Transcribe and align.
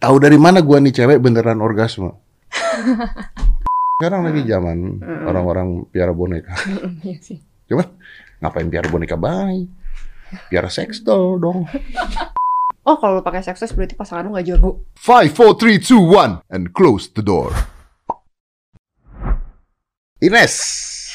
Tahu 0.00 0.16
dari 0.16 0.40
mana 0.40 0.64
gua 0.64 0.80
nih 0.80 0.96
cewek 0.96 1.20
beneran 1.20 1.60
orgasme? 1.60 2.16
Sekarang 4.00 4.24
lagi 4.24 4.48
zaman 4.48 4.96
orang-orang 5.28 5.84
piara 5.92 6.16
boneka. 6.16 6.56
Iya 7.04 7.20
sih. 7.20 7.36
Cuman 7.68 7.84
ngapain 8.40 8.72
piara 8.72 8.88
boneka 8.88 9.20
bayi? 9.20 9.68
Piara 10.48 10.72
seks 10.72 11.04
dong. 11.04 11.36
Oh, 12.80 12.96
kalau 12.96 13.20
pakai 13.20 13.44
sukses 13.44 13.76
berarti 13.76 13.92
pasangan 13.92 14.24
lu 14.24 14.40
gak 14.40 14.48
jago. 14.48 14.80
Five, 14.96 15.36
four, 15.36 15.52
three, 15.52 15.76
two, 15.76 16.00
one, 16.00 16.40
and 16.48 16.72
close 16.72 17.12
the 17.12 17.20
door. 17.20 17.52
Ines. 20.20 20.54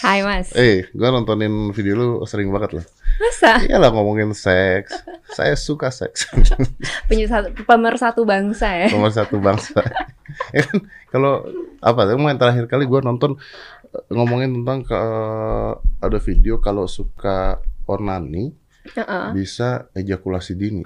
Hai, 0.01 0.25
Mas. 0.25 0.49
Eh, 0.57 0.89
gua 0.97 1.13
nontonin 1.13 1.69
video 1.71 1.93
lu 1.93 2.07
sering 2.25 2.49
banget 2.49 2.81
loh. 2.81 2.85
Masa? 3.21 3.61
Iyalah 3.61 3.93
ngomongin 3.93 4.33
seks. 4.33 4.91
Saya 5.29 5.53
suka 5.53 5.93
seks. 5.93 6.25
Penyesatu, 7.09 7.53
pemersatu 7.69 8.25
bangsa 8.25 8.65
ya. 8.85 8.87
Nomor 8.89 9.13
satu 9.13 9.37
bangsa. 9.37 9.85
ya 10.51 10.61
kan 10.67 10.77
kalau 11.13 11.45
apa? 11.85 12.11
Yang 12.11 12.37
terakhir 12.41 12.65
kali 12.65 12.89
gua 12.89 13.05
nonton 13.05 13.37
eh, 13.93 14.03
ngomongin 14.09 14.57
tentang 14.61 14.81
ke, 14.81 14.99
ada 16.01 16.17
video 16.17 16.57
kalau 16.57 16.89
suka 16.89 17.61
onani 17.85 18.57
Heeh. 18.89 19.25
bisa 19.37 19.85
ejakulasi 19.93 20.57
dini. 20.57 20.81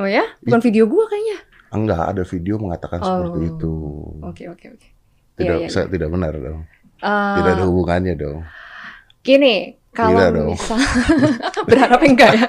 Oh 0.00 0.08
ya? 0.08 0.24
Bukan 0.40 0.64
video 0.64 0.88
gua 0.88 1.06
kayaknya. 1.12 1.38
Enggak 1.76 2.02
ada 2.08 2.22
video 2.24 2.56
mengatakan 2.56 2.98
Oh. 3.04 3.08
seperti 3.20 3.40
itu. 3.52 3.74
Oke, 4.24 4.44
oke, 4.48 4.66
oke. 4.74 4.88
Tidak, 5.34 5.56
Iya, 5.60 5.66
iya, 5.66 5.68
saya 5.68 5.86
tidak 5.92 6.08
benar 6.08 6.32
dong. 6.40 6.64
Eh, 6.98 7.34
Tidak 7.38 7.52
ada 7.54 7.64
hubungannya 7.64 8.14
dong. 8.14 8.44
Gini, 9.20 9.72
Tidak 9.72 9.94
kalau 9.94 10.20
dong. 10.30 10.48
misal 10.52 10.78
berharap 11.68 12.00
enggak 12.00 12.30
ya? 12.34 12.46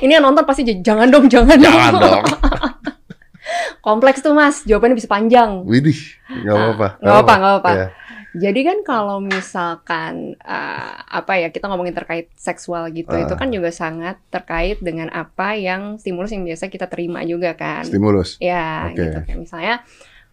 Ini 0.00 0.20
yang 0.20 0.24
nonton 0.24 0.44
pasti 0.44 0.62
jangan 0.80 1.08
dong, 1.08 1.26
jangan, 1.26 1.56
Jangan 1.56 1.92
dong. 1.96 2.24
Kompleks 3.86 4.20
tuh 4.20 4.32
mas, 4.32 4.64
jawabannya 4.64 4.96
bisa 4.96 5.08
panjang. 5.08 5.60
Widih, 5.64 5.96
nggak 6.26 6.54
apa-apa. 6.54 6.88
Nggak 6.98 7.12
apa-apa, 7.12 7.32
nggak 7.34 7.52
apa-apa. 7.52 7.72
Ya. 7.72 7.86
Jadi 8.34 8.60
kan 8.66 8.78
kalau 8.82 9.22
misalkan 9.22 10.34
eh, 10.36 10.92
apa 10.98 11.32
ya 11.38 11.48
kita 11.48 11.68
ngomongin 11.68 11.94
terkait 11.94 12.32
seksual 12.34 12.90
gitu, 12.90 13.12
Ah. 13.12 13.22
itu 13.22 13.34
kan 13.36 13.48
juga 13.48 13.70
sangat 13.70 14.18
terkait 14.26 14.80
dengan 14.80 15.06
apa 15.08 15.54
yang 15.54 16.00
stimulus 16.00 16.32
yang 16.32 16.42
biasa 16.42 16.66
kita 16.66 16.88
terima 16.88 17.22
juga 17.22 17.54
kan. 17.54 17.84
Stimulus. 17.84 18.40
Ya, 18.40 18.88
Oke. 18.90 18.98
gitu 18.98 19.18
kayak 19.22 19.38
misalnya 19.38 19.74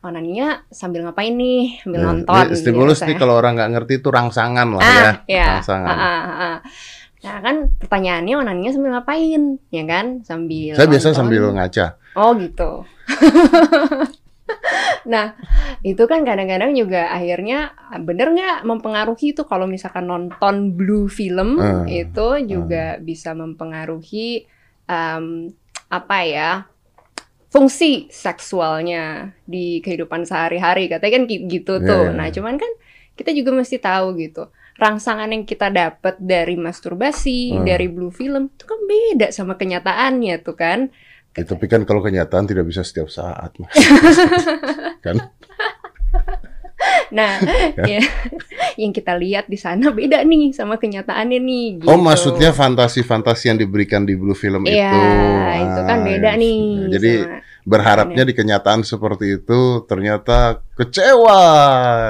onaninya 0.02 0.66
sambil 0.68 1.06
ngapain 1.06 1.34
nih? 1.34 1.80
Sambil 1.82 2.00
Ya, 2.02 2.06
nonton. 2.10 2.34
ini 2.50 2.58
Stimulus 2.58 2.98
gitu, 3.00 3.08
nih 3.08 3.16
saya. 3.16 3.22
kalau 3.22 3.34
orang 3.38 3.54
nggak 3.58 3.72
ngerti 3.72 3.94
itu 4.02 4.10
rangsangan 4.10 4.68
lah 4.74 4.82
ah, 4.82 4.90
ya. 4.90 5.12
ya. 5.30 5.46
Rangsangan. 5.58 5.96
ah, 5.96 6.02
ah, 6.02 6.32
ah. 6.42 6.58
Nah 7.22 7.38
kan 7.38 7.56
pertanyaannya 7.78 8.34
onaninya 8.34 8.72
sambil 8.74 8.92
ngapain? 8.98 9.44
Ya 9.70 9.84
kan? 9.86 10.26
Sambil 10.26 10.74
Saya 10.74 10.90
biasa 10.90 11.14
sambil 11.14 11.54
ngaca. 11.54 12.02
Oh 12.18 12.34
gitu. 12.34 12.82
nah 15.06 15.34
itu 15.82 16.04
kan 16.06 16.22
kadang-kadang 16.22 16.76
juga 16.76 17.10
akhirnya 17.10 17.72
bener 18.04 18.36
nggak 18.36 18.58
mempengaruhi 18.68 19.34
tuh 19.34 19.48
kalau 19.48 19.66
misalkan 19.66 20.06
nonton 20.06 20.76
blue 20.76 21.08
film 21.08 21.58
Eh, 21.88 22.06
itu 22.06 22.28
juga 22.46 23.00
bisa 23.00 23.32
mempengaruhi 23.34 24.46
em, 24.86 25.50
apa 25.88 26.18
ya 26.24 26.50
fungsi 27.52 28.08
seksualnya 28.08 29.36
di 29.44 29.84
kehidupan 29.84 30.24
sehari-hari 30.24 30.88
katanya 30.88 31.20
kan 31.20 31.24
gitu 31.28 31.74
tuh. 31.84 32.04
iya. 32.08 32.16
Nah 32.16 32.28
cuman 32.32 32.56
kan 32.56 32.72
kita 33.14 33.36
juga 33.36 33.52
mesti 33.52 33.76
tahu 33.78 34.16
gitu 34.18 34.48
rangsangan 34.80 35.30
yang 35.30 35.44
kita 35.44 35.68
dapat 35.70 36.16
dari 36.18 36.56
masturbasi 36.58 37.54
Hmm. 37.54 37.68
dari 37.68 37.86
blue 37.92 38.10
film 38.10 38.50
itu 38.50 38.64
kan 38.66 38.80
beda 38.82 39.28
sama 39.30 39.54
kenyataannya 39.54 40.42
tuh 40.42 40.56
kan. 40.58 40.90
Ya, 41.32 41.48
tapi 41.48 41.68
kan 41.68 41.88
kalau 41.88 42.04
kenyataan 42.04 42.44
tidak 42.44 42.68
bisa 42.68 42.84
setiap 42.84 43.08
saat, 43.08 43.56
Mas. 43.56 43.72
kan? 45.06 45.32
Nah, 47.12 47.38
ya, 47.92 48.00
yang 48.76 48.92
kita 48.92 49.14
lihat 49.16 49.46
di 49.46 49.56
sana 49.56 49.92
beda 49.92 50.24
nih 50.24 50.52
sama 50.52 50.76
kenyataannya 50.76 51.40
nih. 51.40 51.66
Gitu. 51.84 51.88
Oh, 51.88 52.00
maksudnya 52.00 52.52
fantasi-fantasi 52.52 53.52
yang 53.52 53.60
diberikan 53.60 54.04
di 54.04 54.16
blue 54.16 54.34
film 54.34 54.64
Iya, 54.64 54.92
itu. 54.92 55.64
itu 55.68 55.82
kan 55.84 55.98
beda 56.02 56.32
nih. 56.36 56.62
Jadi 56.92 57.12
sama- 57.22 57.40
berharapnya 57.62 58.24
di 58.26 58.34
kenyataan 58.34 58.82
seperti 58.82 59.38
itu 59.38 59.86
ternyata 59.86 60.66
kecewa 60.74 61.44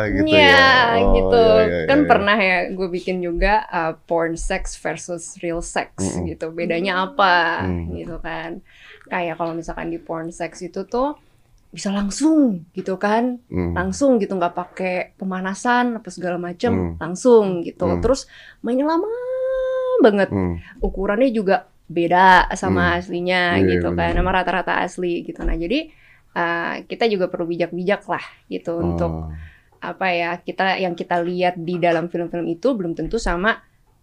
gitu 0.08 0.32
Iya, 0.32 0.48
ya. 0.48 1.04
Oh, 1.04 1.12
gitu. 1.12 1.44
iya, 1.44 1.66
iya, 1.68 1.88
kan 1.88 2.00
iya. 2.00 2.08
pernah 2.08 2.38
ya 2.38 2.58
gue 2.72 2.88
bikin 2.88 3.20
juga 3.20 3.68
uh, 3.68 3.94
porn 4.06 4.40
sex 4.40 4.80
versus 4.80 5.36
real 5.40 5.60
sex 5.60 5.92
Mm-mm. 6.00 6.32
gitu. 6.32 6.50
Bedanya 6.52 7.04
apa 7.04 7.68
Mm. 7.68 8.00
gitu 8.00 8.16
kan. 8.20 8.64
Kayak 9.06 9.36
kalau 9.36 9.52
misalkan 9.52 9.92
di 9.92 10.00
porn 10.00 10.32
sex 10.32 10.64
itu 10.64 10.88
tuh 10.88 11.20
bisa 11.72 11.88
langsung 11.90 12.68
gitu 12.72 12.96
kan. 12.96 13.40
Hmm. 13.48 13.72
Langsung 13.72 14.20
gitu 14.20 14.36
nggak 14.36 14.54
pakai 14.54 14.96
pemanasan 15.16 15.98
apa 15.98 16.12
segala 16.12 16.36
macem, 16.36 16.72
Mm. 16.72 16.94
langsung 17.00 17.64
gitu. 17.64 17.88
Mm. 17.88 18.04
Terus 18.04 18.28
mainnya 18.60 18.86
lama 18.86 19.08
banget. 20.02 20.30
Hmm. 20.30 20.58
ukurannya 20.82 21.30
juga 21.30 21.70
beda 21.86 22.50
sama 22.56 22.92
Hmm. 22.92 22.98
aslinya 22.98 23.42
Iya, 23.60 23.68
gitu 23.78 23.88
kan 23.92 24.12
benar. 24.12 24.18
sama 24.18 24.32
rata-rata 24.32 24.74
asli 24.80 25.22
gitu 25.22 25.44
nah 25.44 25.54
jadi 25.54 25.92
uh, 26.32 26.82
kita 26.88 27.06
juga 27.06 27.28
perlu 27.28 27.46
bijak-bijak 27.46 28.08
lah 28.08 28.24
gitu 28.48 28.80
untuk 28.80 29.12
Oh. 29.12 29.30
apa 29.78 30.08
ya 30.10 30.40
kita 30.40 30.80
yang 30.80 30.96
kita 30.96 31.20
lihat 31.20 31.60
di 31.60 31.78
dalam 31.78 32.08
film-film 32.08 32.48
itu 32.48 32.72
belum 32.72 32.96
tentu 32.96 33.20
sama 33.20 33.60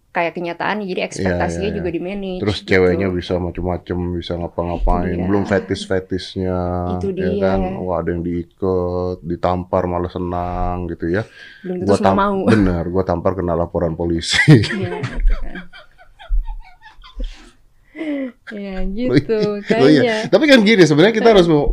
kayak 0.09 0.33
kenyataan 0.33 0.81
jadi 0.81 1.05
ekspektasinya 1.05 1.69
iya, 1.69 1.73
iya. 1.73 1.77
juga 1.77 1.89
di 1.93 2.01
manage 2.01 2.41
Terus 2.41 2.57
gitu. 2.59 2.69
ceweknya 2.73 3.07
bisa 3.13 3.37
macem-macem, 3.37 3.97
bisa 4.17 4.33
ngapa-ngapain. 4.35 5.13
Dia. 5.15 5.25
Belum 5.29 5.43
fetis-fetisnya, 5.45 6.57
Itu 6.97 7.13
ya 7.13 7.29
dia. 7.29 7.41
kan? 7.53 7.59
Wah 7.77 8.01
ada 8.01 8.09
yang 8.11 8.25
diikat, 8.25 9.21
ditampar 9.21 9.85
malah 9.85 10.09
senang 10.09 10.89
gitu 10.89 11.13
ya. 11.13 11.21
belum 11.61 11.85
Gua 11.85 11.97
tam- 12.01 12.17
mau 12.17 12.41
Bener, 12.49 12.83
gua 12.89 13.03
tampar 13.05 13.37
kena 13.37 13.53
laporan 13.53 13.93
polisi. 13.93 14.39
ya, 14.49 14.97
gitu 14.97 15.33
kan. 15.37 15.55
ya 18.51 18.81
gitu 18.99 19.37
Oh 19.59 19.87
iya. 19.87 20.01
kayaknya 20.01 20.15
Tapi 20.27 20.43
kan 20.45 20.59
gini, 20.61 20.83
sebenarnya 20.83 21.15
kita 21.15 21.29
harus, 21.29 21.45
me- 21.45 21.69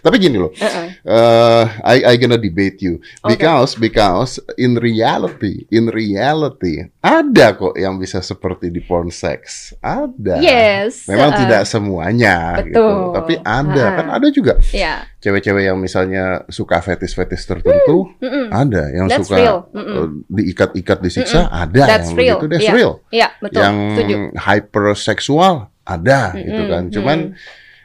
tapi 0.00 0.16
gini 0.18 0.36
loh. 0.36 0.50
Heeh. 0.52 0.86
Uh, 1.02 1.64
I 1.82 1.96
I 2.04 2.16
gonna 2.16 2.36
debate 2.36 2.78
you 2.78 2.98
because 3.24 3.74
because 3.74 4.32
in 4.56 4.74
reality 4.74 5.66
in 5.68 5.88
reality 5.88 6.86
ada 6.98 7.52
kok 7.52 7.74
yang 7.74 7.96
bisa 7.96 8.20
seperti 8.20 8.68
di 8.68 8.78
porn 8.80 9.08
sex 9.08 9.72
ada 9.78 10.38
yes 10.38 11.04
memang 11.04 11.30
heeh. 11.30 11.40
tidak 11.40 11.62
semuanya 11.64 12.36
gitu 12.62 12.78
Betul. 12.78 13.12
tapi 13.12 13.34
ada 13.40 13.82
Ha-ha. 13.84 13.96
kan 13.96 14.06
ada 14.12 14.26
juga 14.28 14.54
ya 14.70 15.02
cewek-cewek 15.18 15.64
yang 15.64 15.76
misalnya 15.76 16.24
suka 16.46 16.78
fetis-fetis 16.78 17.42
tertentu 17.44 18.10
mm-mm. 18.16 18.46
ada 18.48 18.86
yang 18.88 19.06
that's 19.06 19.26
suka 19.26 19.36
real 19.36 19.58
Mm-mm. 19.68 19.94
uh, 19.96 20.08
diikat-ikat 20.28 20.98
disiksa 21.00 21.46
ada 21.48 21.82
That's 21.88 22.10
yang 22.10 22.16
real. 22.16 22.36
begitu 22.38 22.46
that's 22.48 22.62
Iya. 22.64 22.72
real 22.72 22.92
ya 23.10 23.28
betul 23.38 23.60
yang 23.60 23.76
setuju 23.92 24.14
hyperseksual 24.36 25.54
ada 25.84 26.32
gitu 26.34 26.62
Mm-mm, 26.62 26.70
kan 26.70 26.82
cuman 26.88 27.18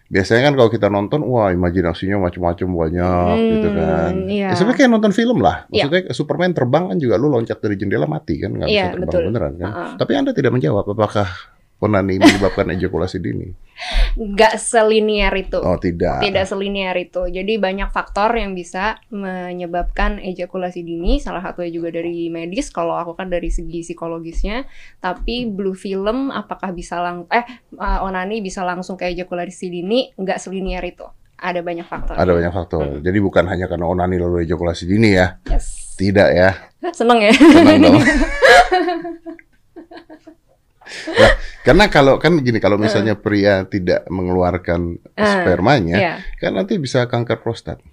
biasanya 0.08 0.47
kan 0.47 0.53
kalau 0.56 0.69
kita 0.69 0.88
nonton 0.88 1.19
wah 1.22 1.52
imajinasinya 1.52 2.16
macam-macam 2.18 2.68
banyak 2.69 3.35
Hmm, 3.35 3.50
gitu 3.52 3.69
kan 3.69 4.12
iya. 4.25 4.47
Ya, 4.47 4.56
sebenarnya 4.56 4.78
kayak 4.80 4.91
nonton 4.94 5.12
film 5.12 5.38
lah 5.40 5.68
Iya. 5.68 5.84
maksudnya 5.84 6.02
Superman 6.12 6.56
terbang 6.56 6.84
kan 6.88 6.97
juga 6.97 7.16
lu 7.16 7.28
loncat 7.28 7.59
dari 7.59 7.75
jendela 7.75 8.08
mati 8.08 8.40
kan 8.40 8.56
nggak 8.56 8.68
Iya, 8.68 8.84
bisa 8.88 8.94
terbang 8.96 9.03
betul. 9.12 9.24
beneran 9.28 9.53
kan 9.58 9.69
Heeh. 9.69 9.91
tapi 10.00 10.12
anda 10.16 10.31
tidak 10.31 10.52
menjawab 10.56 10.85
apakah 10.88 11.28
onani 11.77 12.17
menyebabkan 12.17 12.73
ejakulasi 12.73 13.21
dini 13.21 13.53
nggak 14.17 14.57
selinier 14.57 15.29
itu 15.38 15.61
oh 15.61 15.77
tidak 15.77 16.25
tidak 16.25 16.49
selinier 16.49 16.97
itu. 16.97 17.29
Jadi 17.29 17.61
banyak 17.61 17.93
faktor 17.93 18.33
yang 18.33 18.57
bisa 18.57 18.97
menyebabkan 19.13 20.17
ejakulasi 20.17 20.81
dini. 20.81 21.21
Salah 21.21 21.45
satunya 21.45 21.69
juga 21.69 21.93
dari 21.93 22.25
medis. 22.33 22.73
Kalau 22.73 22.97
aku 22.97 23.13
kan 23.13 23.29
dari 23.29 23.53
segi 23.53 23.85
psikologisnya. 23.85 24.66
Tapi 24.97 25.45
blue 25.45 25.77
film 25.77 26.33
apakah 26.33 26.73
bisa 26.73 26.97
lang 26.97 27.29
eh 27.29 27.45
uh, 27.77 28.01
onani 28.01 28.41
bisa 28.41 28.66
langsung 28.66 28.97
ke 28.97 29.13
ejakulasi 29.13 29.69
dini? 29.69 30.09
Nggak 30.17 30.41
selinier 30.41 30.81
itu. 30.81 31.05
Ada 31.37 31.61
banyak 31.61 31.85
faktor. 31.85 32.17
ada 32.17 32.34
banyak 32.34 32.49
faktor 32.49 32.81
Hmm. 32.81 33.05
jadi 33.05 33.22
bukan 33.22 33.46
hanya 33.46 33.69
karena 33.69 33.85
onani 33.85 34.17
lalu 34.17 34.41
ejakulasi 34.41 34.90
dini 34.90 35.13
ya 35.13 35.37
Yes. 35.46 35.93
tidak 35.93 36.34
ya 36.34 36.49
Seneng 36.90 37.22
ya. 37.22 37.29
Tenang 37.29 37.78
dong. 37.78 38.02
Nah, 41.19 41.34
karena 41.63 41.85
kalau 41.91 42.16
kan 42.16 42.39
gini 42.39 42.57
kalau 42.57 42.79
misalnya 42.79 43.19
pria 43.19 43.67
tidak 43.67 44.07
mengeluarkan 44.07 44.95
Ah, 45.13 45.43
spermanya 45.43 45.97
Iya. 45.99 46.13
kan 46.39 46.55
nanti 46.55 46.79
bisa 46.79 47.05
kanker 47.05 47.43
prostat. 47.43 47.84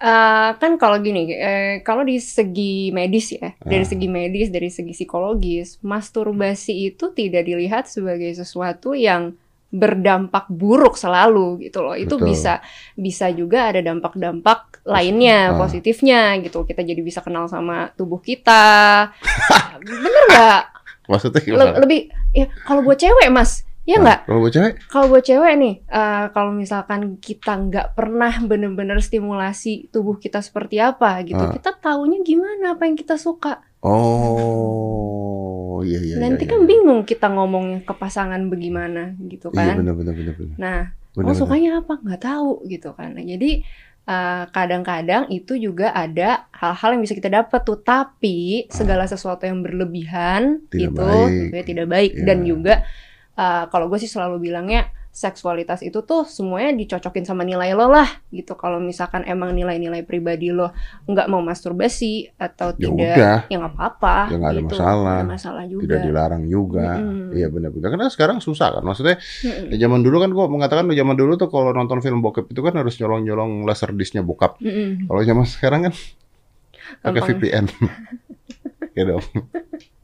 Eh, 0.00 0.50
kan 0.56 0.80
kalau 0.80 0.96
gini, 0.96 1.28
eh, 1.28 1.84
kalau 1.84 2.00
di 2.00 2.16
segi 2.16 2.88
medis 2.88 3.36
ya, 3.36 3.52
dari 3.60 3.84
Ah. 3.84 3.88
segi 3.90 4.08
medis, 4.08 4.48
dari 4.48 4.72
segi 4.72 4.96
psikologis, 4.96 5.76
masturbasi 5.84 6.88
itu 6.88 7.12
tidak 7.12 7.44
dilihat 7.44 7.84
sebagai 7.84 8.32
sesuatu 8.32 8.96
yang 8.96 9.36
berdampak 9.70 10.48
buruk 10.48 10.96
selalu 10.96 11.60
gitu 11.62 11.84
loh. 11.84 11.92
Itu 11.94 12.16
Betul. 12.16 12.32
bisa 12.32 12.58
bisa 12.96 13.28
juga 13.28 13.68
ada 13.68 13.84
dampak-dampak 13.84 14.82
lainnya, 14.82 15.52
Ah. 15.52 15.60
positifnya 15.60 16.32
gitu. 16.40 16.64
Kita 16.64 16.80
jadi 16.80 16.98
bisa 17.04 17.20
kenal 17.20 17.44
sama 17.46 17.92
tubuh 17.92 18.18
kita. 18.18 19.12
Bener 19.84 20.22
nggak? 20.32 20.62
Maksudnya 21.10 21.40
Le- 21.40 21.44
gimana? 21.44 21.76
lebih 21.76 22.00
ya 22.30 22.46
kalau 22.62 22.80
buat 22.80 22.96
cewek 22.96 23.28
mas 23.28 23.52
ya 23.82 23.96
Nah, 23.96 24.02
nggak 24.06 24.18
Kalau 24.24 24.38
buat 24.38 24.52
cewek? 24.52 24.72
kalau 24.86 25.06
buat 25.08 25.24
cewek 25.24 25.54
nih 25.56 25.74
eh, 25.82 26.24
kalau 26.30 26.52
misalkan 26.52 27.00
kita 27.18 27.52
nggak 27.58 27.86
pernah 27.92 28.30
bener-bener 28.40 28.98
stimulasi 28.98 29.90
tubuh 29.90 30.14
kita 30.14 30.38
seperti 30.38 30.78
apa 30.78 31.20
gitu 31.22 31.40
Ah. 31.40 31.50
kita 31.50 31.74
taunya 31.76 32.20
gimana 32.20 32.72
apa 32.72 32.84
yang 32.84 32.94
kita 32.94 33.16
suka 33.16 33.58
Oh, 34.50 35.80
iya 35.82 35.98
iya. 35.98 36.14
nanti 36.18 36.44
iya, 36.44 36.52
kan 36.52 36.60
iya. 36.60 36.68
bingung 36.68 37.00
kita 37.02 37.26
ngomongnya 37.28 37.80
ke 37.80 37.94
pasangan 37.94 38.40
bagaimana 38.46 39.16
gitu 39.22 39.48
Iya 39.50 39.72
kan 39.72 39.76
benar 39.80 39.94
benar 39.94 40.14
benar 40.14 40.34
benar. 40.36 40.56
nah 40.56 40.80
Benar, 41.10 41.26
oh 41.26 41.34
sukanya 41.34 41.70
apa 41.80 41.98
nggak 41.98 42.22
tahu 42.22 42.62
gitu 42.66 42.94
kan 42.94 43.10
Nah, 43.10 43.24
jadi 43.24 43.66
eh, 44.04 44.44
kadang-kadang 44.48 45.28
itu 45.28 45.56
juga 45.56 45.90
ada 45.90 46.46
hal-hal 46.52 46.96
yang 46.96 47.02
bisa 47.02 47.14
kita 47.14 47.28
dapat 47.28 47.60
tuh 47.62 47.78
tapi 47.78 48.64
segala 48.68 49.04
sesuatu 49.04 49.44
yang 49.44 49.60
berlebihan 49.60 50.64
Tidak 50.68 50.92
itu 50.92 51.08
baik. 51.52 51.64
tidak 51.64 51.86
baik 51.86 52.12
Iya. 52.14 52.24
dan 52.24 52.38
juga 52.42 52.74
eh, 53.34 53.64
kalau 53.68 53.86
gue 53.88 53.98
sih 53.98 54.10
selalu 54.10 54.50
bilangnya 54.50 54.88
seksualitas 55.10 55.82
itu 55.82 56.06
tuh 56.06 56.22
semuanya 56.22 56.70
dicocokin 56.78 57.26
sama 57.26 57.42
nilai 57.42 57.74
lo 57.74 57.90
lah 57.90 58.06
gitu 58.30 58.54
kalau 58.54 58.78
misalkan 58.78 59.26
emang 59.26 59.50
nilai-nilai 59.58 60.06
pribadi 60.06 60.54
lo 60.54 60.70
nggak 61.10 61.26
mau 61.26 61.42
masturbasi 61.42 62.30
atau 62.38 62.70
Ya 62.78 62.78
tidak 62.78 62.94
udah, 62.94 63.38
ya 63.50 63.56
nggak 63.58 63.74
apa-apa 63.74 64.16
Ya 64.30 64.36
nggak 64.38 64.52
ada 64.54 64.62
gitu. 64.62 64.70
masalah. 64.70 65.18
Ada 65.18 65.26
masalah 65.34 65.62
juga 65.66 65.82
tidak 65.82 65.98
dilarang 66.06 66.42
juga. 66.46 66.88
Iya 67.34 67.46
benar-benar. 67.50 67.88
Karena 67.90 68.06
sekarang 68.06 68.38
susah 68.38 68.78
kan. 68.78 68.82
Maksudnya 68.86 69.18
Mm-mm. 69.18 69.74
ya 69.74 69.76
zaman 69.90 70.00
dulu 70.06 70.16
kan 70.22 70.30
gua 70.30 70.46
mengatakan 70.46 70.86
zaman 70.86 71.16
dulu 71.18 71.32
tuh 71.34 71.50
kalau 71.50 71.74
nonton 71.74 71.98
film 71.98 72.22
bokep 72.22 72.46
itu 72.54 72.60
kan 72.62 72.74
harus 72.78 72.94
nyolong-nyolong 73.02 73.66
laser 73.66 73.90
disknya 73.98 74.22
bokap. 74.22 74.62
Mm-mm. 74.62 75.10
Kalau 75.10 75.20
zaman 75.26 75.44
sekarang 75.50 75.80
kan 75.90 75.94
pakai. 77.02 77.22
VPN. 77.34 77.64
ya 78.98 79.02
dong. 79.10 79.24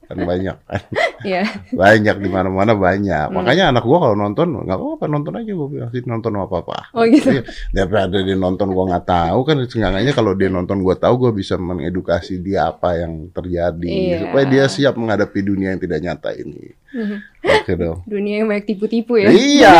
Kan 0.06 0.18
banyak 0.22 0.56
kan. 0.64 0.80
Iya. 1.26 1.42
Banyak 1.72 2.22
di 2.22 2.28
mana-mana 2.30 2.76
banyak. 2.76 3.32
Hmm. 3.32 3.34
Makanya 3.40 3.74
anak 3.74 3.82
gua 3.82 3.98
kalau 3.98 4.14
nonton 4.14 4.62
nggak 4.62 4.78
apa-apa 4.78 5.04
nonton 5.10 5.32
aja 5.34 5.50
gua 5.56 5.68
bilang 5.72 5.90
sih 5.90 6.04
nonton 6.06 6.30
apa-apa. 6.38 6.92
oh 6.94 7.02
gitu 7.08 7.34
Iya, 7.34 7.42
daripada 7.74 8.20
dia 8.22 8.36
nonton 8.36 8.70
gua 8.70 8.84
nggak 8.94 9.06
tahu 9.08 9.38
kan 9.42 9.56
seenggaknya 9.66 10.12
kalau 10.14 10.36
dia 10.38 10.46
nonton 10.46 10.84
gua 10.84 10.94
tahu 10.94 11.14
gua 11.26 11.32
bisa 11.34 11.58
mengedukasi 11.58 12.38
dia 12.38 12.70
apa 12.70 13.00
yang 13.00 13.32
terjadi 13.32 13.88
Iya. 13.88 14.18
supaya 14.28 14.44
dia 14.46 14.64
siap 14.70 14.94
menghadapi 14.94 15.40
dunia 15.42 15.74
yang 15.74 15.80
tidak 15.82 15.98
nyata 15.98 16.30
ini. 16.36 16.70
Mhm. 16.94 17.16
Oke 17.42 17.72
dong. 17.74 17.98
dunia 18.12 18.34
yang 18.44 18.48
banyak 18.52 18.66
tipu-tipu 18.68 19.12
ya 19.18 19.26
Iya, 19.32 19.76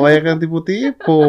banyak 0.00 0.24
yang 0.24 0.40
tipu-tipu, 0.42 1.20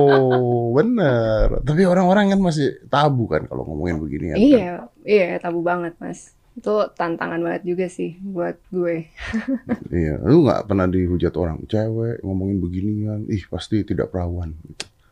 bener. 0.73 1.61
Tapi 1.61 1.81
orang-orang 1.85 2.33
kan 2.33 2.39
masih 2.41 2.81
tabu 2.87 3.29
kan 3.29 3.45
kalau 3.45 3.67
ngomongin 3.67 4.01
begini 4.01 4.25
kan. 4.33 4.37
Iya, 4.39 4.71
iya 5.05 5.27
tabu 5.37 5.61
banget 5.61 5.93
mas. 6.01 6.33
Itu 6.55 6.87
tantangan 6.89 7.37
banget 7.37 7.63
juga 7.65 7.85
sih 7.85 8.15
buat 8.17 8.55
gue. 8.69 9.11
Iya, 9.91 10.19
lu 10.21 10.43
nggak 10.43 10.65
pernah 10.65 10.87
dihujat 10.87 11.35
orang 11.35 11.63
cewek 11.65 12.19
ngomongin 12.19 12.57
beginian, 12.57 13.19
ih 13.27 13.43
pasti 13.45 13.83
tidak 13.83 14.09
perawan. 14.09 14.55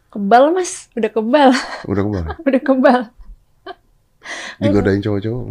Kebal 0.07 0.51
mas, 0.51 0.88
udah 0.94 1.10
kebal, 1.10 1.50
Udah 1.84 2.01
ke 2.06 2.10
mana? 2.10 2.31
udah 2.38 2.62
kebal. 2.62 3.00
Digodain 4.62 5.00
cowok-cowok, 5.00 5.44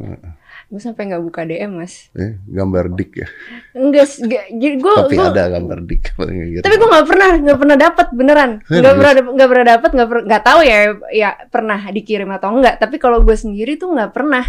Gue 0.73 0.81
sampai 0.81 1.05
nggak 1.05 1.21
buka 1.21 1.45
DM 1.45 1.77
mas. 1.77 2.09
eh, 2.15 2.41
gambar 2.47 2.97
dik 2.97 3.11
ya. 3.15 3.29
Enggak. 3.77 4.09
Jadi 4.49 4.77
gue, 4.81 4.95
Tapi 4.97 5.17
ada 5.21 5.53
gambar 5.53 5.79
dik 5.85 6.17
gitu. 6.17 6.65
tapi 6.65 6.75
gue 6.75 6.89
nggak 6.89 7.07
pernah, 7.07 7.31
nggak 7.37 7.59
pernah 7.61 7.77
dapat 7.77 8.07
beneran. 8.11 8.51
Nggak 8.65 8.95
pernah, 8.97 9.13
nggak 9.37 9.49
pernah 9.53 9.67
dapat, 9.69 9.91
nggak 9.93 10.09
nggak 10.25 10.43
tahu 10.43 10.61
ya, 10.65 10.79
ya 11.13 11.31
pernah 11.47 11.81
dikirim 11.87 12.29
atau 12.33 12.57
enggak. 12.57 12.81
Tapi 12.81 12.97
kalau 12.97 13.21
gue 13.21 13.37
sendiri 13.37 13.77
tuh 13.77 13.93
nggak 13.93 14.17
pernah 14.17 14.45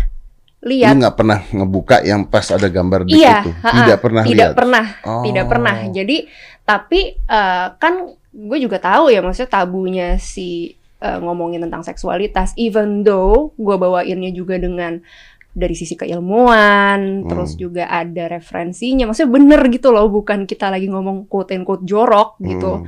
Lu 0.64 0.72
lihat. 0.72 0.96
nggak 0.96 1.16
pernah 1.16 1.40
ngebuka 1.46 1.96
yang 2.02 2.24
pas 2.24 2.48
ada 2.48 2.66
gambar 2.66 3.04
dik 3.04 3.14
Iya, 3.14 3.36
itu? 3.42 3.52
ha-ha. 3.54 3.76
Tidak 3.78 3.98
pernah 4.00 4.24
Tidak 4.24 4.36
lihat? 4.40 4.56
pernah. 4.56 4.86
Oh. 5.04 5.22
tidak 5.22 5.46
pernah 5.46 5.76
jadi 5.90 6.18
tapi 6.64 7.00
eh, 7.20 7.68
kan 7.74 7.94
gue 8.32 8.58
juga 8.58 8.80
tahu 8.80 9.08
ya 9.08 9.20
maksudnya 9.20 9.52
tabunya 9.52 10.08
si 10.16 10.72
eh, 10.98 11.18
ngomongin 11.20 11.60
tentang 11.62 11.82
seksualitas 11.82 12.56
even 12.56 13.04
though 13.04 13.52
gue 13.54 13.76
bawainnya 13.76 14.32
juga 14.32 14.56
dengan 14.56 15.04
dari 15.52 15.76
sisi 15.76 15.94
keilmuan 15.94 17.22
Hmm. 17.22 17.28
terus 17.28 17.54
juga 17.54 17.86
ada 17.86 18.26
referensinya 18.28 19.06
maksudnya 19.06 19.30
bener 19.30 19.62
gitu 19.68 19.90
loh 19.90 20.08
bukan 20.08 20.44
kita 20.44 20.68
lagi 20.68 20.88
ngomong 20.88 21.28
quote 21.28 21.52
and 21.52 21.62
quote 21.62 21.84
jorok 21.84 22.40
gitu 22.40 22.82
Hmm. 22.82 22.88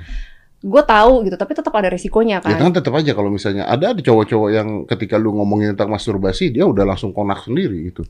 Gue 0.65 0.81
tahu 0.81 1.29
gitu 1.29 1.37
tapi 1.37 1.53
tetap 1.53 1.69
ada 1.77 1.93
resikonya 1.93 2.41
Ya 2.41 2.57
kan 2.57 2.73
kan 2.73 2.73
tetap 2.73 2.93
aja 2.97 3.13
kalau 3.13 3.29
misalnya 3.29 3.69
ada 3.69 3.93
ada 3.93 4.01
cowok-cowok 4.01 4.49
yang 4.49 4.69
ketika 4.89 5.21
lu 5.21 5.37
ngomongin 5.37 5.77
tentang 5.77 5.93
masturbasi 5.93 6.49
dia 6.49 6.65
udah 6.65 6.89
langsung 6.89 7.13
konak 7.13 7.45
sendiri 7.45 7.93
gitu. 7.93 8.01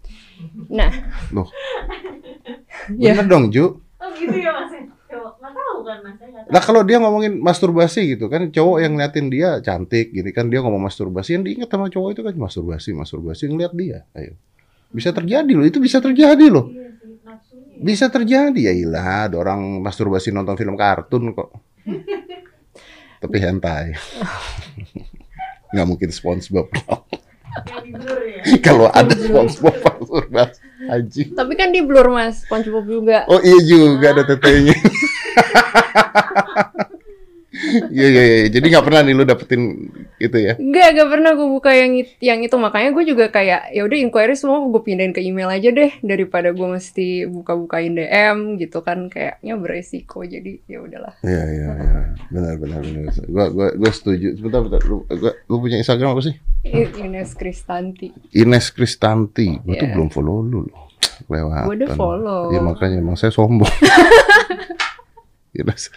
nah 0.72 0.88
Loh. 1.36 1.52
Ya. 2.96 3.12
Bener 3.20 3.28
dong 3.28 3.52
Ju. 3.52 3.84
Oh 4.00 4.10
gitu 4.16 4.40
ya 4.40 4.56
mas? 4.56 4.72
Kan. 4.72 4.88
Lah 6.50 6.64
kalau 6.64 6.82
dia 6.82 6.98
ngomongin 6.98 7.38
masturbasi 7.44 8.18
gitu 8.18 8.32
kan 8.32 8.50
cowok 8.50 8.78
yang 8.82 8.98
ngeliatin 8.98 9.28
dia 9.30 9.60
cantik 9.62 10.16
gini 10.16 10.32
kan 10.34 10.50
dia 10.50 10.64
ngomong 10.64 10.82
masturbasi 10.82 11.38
yang 11.38 11.44
diingat 11.46 11.70
sama 11.70 11.92
cowok 11.92 12.10
itu 12.18 12.22
kan 12.26 12.36
masturbasi 12.40 12.90
masturbasi 12.96 13.44
ngeliat 13.52 13.74
dia. 13.76 14.00
Ayo. 14.18 14.34
Bisa 14.96 15.12
terjadi 15.12 15.52
loh, 15.52 15.66
itu 15.68 15.84
bisa 15.84 16.00
terjadi 16.00 16.48
loh. 16.48 16.72
Iya. 16.72 16.96
Bisa 17.76 18.08
terjadi 18.08 18.72
ya 18.72 18.74
ilah, 18.74 19.28
ada 19.28 19.36
orang 19.36 19.84
masturbasi 19.84 20.32
nonton 20.32 20.56
film 20.56 20.80
kartun 20.80 21.36
kok. 21.36 21.75
Tapi 23.24 23.38
hentai. 23.42 23.96
Nggak 25.74 25.88
mungkin 25.88 26.10
SpongeBob. 26.12 26.70
Blur 27.88 28.20
ya. 28.28 28.44
Kalau 28.60 28.92
ada 28.92 29.16
SpongeBob 29.16 29.76
masturbasi 29.80 30.60
anjing. 30.86 31.34
tapi 31.34 31.58
kan 31.58 31.74
di 31.74 31.82
blur 31.82 32.12
mas 32.14 32.46
SpongeBob 32.46 32.86
juga 32.86 33.26
Oh 33.26 33.40
iya 33.42 33.60
juga 33.64 34.14
ada 34.14 34.24
tetenya. 34.28 34.76
Iya 37.88 38.08
iya 38.08 38.24
iya. 38.24 38.38
Jadi 38.50 38.66
nggak 38.68 38.86
pernah 38.86 39.02
nih 39.02 39.14
lu 39.14 39.24
dapetin 39.24 39.62
itu 40.18 40.38
ya. 40.38 40.54
Enggak, 40.56 40.88
enggak 40.92 41.10
pernah 41.10 41.32
gue 41.34 41.48
buka 41.48 41.72
yang 41.72 41.92
yang 42.20 42.40
itu 42.40 42.56
makanya 42.56 42.90
gue 42.92 43.04
juga 43.06 43.26
kayak 43.28 43.72
ya 43.72 43.82
udah 43.82 43.98
inquiry 43.98 44.36
semua 44.36 44.60
gue 44.62 44.82
pindahin 44.82 45.12
ke 45.12 45.20
email 45.20 45.48
aja 45.48 45.70
deh 45.70 45.92
daripada 46.02 46.52
gue 46.52 46.68
mesti 46.68 47.24
buka-bukain 47.26 47.96
DM 47.96 48.38
gitu 48.58 48.82
kan 48.82 49.08
kayaknya 49.08 49.56
beresiko 49.56 50.22
jadi 50.22 50.60
ya 50.66 50.80
udahlah. 50.80 51.16
Iya 51.22 51.44
iya 51.48 51.68
iya. 51.74 52.00
Benar 52.28 52.54
benar 52.58 52.80
benar. 52.82 53.14
Gua 53.26 53.46
gua 53.50 53.68
gua 53.72 53.92
setuju. 53.92 54.36
Sebentar 54.36 54.60
bentar. 54.60 54.82
Lu, 54.84 55.08
gua, 55.08 55.32
lu 55.46 55.56
punya 55.58 55.80
Instagram 55.80 56.12
apa 56.12 56.22
sih? 56.22 56.36
Ines 56.66 57.32
Kristanti. 57.34 58.10
Ines 58.32 58.68
Kristanti. 58.70 59.48
Gua 59.62 59.74
tuh 59.76 59.88
Iya. 59.88 59.94
belum 59.96 60.10
follow 60.10 60.42
lu 60.42 60.60
loh. 60.66 60.84
Lewat. 61.32 61.64
Gue 61.66 61.76
udah 61.80 61.90
follow. 61.96 62.42
Iya 62.52 62.60
makanya 62.60 62.98
emang 63.00 63.16
saya 63.16 63.32
sombong. 63.32 63.70
Ines, 65.56 65.88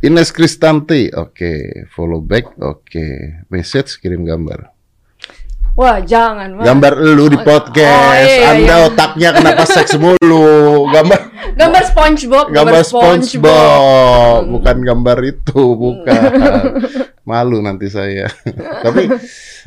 Ines 0.00 0.30
Kristanti, 0.32 1.12
oke, 1.12 1.84
follow 1.92 2.24
back, 2.24 2.56
oke, 2.56 3.06
message 3.52 4.00
kirim 4.00 4.24
gambar. 4.24 4.72
Wah 5.74 5.98
jangan 5.98 6.54
mas. 6.54 6.64
Gambar 6.70 6.92
lu 7.02 7.26
di 7.26 7.34
Oh, 7.34 7.42
podcast, 7.42 8.30
oh, 8.30 8.30
iya, 8.30 8.54
Anda 8.54 8.74
iya. 8.78 8.86
otaknya 8.86 9.28
kenapa 9.34 9.62
seks 9.66 9.98
mulu? 9.98 10.46
Gambar 10.94 11.20
Gambar 11.54 11.82
SpongeBob. 11.86 12.46
gambar 12.50 12.74
SpongeBob, 12.82 14.40
bukan 14.48 14.76
gambar 14.82 15.18
itu, 15.22 15.60
bukan. 15.74 16.22
Malu 17.24 17.64
nanti 17.64 17.88
saya. 17.88 18.28
Tapi 18.84 19.08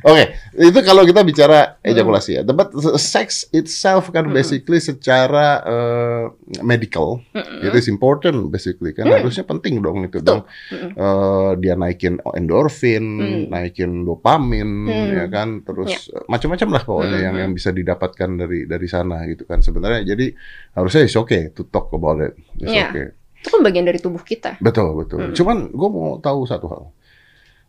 oke, 0.05 0.23
itu 0.61 0.79
kalau 0.85 1.01
kita 1.01 1.25
bicara 1.25 1.81
ejakulasi 1.81 2.37
ya. 2.37 2.41
But 2.45 2.69
sex 3.01 3.49
itself 3.49 4.13
kan 4.13 4.29
basically 4.29 4.77
secara 4.77 5.65
eh, 5.65 6.23
medical, 6.61 7.25
it 7.33 7.73
is 7.73 7.89
important 7.89 8.53
basically 8.53 8.93
kan 8.93 9.09
harusnya 9.09 9.41
penting 9.41 9.81
dong 9.81 10.05
itu 10.05 10.21
dong. 10.21 10.45
Eh, 10.69 11.51
dia 11.57 11.73
naikin 11.73 12.21
endorfin, 12.37 13.05
Hmm. 13.17 13.43
naikin 13.49 14.05
dopamin, 14.05 14.85
Hmm. 14.85 15.09
ya 15.17 15.25
kan, 15.25 15.65
terus 15.65 16.13
eh, 16.13 16.21
macam-macam 16.29 16.67
lah 16.77 16.81
pokoknya 16.85 17.17
Hmm, 17.17 17.25
yang 17.25 17.33
hmm. 17.33 17.41
yang 17.41 17.51
bisa 17.57 17.69
didapatkan 17.73 18.29
dari 18.37 18.69
dari 18.69 18.85
sana 18.85 19.25
gitu 19.25 19.49
kan. 19.49 19.65
Sebenarnya 19.65 20.05
jadi 20.05 20.29
harusnya 20.77 21.09
is 21.17 21.23
okay 21.25 21.49
to 21.49 21.65
talk 21.65 21.89
about 21.89 22.21
it, 22.21 22.37
is 22.61 22.69
Iya. 22.69 22.93
okay. 22.93 23.05
Itu 23.41 23.57
kan 23.57 23.61
bagian 23.65 23.89
dari 23.89 23.97
tubuh 23.97 24.21
kita. 24.21 24.61
Betul 24.61 24.93
betul. 24.93 25.19
Hmm. 25.19 25.33
Cuman 25.33 25.57
gue 25.73 25.89
mau 25.89 26.21
tahu 26.21 26.45
satu 26.45 26.65
hal. 26.69 26.83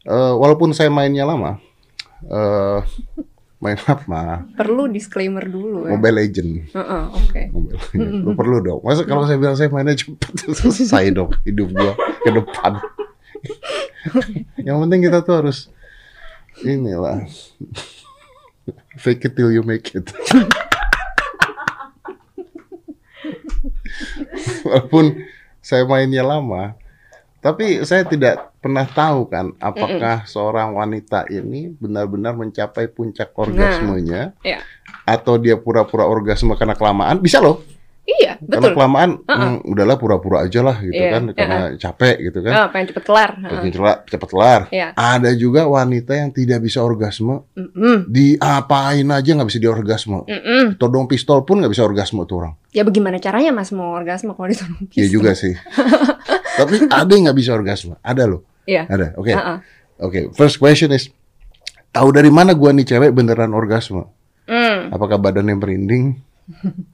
Eh, 0.05 0.35
walaupun 0.37 0.77
saya 0.77 0.93
mainnya 0.93 1.25
lama, 1.25 1.57
eh 2.25 2.81
main 3.59 3.75
apa? 3.85 4.47
Perlu 4.55 4.87
disclaimer 4.87 5.43
dulu 5.43 5.91
ya. 5.91 5.99
Mobile 5.99 6.17
Legend. 6.23 6.51
Heeh, 6.73 7.03
Oke. 7.11 7.43
Mobile 7.51 7.77
Legend. 7.77 8.23
Lu 8.23 8.31
perlu 8.37 8.57
dong. 8.63 8.81
Masa 8.87 9.03
kalau 9.03 9.27
saya 9.27 9.37
bilang 9.41 9.59
saya 9.59 9.69
mainnya 9.69 9.99
cepet, 9.99 10.31
selesai 10.63 11.11
dong 11.11 11.33
hidup 11.43 11.69
gua 11.75 11.93
ke 11.97 12.31
depan. 12.31 12.73
Yang 14.67 14.77
penting 14.87 15.01
kita 15.05 15.19
tuh 15.27 15.35
harus 15.43 15.59
inilah 16.63 17.27
fake 18.97 19.31
it 19.31 19.33
till 19.35 19.51
you 19.51 19.63
make 19.63 19.91
it. 19.95 20.07
Walaupun 24.69 25.23
saya 25.59 25.85
mainnya 25.85 26.23
lama, 26.23 26.75
tapi 27.39 27.83
saya 27.87 28.03
tidak 28.03 28.51
pernah 28.59 28.83
tahu 28.83 29.31
kan 29.31 29.55
apakah 29.63 30.27
seorang 30.27 30.75
wanita 30.75 31.31
ini 31.31 31.71
benar-benar 31.79 32.35
mencapai 32.35 32.91
puncak 32.91 33.31
orgasmenya 33.39 34.35
Iya. 34.43 34.59
atau 35.07 35.39
dia 35.39 35.55
pura-pura 35.55 36.03
orgasme 36.03 36.59
karena 36.59 36.75
kelamaan. 36.75 37.23
Bisa 37.23 37.39
loh 37.39 37.63
Iya, 38.09 38.41
Karena 38.41 38.73
betul. 38.73 38.77
kelamaan, 38.81 39.11
Uh-uh. 39.21 39.61
hmm, 39.61 39.69
udahlah 39.69 40.01
pura-pura 40.01 40.41
aja 40.41 40.65
lah 40.65 40.81
gitu 40.81 40.97
Iya, 40.97 41.13
kan, 41.13 41.23
karena 41.37 41.59
capek 41.77 42.17
gitu 42.25 42.39
kan. 42.41 42.53
Ah, 42.57 42.67
pengen 42.73 42.87
cepet 42.89 43.05
kelar. 43.05 43.31
Pengen 43.37 43.69
cepat 43.77 43.97
cepet 44.09 44.29
kelar. 44.33 44.61
Iya. 44.73 44.89
Ada 44.97 45.31
juga 45.37 45.69
wanita 45.69 46.17
yang 46.17 46.33
tidak 46.33 46.65
bisa 46.65 46.81
orgasme, 46.81 47.45
Mm-mm. 47.53 48.09
diapain 48.09 49.05
aja 49.05 49.31
nggak 49.37 49.49
bisa 49.53 49.61
diorgasme. 49.61 50.25
Mm-mm. 50.25 50.81
Todong 50.81 51.05
pistol 51.05 51.45
pun 51.45 51.61
nggak 51.61 51.69
bisa 51.69 51.85
orgasme 51.85 52.25
tuh 52.25 52.37
orang. 52.41 52.53
Ya 52.73 52.81
bagaimana 52.81 53.21
caranya 53.21 53.53
mas 53.53 53.77
mau 53.77 53.93
orgasme 53.93 54.33
kalau 54.33 54.49
ditolong 54.49 54.89
Iya 54.89 55.07
juga 55.13 55.37
sih. 55.37 55.53
Tapi 56.59 56.89
ada 56.89 57.11
yang 57.13 57.29
nggak 57.29 57.39
bisa 57.39 57.53
orgasme. 57.53 58.01
Ada 58.01 58.25
loh. 58.25 58.41
Iya. 58.65 58.89
Ada. 58.89 59.21
Oke. 59.21 59.37
Uh-uh. 59.37 59.59
Oke. 60.01 60.21
First 60.33 60.57
question 60.57 60.97
is, 60.97 61.13
tahu 61.93 62.09
dari 62.09 62.33
mana 62.33 62.57
gua 62.57 62.73
nih 62.73 62.89
cewek 62.89 63.13
beneran 63.13 63.53
orgasme? 63.53 64.09
Mm. 64.49 64.97
Apakah 64.97 65.21
badannya 65.21 65.61
merinding? 65.61 66.17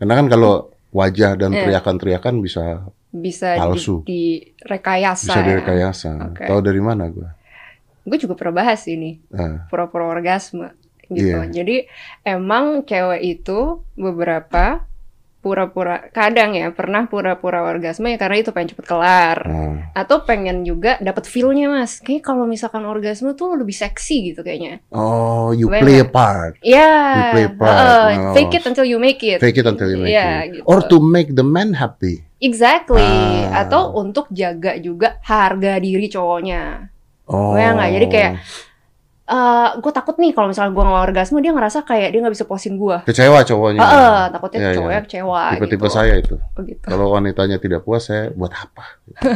Karena 0.02 0.18
kan 0.18 0.26
kalau 0.26 0.73
wajah 0.94 1.34
dan 1.34 1.50
Iya. 1.50 1.66
teriakan-teriakan 1.66 2.34
bisa 2.38 2.86
Bisa 3.10 3.58
Palsu. 3.58 4.02
di, 4.02 4.54
direkayasa. 4.56 5.26
bisa 5.28 5.40
ya. 5.42 5.46
direkayasa. 5.48 6.10
Oke. 6.30 6.46
Tahu 6.46 6.60
dari 6.62 6.78
mana 6.78 7.10
gua? 7.10 7.34
Gue 8.02 8.16
juga 8.16 8.34
pernah 8.34 8.62
bahas 8.62 8.86
ini 8.86 9.18
Ah, 9.30 9.66
pura-pura 9.66 10.06
orgasme 10.06 10.70
gitu. 11.04 11.34
Iya. 11.34 11.50
Jadi 11.50 11.84
emang 12.22 12.82
cewek 12.82 13.20
itu 13.20 13.82
beberapa 13.94 14.86
pura-pura 15.44 16.08
kadang 16.08 16.56
ya 16.56 16.72
pernah 16.72 17.04
pura-pura 17.04 17.60
orgasme 17.60 18.08
ya 18.08 18.16
karena 18.16 18.40
itu 18.40 18.48
pengen 18.56 18.72
cepet 18.72 18.86
kelar. 18.88 19.38
ah. 19.44 19.76
Atau 19.92 20.24
pengen 20.24 20.64
juga 20.64 20.96
dapat 21.04 21.28
feel-nya 21.28 21.68
mas. 21.68 22.00
Kayak 22.00 22.24
kalau 22.24 22.48
misalkan 22.48 22.88
orgasme 22.88 23.36
tuh 23.36 23.60
lebih 23.60 23.76
seksi 23.76 24.32
gitu 24.32 24.40
kayaknya. 24.40 24.80
Oh, 24.88 25.52
you 25.52 25.68
play 25.68 26.00
a 26.00 26.08
part. 26.08 26.56
Iya. 26.64 26.96
You 26.96 27.24
play 27.36 27.48
part, 27.52 27.76
heeh, 27.76 28.08
no. 28.16 28.32
Fake 28.32 28.56
it 28.56 28.64
until 28.64 28.88
you 28.88 28.96
make 28.96 29.20
it. 29.20 29.44
Fake 29.44 29.60
it 29.60 29.68
until 29.68 29.92
you 29.92 30.00
make 30.00 30.16
Iya, 30.16 30.48
it. 30.48 30.56
gitu. 30.56 30.64
Or 30.64 30.80
to 30.80 30.96
make 30.98 31.36
the 31.36 31.44
man 31.44 31.76
happy. 31.76 32.24
Exactly. 32.40 33.04
Ah. 33.52 33.68
Atau 33.68 33.92
untuk 33.92 34.32
jaga 34.32 34.80
juga 34.80 35.20
harga 35.20 35.76
diri 35.76 36.08
cowoknya. 36.08 36.88
Oh. 37.28 37.52
Kebayang 37.52 37.76
nggak? 37.76 37.90
Jadi 38.00 38.06
kayak, 38.08 38.32
eh 39.24 39.68
gue 39.80 39.88
takut 39.88 40.20
nih 40.20 40.30
kalau 40.30 40.52
misalnya 40.52 40.68
gue 40.70 40.84
nggak 40.84 41.04
orgasme 41.06 41.40
dia 41.40 41.48
ngerasa 41.50 41.80
kayak 41.82 42.12
dia 42.12 42.20
nggak 42.20 42.34
bisa 42.34 42.44
puasin 42.44 42.76
gue. 42.76 42.96
kecewa 43.04 43.40
cowoknya. 43.40 43.80
Heeh, 43.80 44.20
takutnya 44.30 44.58
Iya, 44.58 44.68
iya. 44.68 44.76
cowoknya 44.76 45.00
kecewa. 45.02 45.42
Tipe-tipe 45.50 45.80
gitu. 45.80 45.88
saya 45.90 46.14
itu. 46.14 46.34
Oh, 46.36 46.60
gitu. 46.60 46.84
Kalau 46.84 47.06
wanitanya 47.10 47.56
tidak 47.56 47.80
puas, 47.82 48.04
saya 48.04 48.28
buat 48.30 48.52
apa? 48.52 48.84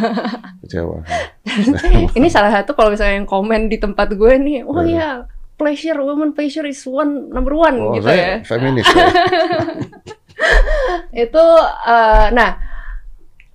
Kecewa. 0.63 1.01
Ini 2.21 2.29
salah 2.29 2.53
satu 2.53 2.73
kalau 2.73 2.93
misalnya 2.93 3.17
yang 3.17 3.25
komen 3.27 3.67
di 3.67 3.77
tempat 3.77 4.13
gue 4.13 4.33
nih, 4.37 4.59
oh 4.63 4.77
Iya. 4.79 4.93
ya 4.93 5.11
pleasure, 5.57 5.99
woman 5.99 6.31
pleasure 6.31 6.63
is 6.63 6.85
one 6.85 7.33
number 7.33 7.51
one 7.51 7.81
Oh, 7.81 7.91
gitu 7.93 8.07
saya 8.07 8.21
ya. 8.21 8.37
feminis. 8.45 8.85
ya. 8.87 9.09
Itu, 11.27 11.45
eh, 11.85 12.27
nah 12.31 12.61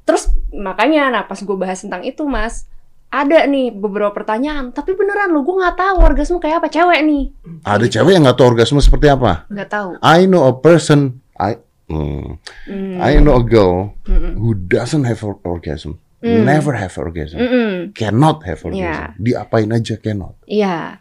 terus 0.03 0.27
makanya, 0.51 1.07
nah 1.09 1.23
pas 1.23 1.37
gue 1.37 1.55
bahas 1.55 1.79
tentang 1.79 2.01
itu 2.01 2.25
mas, 2.25 2.67
ada 3.13 3.45
nih 3.45 3.69
beberapa 3.69 4.09
pertanyaan, 4.11 4.73
tapi 4.73 4.91
beneran 4.91 5.29
lo 5.29 5.41
gue 5.41 5.53
nggak 5.53 5.77
tahu 5.77 5.95
orgasme 6.01 6.37
kayak 6.37 6.57
apa 6.57 6.67
cewek 6.67 6.99
nih, 6.99 7.23
Ada 7.61 7.85
cewek 7.87 8.11
yang 8.11 8.25
nggak 8.25 8.35
tahu 8.35 8.47
orgasme 8.49 8.81
seperti 8.81 9.07
apa. 9.07 9.45
nggak 9.47 9.69
tahu. 9.69 9.89
I 10.01 10.25
know 10.25 10.43
a 10.43 10.55
person. 10.55 11.21
I 11.33 11.61
hmm, 11.85 12.41
Hmm. 12.65 12.97
I 12.97 13.17
know 13.17 13.37
a 13.37 13.43
girl 13.43 13.93
Mm-mm. 14.03 14.33
who 14.35 14.53
doesn't 14.55 15.03
have 15.03 15.21
or- 15.21 15.37
orgasm, 15.43 16.01
Hmm. 16.19 16.41
never 16.41 16.73
have 16.73 16.95
orgasm, 16.95 17.37
Mm-mm. 17.37 17.91
cannot 17.91 18.41
have 18.43 18.57
orgasm. 18.59 18.81
Iya. 18.81 19.13
Diapain 19.15 19.69
aja 19.69 19.95
cannot. 19.95 20.33
Iya. 20.43 20.97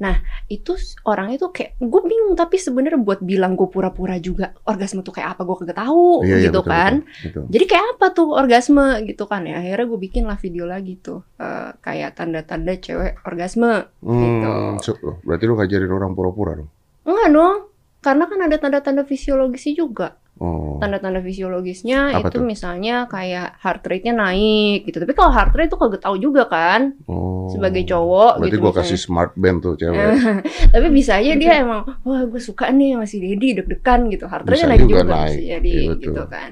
Nah, 0.00 0.16
itu 0.48 0.72
orang 1.04 1.36
itu 1.36 1.52
kayak 1.52 1.76
gue 1.76 2.00
bingung 2.02 2.32
tapi 2.32 2.56
sebenarnya 2.56 2.96
buat 2.96 3.20
bilang 3.20 3.52
gue 3.52 3.68
pura-pura 3.68 4.16
juga 4.16 4.56
orgasme 4.64 5.00
tuh 5.00 5.12
kayak 5.12 5.36
apa 5.36 5.44
gue 5.44 5.56
kagak 5.60 5.78
tahu 5.78 6.24
Iya, 6.24 6.36
iya, 6.40 6.44
gitu 6.48 6.60
betul, 6.60 6.72
kan. 6.72 6.92
betul, 7.04 7.20
betul. 7.28 7.42
Jadi 7.52 7.64
kayak 7.68 7.86
apa 7.94 8.06
tuh 8.10 8.28
orgasme 8.32 8.86
gitu 9.04 9.24
kan 9.24 9.44
ya. 9.44 9.60
Akhirnya 9.60 9.86
gue 9.86 10.00
bikin 10.00 10.24
lah 10.24 10.36
video 10.36 10.64
lagi 10.64 10.96
tuh 10.96 11.20
eh, 11.36 11.70
kayak 11.78 12.16
tanda-tanda 12.16 12.72
cewek 12.76 13.20
orgasme. 13.22 13.88
Hmm, 14.00 14.20
Gitu. 14.20 14.52
so- 14.82 15.20
berarti 15.20 15.44
lu 15.44 15.54
ngajarin 15.54 15.90
orang 15.90 16.12
pura-pura 16.12 16.52
dong. 16.56 16.70
Enggak 17.04 17.28
dong. 17.30 17.56
Karena 18.00 18.24
kan 18.24 18.40
ada 18.40 18.56
tanda-tanda 18.56 19.02
fisiologisnya 19.04 19.76
juga. 19.76 20.16
Oh. 20.40 20.80
Tanda-tanda 20.80 21.20
fisiologisnya 21.20 22.16
Apa 22.16 22.32
itu 22.32 22.40
tuh? 22.40 22.48
misalnya 22.48 23.04
kayak 23.12 23.60
heart 23.60 23.84
rate-nya 23.84 24.16
naik 24.16 24.88
gitu. 24.88 24.96
Tapi 24.96 25.12
kalau 25.12 25.28
heart 25.28 25.52
rate 25.52 25.68
tuh 25.68 25.76
kagak 25.76 26.00
tahu 26.00 26.16
juga 26.16 26.48
kan 26.48 26.96
oh. 27.04 27.44
sebagai 27.52 27.84
cowok 27.84 28.40
Berarti 28.40 28.48
gitu. 28.48 28.64
gua 28.64 28.72
misalnya. 28.72 28.88
kasih 28.88 28.98
smart 28.98 29.32
band 29.36 29.58
tuh 29.60 29.76
cewek. 29.76 30.00
Tapi 30.72 30.86
bisa 30.88 31.20
aja 31.20 31.36
dia 31.36 31.60
emang 31.60 31.84
wah 32.08 32.24
gue 32.24 32.40
suka 32.40 32.72
nih 32.72 32.96
sama 32.96 33.04
si 33.04 33.20
Dedi 33.20 33.52
deg-degan 33.60 34.08
gitu. 34.08 34.24
Heart 34.24 34.48
rate 34.48 34.56
Bisa 34.56 34.64
naik 34.64 34.80
juga 34.88 35.04
juga, 35.04 35.12
naik. 35.12 35.36
jadi 35.44 35.70
Iya, 35.76 35.88
betul. 35.92 36.04
gitu 36.08 36.22
kan. 36.24 36.50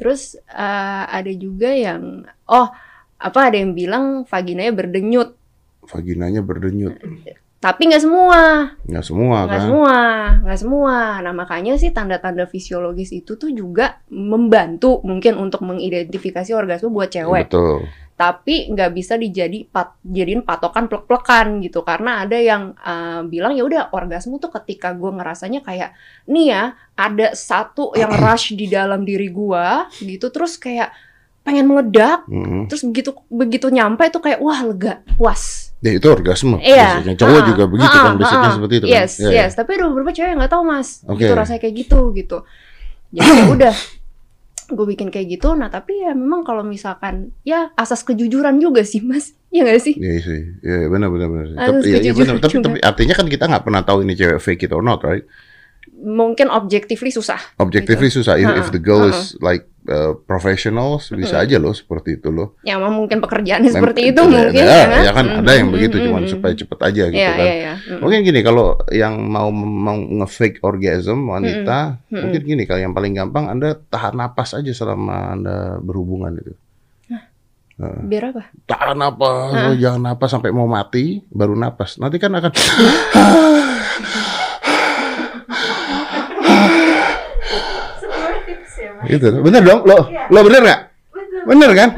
Terus 0.00 0.22
eh, 0.40 1.04
ada 1.12 1.32
juga 1.36 1.70
yang 1.76 2.24
oh 2.48 2.68
apa 3.16 3.40
ada 3.52 3.56
yang 3.60 3.76
bilang 3.76 4.24
vaginanya 4.24 4.72
berdenyut. 4.72 5.36
Vaginanya 5.84 6.40
berdenyut. 6.40 6.96
Tapi 7.56 7.88
nggak 7.88 8.04
semua, 8.04 8.40
Nggak 8.84 9.04
semua 9.04 9.36
nggak 9.42 9.50
kan? 9.50 9.64
semua, 9.64 9.96
nggak 10.44 10.60
semua. 10.60 10.96
Nah 11.20 11.32
makanya 11.32 11.74
sih 11.74 11.88
tanda-tanda 11.88 12.44
fisiologis 12.44 13.10
itu 13.10 13.34
tuh 13.34 13.48
juga 13.48 13.98
membantu 14.06 15.00
mungkin 15.02 15.34
untuk 15.36 15.64
mengidentifikasi 15.64 16.52
orgasme 16.52 16.88
buat 16.88 17.08
cewek. 17.08 17.48
Betul. 17.48 17.88
tapi 18.14 18.72
nggak 18.72 18.96
bisa 18.96 19.20
dijadi 19.20 19.68
pat, 19.68 19.92
jadiin 20.00 20.40
patokan 20.40 20.88
plek-plekan 20.88 21.60
gitu 21.60 21.84
karena 21.84 22.24
ada 22.24 22.40
yang 22.40 22.72
uh, 22.74 23.20
bilang 23.20 23.52
ya 23.52 23.60
udah 23.60 23.92
orgasme 23.92 24.40
tuh 24.40 24.48
ketika 24.56 24.96
gue 24.96 25.12
ngerasanya 25.12 25.60
kayak 25.60 25.92
nih 26.24 26.48
ya 26.48 26.62
ada 26.96 27.36
satu 27.36 27.92
yang 27.92 28.08
rush 28.24 28.56
di 28.56 28.72
dalam 28.72 29.04
diri 29.04 29.28
gua 29.28 29.92
gitu 30.00 30.32
terus 30.32 30.56
kayak 30.56 30.96
pengen 31.44 31.68
meledak 31.68 32.24
Mm. 32.24 32.72
terus 32.72 32.88
begitu 32.88 33.12
begitu 33.28 33.68
nyampe 33.68 34.08
tuh 34.08 34.24
kayak 34.24 34.40
wah 34.40 34.64
lega 34.64 35.04
puas 35.20 35.65
Ya 35.86 35.92
itu 35.94 36.06
orgasme. 36.08 36.58
Iya. 36.58 36.98
biasanya. 36.98 37.14
Cowok 37.14 37.38
Ha-ha. 37.38 37.48
juga 37.48 37.64
begitu 37.66 37.86
Ha-ha, 37.92 38.04
kan, 38.04 38.14
basicnya 38.16 38.40
ha-ha. 38.42 38.56
seperti 38.58 38.74
itu 38.74 38.84
kan. 38.84 38.94
yes 38.96 39.12
Iya, 39.16 39.30
yes 39.38 39.50
tapi 39.54 39.70
ada 39.72 39.84
beberapa 39.86 40.10
cewek 40.10 40.28
yang 40.28 40.38
nggak 40.38 40.50
tahu 40.50 40.62
mas 40.64 40.88
Oke. 41.04 41.20
gitu 41.20 41.32
rasanya 41.32 41.60
kayak 41.60 41.74
gitu 41.78 42.00
gitu 42.12 42.38
jadi 43.08 43.30
ya 43.30 43.44
udah 43.48 43.74
gue 44.66 44.86
bikin 44.88 45.08
kayak 45.08 45.26
gitu 45.30 45.48
nah 45.52 45.68
tapi 45.68 45.94
ya 45.96 46.10
memang 46.10 46.42
kalau 46.42 46.60
misalkan 46.60 47.30
ya 47.40 47.70
asas 47.74 48.02
kejujuran 48.02 48.58
juga 48.58 48.82
sih 48.82 48.98
mas 48.98 49.30
ya 49.48 49.62
nggak 49.62 49.78
sih 49.78 49.94
Iya 49.94 50.14
sih, 50.20 50.40
iya 50.60 50.90
benar 50.90 51.06
benar 51.06 51.28
benar. 51.28 51.46
Tapi 51.54 51.86
iya, 51.86 52.02
iya 52.02 52.10
kejujuran 52.10 52.34
benar. 52.34 52.42
Tapi, 52.42 52.56
tapi 52.60 52.78
artinya 52.82 53.14
kan 53.14 53.26
kita 53.26 53.44
nggak 53.46 53.62
pernah 53.62 53.82
tahu 53.82 54.02
ini 54.02 54.12
cewek 54.12 54.38
fake 54.38 54.62
it 54.62 54.72
or 54.72 54.82
not, 54.82 55.00
right? 55.00 55.22
mungkin 55.96 56.50
objectively 56.50 57.08
susah 57.08 57.40
Objectively 57.56 58.10
susah. 58.10 58.36
If, 58.36 58.44
if 58.44 58.68
Ha-ha, 58.68 58.74
the 58.74 58.82
girl 58.82 59.00
ha-ha. 59.00 59.16
is 59.16 59.32
like 59.40 59.64
uh, 59.86 60.12
professional, 60.20 60.98
bisa 61.10 61.38
aja 61.38 61.56
loh 61.56 61.70
seperti 61.70 62.16
itu 62.16 62.28
loh. 62.28 62.54
ya 62.60 62.76
emang 62.76 62.94
mungkin 62.94 63.18
pekerjaannya 63.18 63.70
Mem- 63.70 63.76
seperti 63.76 64.00
itu 64.10 64.20
ya, 64.20 64.28
mungkin 64.28 64.54
ya, 64.54 64.66
ya 64.66 64.86
kan 64.86 65.00
ya 65.00 65.12
kan 65.12 65.26
ada 65.40 65.52
yang 65.52 65.68
begitu, 65.70 65.96
mm, 65.96 66.04
cuman 66.04 66.22
mm, 66.22 66.30
supaya 66.30 66.52
cepet 66.52 66.78
aja 66.80 67.02
gitu 67.06 67.18
Iya, 67.18 67.30
kan. 67.32 67.44
iya, 67.44 67.54
iya. 67.54 67.72
Mm. 67.78 67.98
Mungkin 68.02 68.18
gini 68.22 68.40
kalau 68.40 68.66
yang 68.90 69.14
mau 69.22 69.48
mau 69.50 69.94
nge-fake 69.96 70.58
orgasm 70.60 71.18
wanita, 71.26 72.02
Mm-mm. 72.06 72.20
mungkin 72.22 72.40
gini 72.42 72.62
kalau 72.64 72.80
yang 72.80 72.92
paling 72.92 73.12
gampang 73.12 73.46
Anda 73.48 73.74
tahan 73.76 74.14
napas 74.14 74.52
aja 74.52 74.70
selama 74.70 75.32
Anda 75.32 75.56
berhubungan 75.78 76.34
itu. 76.36 76.54
biar 77.76 78.32
apa 78.32 78.48
Tahan 78.64 78.96
napas, 78.96 79.76
jangan 79.76 80.00
napas 80.00 80.32
sampai 80.32 80.48
mau 80.48 80.64
mati 80.64 81.20
baru 81.28 81.52
napas. 81.52 82.00
Nanti 82.00 82.16
kan 82.16 82.32
akan 82.32 82.48
Sebenarnya 87.96 88.40
tips 88.46 88.74
ya, 88.76 88.90
Mas. 88.92 88.95
Gitu. 89.08 89.28
Bener 89.42 89.62
dong? 89.62 89.80
Lo, 89.86 90.06
Iya. 90.10 90.28
lo 90.28 90.40
bener 90.44 90.60
nggak? 90.62 90.80
Bener 91.46 91.70
kan? 91.72 91.90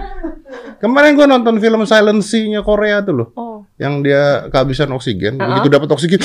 Kemarin 0.79 1.19
gua 1.19 1.27
nonton 1.27 1.59
film 1.59 1.83
Silency-nya 1.83 2.63
Korea 2.63 3.03
tuh 3.03 3.15
loh, 3.15 3.29
oh 3.35 3.59
yang 3.79 4.03
dia 4.03 4.47
kehabisan 4.51 4.91
oksigen. 4.95 5.39
Uh-uh. 5.39 5.59
Begitu 5.59 5.69
dapat 5.75 5.89
oksigen, 5.91 6.23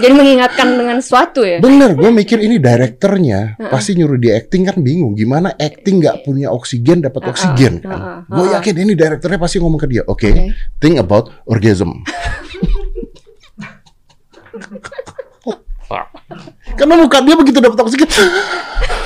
jadi 0.00 0.16
mengingatkan 0.16 0.72
dengan 0.72 0.96
sesuatu 1.04 1.44
ya 1.44 1.60
bener. 1.60 1.92
Gue 1.92 2.08
mikir 2.08 2.40
ini 2.40 2.56
direkturnya 2.56 3.60
pasti 3.68 3.92
nyuruh 3.92 4.16
dia 4.16 4.40
acting 4.40 4.64
kan 4.64 4.80
bingung. 4.80 5.12
Gimana 5.12 5.52
acting 5.52 6.00
nggak 6.00 6.24
punya 6.24 6.48
oksigen 6.48 7.04
dapat 7.04 7.20
Uh-uh, 7.28 7.32
oksigen 7.36 7.84
uh-uh, 7.84 7.92
kan? 7.92 8.00
Gue 8.24 8.46
uh-uh. 8.48 8.56
yakin 8.56 8.74
ini 8.88 8.92
direkturnya 8.96 9.36
pasti 9.36 9.60
ngomong 9.60 9.80
ke 9.80 9.88
dia. 9.92 10.02
Oke, 10.08 10.32
Oke. 10.32 10.56
think 10.80 10.96
about 10.96 11.28
orgasm. 11.44 12.00
Karena 16.72 16.96
muka 16.96 17.20
dia 17.20 17.36
begitu 17.36 17.60
dapat 17.60 17.76
oksigen. 17.84 18.08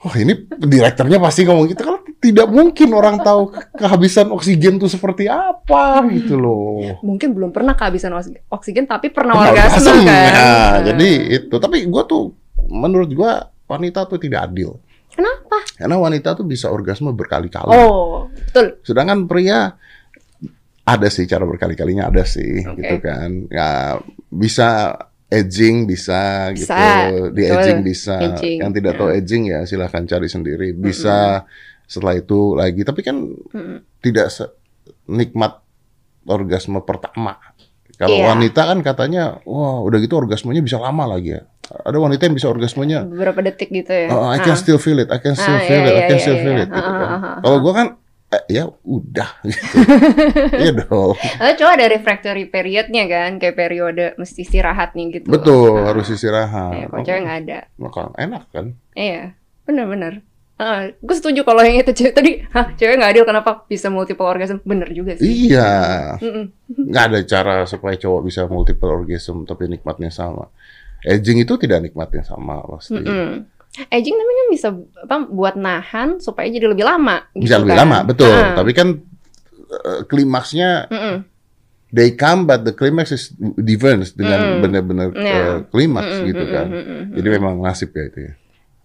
Wah 0.00 0.16
ini 0.16 0.32
direkturnya 0.48 1.20
pasti 1.20 1.44
ngomong 1.44 1.68
gitu 1.68 1.84
kalau 1.84 2.00
tidak 2.16 2.48
mungkin 2.48 2.88
orang 2.90 3.20
tahu 3.20 3.48
kehabisan 3.74 4.32
oksigen 4.32 4.76
tuh 4.76 4.88
seperti 4.88 5.28
apa 5.28 6.00
gitu 6.08 6.34
loh. 6.34 6.80
mungkin 7.00 7.30
belum 7.30 7.50
pernah 7.50 7.76
kehabisan 7.76 8.08
oks- 8.10 8.32
oksigen 8.48 8.84
tapi 8.84 9.08
pernah 9.08 9.36
Pernah 9.36 9.52
orgasme 9.52 9.76
orgasm, 9.76 9.96
kan 10.00 10.16
ya, 10.24 10.32
Nah. 10.32 10.72
jadi 10.86 11.10
itu. 11.36 11.52
Tapi 11.54 11.84
gue 11.84 12.02
tuh 12.06 12.32
menurut 12.66 13.08
gue 13.08 13.32
wanita 13.66 14.06
tuh 14.06 14.16
tidak 14.16 14.48
adil. 14.48 14.80
kenapa 15.10 15.60
Karena 15.74 15.96
wanita 15.98 16.32
tuh 16.32 16.44
bisa 16.44 16.66
orgasme 16.66 17.12
berkali-kali. 17.12 17.68
oh 17.68 18.24
betul 18.30 18.80
Sedangkan 18.80 19.26
pria 19.26 19.76
ada 20.82 21.06
sih 21.06 21.28
cara 21.28 21.44
berkali-kalinya 21.44 22.08
ada 22.08 22.24
sih 22.24 22.64
Oke. 22.64 22.80
gitu 22.80 22.96
kan. 22.98 23.28
Ya 23.46 24.00
bisa 24.26 24.96
edging 25.30 25.86
bisa, 25.86 26.50
gitu, 26.52 26.66
Bisa, 26.66 27.06
di 27.30 27.40
betul. 27.40 27.54
edging 27.54 27.78
bisa. 27.80 28.16
Edging, 28.20 28.58
Yang 28.60 28.72
tidak 28.76 28.92
tahu 28.94 29.08
edging 29.10 29.42
ya 29.46 29.62
silahkan 29.62 30.02
cari 30.04 30.26
sendiri. 30.26 30.68
Bisa 30.72 31.46
setelah 31.86 32.14
itu 32.14 32.52
lagi, 32.52 32.82
tapi 32.82 33.00
kan 33.00 33.16
Mm-mm. 33.24 33.78
tidak 34.00 34.26
se- 34.28 34.50
nikmat 35.06 35.62
orgasme 36.24 36.78
pertama. 36.80 37.38
Kalau 37.94 38.16
Iya. 38.16 38.26
wanita 38.28 38.64
kan 38.64 38.78
katanya, 38.80 39.38
wah 39.44 39.80
udah 39.80 39.98
gitu 39.98 40.16
orgasmenya 40.16 40.60
bisa 40.60 40.76
lama 40.76 41.04
lagi 41.06 41.36
ya. 41.36 41.44
Ada 41.80 41.96
wanita 41.96 42.24
yang 42.24 42.34
bisa 42.34 42.48
orgasmenya, 42.48 43.04
beberapa 43.04 43.38
detik 43.40 43.70
gitu 43.70 43.92
ya. 43.92 44.08
oh, 44.08 44.26
I 44.26 44.40
can 44.40 44.54
Ah. 44.54 44.58
still 44.58 44.78
feel 44.78 44.98
it, 44.98 45.06
I 45.06 45.20
can 45.20 45.36
still 45.36 45.52
Ah, 45.52 45.62
feel 45.62 45.78
iya, 45.78 45.86
it, 45.86 45.92
I 45.92 45.94
iya, 45.94 46.02
can 46.02 46.10
iya, 46.10 46.22
still 46.22 46.34
iya. 46.34 46.42
feel 46.42 46.58
it. 46.58 46.68
Gitu 46.68 46.80
Ah, 46.80 46.90
kan. 46.90 47.10
Kalau 47.40 47.58
gua 47.60 47.72
kan, 47.72 47.86
eh, 48.30 48.42
ya 48.48 48.64
udah 48.82 49.30
gitu. 49.50 49.74
Iya 50.62 50.72
dong. 50.80 51.14
Lalu 51.14 51.52
coba 51.58 51.70
ada 51.74 51.86
refractory 51.86 52.44
periodnya 52.46 53.04
kan, 53.04 53.36
kayak 53.36 53.54
periode 53.54 54.14
mesti 54.14 54.42
istirahat 54.42 54.94
nih 54.94 55.18
gitu. 55.18 55.26
Betul, 55.28 55.82
Ah. 55.82 55.90
harus 55.90 56.06
istirahat. 56.08 56.72
Ya, 56.74 56.86
kalau 56.86 57.02
cewek 57.02 57.20
nggak 57.22 57.38
ada. 57.44 57.58
Maka 57.76 58.00
enak 58.14 58.44
kan? 58.50 58.66
Iya, 58.94 59.34
benar-benar. 59.64 60.22
Ah, 60.54 60.92
gue 60.92 61.16
setuju 61.16 61.40
kalau 61.40 61.64
yang 61.64 61.80
itu 61.80 61.88
cewek 61.90 62.12
tadi, 62.12 62.44
hah 62.52 62.76
cewek 62.76 63.00
nggak 63.00 63.10
adil 63.10 63.24
kenapa 63.24 63.64
bisa 63.64 63.88
multiple 63.88 64.28
orgasm? 64.28 64.60
Bener 64.60 64.92
juga 64.92 65.16
sih. 65.16 65.48
Iya, 65.48 66.20
nggak 66.68 67.04
ada 67.08 67.18
cara 67.24 67.54
supaya 67.64 67.96
cowok 67.96 68.20
bisa 68.22 68.44
multiple 68.44 68.92
orgasm 68.92 69.42
tapi 69.42 69.66
nikmatnya 69.66 70.12
sama. 70.12 70.52
Edging 71.00 71.40
itu 71.40 71.56
tidak 71.56 71.80
nikmatnya 71.80 72.20
sama 72.20 72.60
pasti. 72.68 72.92
Mm-mm. 72.92 73.48
Aging 73.70 74.18
tapi 74.18 74.32
kan 74.34 74.46
bisa 74.50 74.68
apa 75.06 75.16
buat 75.30 75.54
nahan 75.54 76.18
supaya 76.18 76.50
jadi 76.50 76.66
lebih 76.66 76.82
lama. 76.82 77.22
Bisa 77.32 77.54
gitu 77.54 77.62
lebih 77.62 77.74
kan. 77.78 77.80
lama, 77.86 77.98
betul. 78.02 78.34
Ah. 78.34 78.58
Tapi 78.58 78.74
kan 78.74 78.88
eh, 79.70 80.00
klimaksnya 80.10 80.90
Mm-mm. 80.90 81.16
they 81.90 82.10
come 82.12 82.50
but 82.50 82.66
the 82.66 82.74
climax 82.74 83.14
is 83.14 83.30
different 83.56 84.02
dengan 84.14 84.58
Mm. 84.58 84.60
benar-benar 84.60 85.06
eh, 85.14 85.56
klimaks 85.70 86.18
Mm-mm, 86.18 86.28
gitu 86.34 86.44
kan. 86.50 86.66
mm-mm, 86.66 86.82
mm-mm. 86.82 87.14
Jadi 87.14 87.28
memang 87.30 87.54
nasib 87.62 87.94
ya 87.94 88.04
itu 88.10 88.18
ya. 88.18 88.32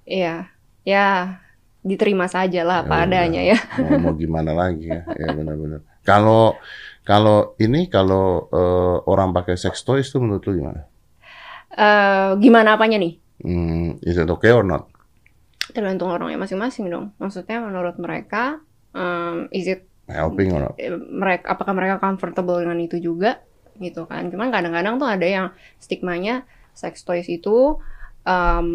Iya, 0.06 0.36
ya 0.86 1.08
diterima 1.82 2.26
saja 2.26 2.62
lah 2.62 2.86
apa 2.86 2.96
Ya 2.96 3.04
adanya 3.10 3.42
ya. 3.42 3.58
Mau, 3.82 4.10
mau 4.10 4.14
gimana 4.14 4.54
lagi 4.54 4.86
ya? 4.86 5.02
Ya 5.18 5.34
benar-benar. 5.34 5.82
Kalau 6.06 6.62
kalau 7.02 7.58
ini 7.58 7.90
kalau 7.90 8.46
eh, 8.54 8.98
orang 9.10 9.34
pakai 9.34 9.58
sex 9.58 9.82
toys 9.82 10.06
itu 10.06 10.22
menurut 10.22 10.46
lu 10.46 10.62
gimana? 10.62 10.86
Eh, 11.74 12.30
gimana 12.38 12.78
apanya 12.78 13.02
nih? 13.02 13.18
Hmm, 13.46 14.02
is 14.02 14.18
it 14.18 14.26
okay 14.26 14.50
or 14.50 14.66
not? 14.66 14.90
Tergantung 15.70 16.10
orangnya 16.10 16.38
masing-masing 16.38 16.90
dong. 16.90 17.14
Maksudnya 17.18 17.62
menurut 17.62 17.96
mereka, 17.96 18.60
um, 18.92 19.46
is 19.50 19.66
it 19.66 19.86
Helping 20.06 20.54
or 20.54 20.70
not? 20.70 20.74
mereka 21.10 21.50
apakah 21.50 21.74
mereka 21.74 21.98
comfortable 21.98 22.62
dengan 22.62 22.78
itu 22.78 22.98
juga 22.98 23.42
gitu 23.76 24.06
kan 24.06 24.30
cuman 24.30 24.54
kadang-kadang 24.54 24.96
tuh 24.96 25.10
ada 25.10 25.26
yang 25.26 25.48
stigmanya 25.82 26.46
sex 26.72 27.02
toys 27.02 27.26
itu 27.26 27.76
um, 28.22 28.68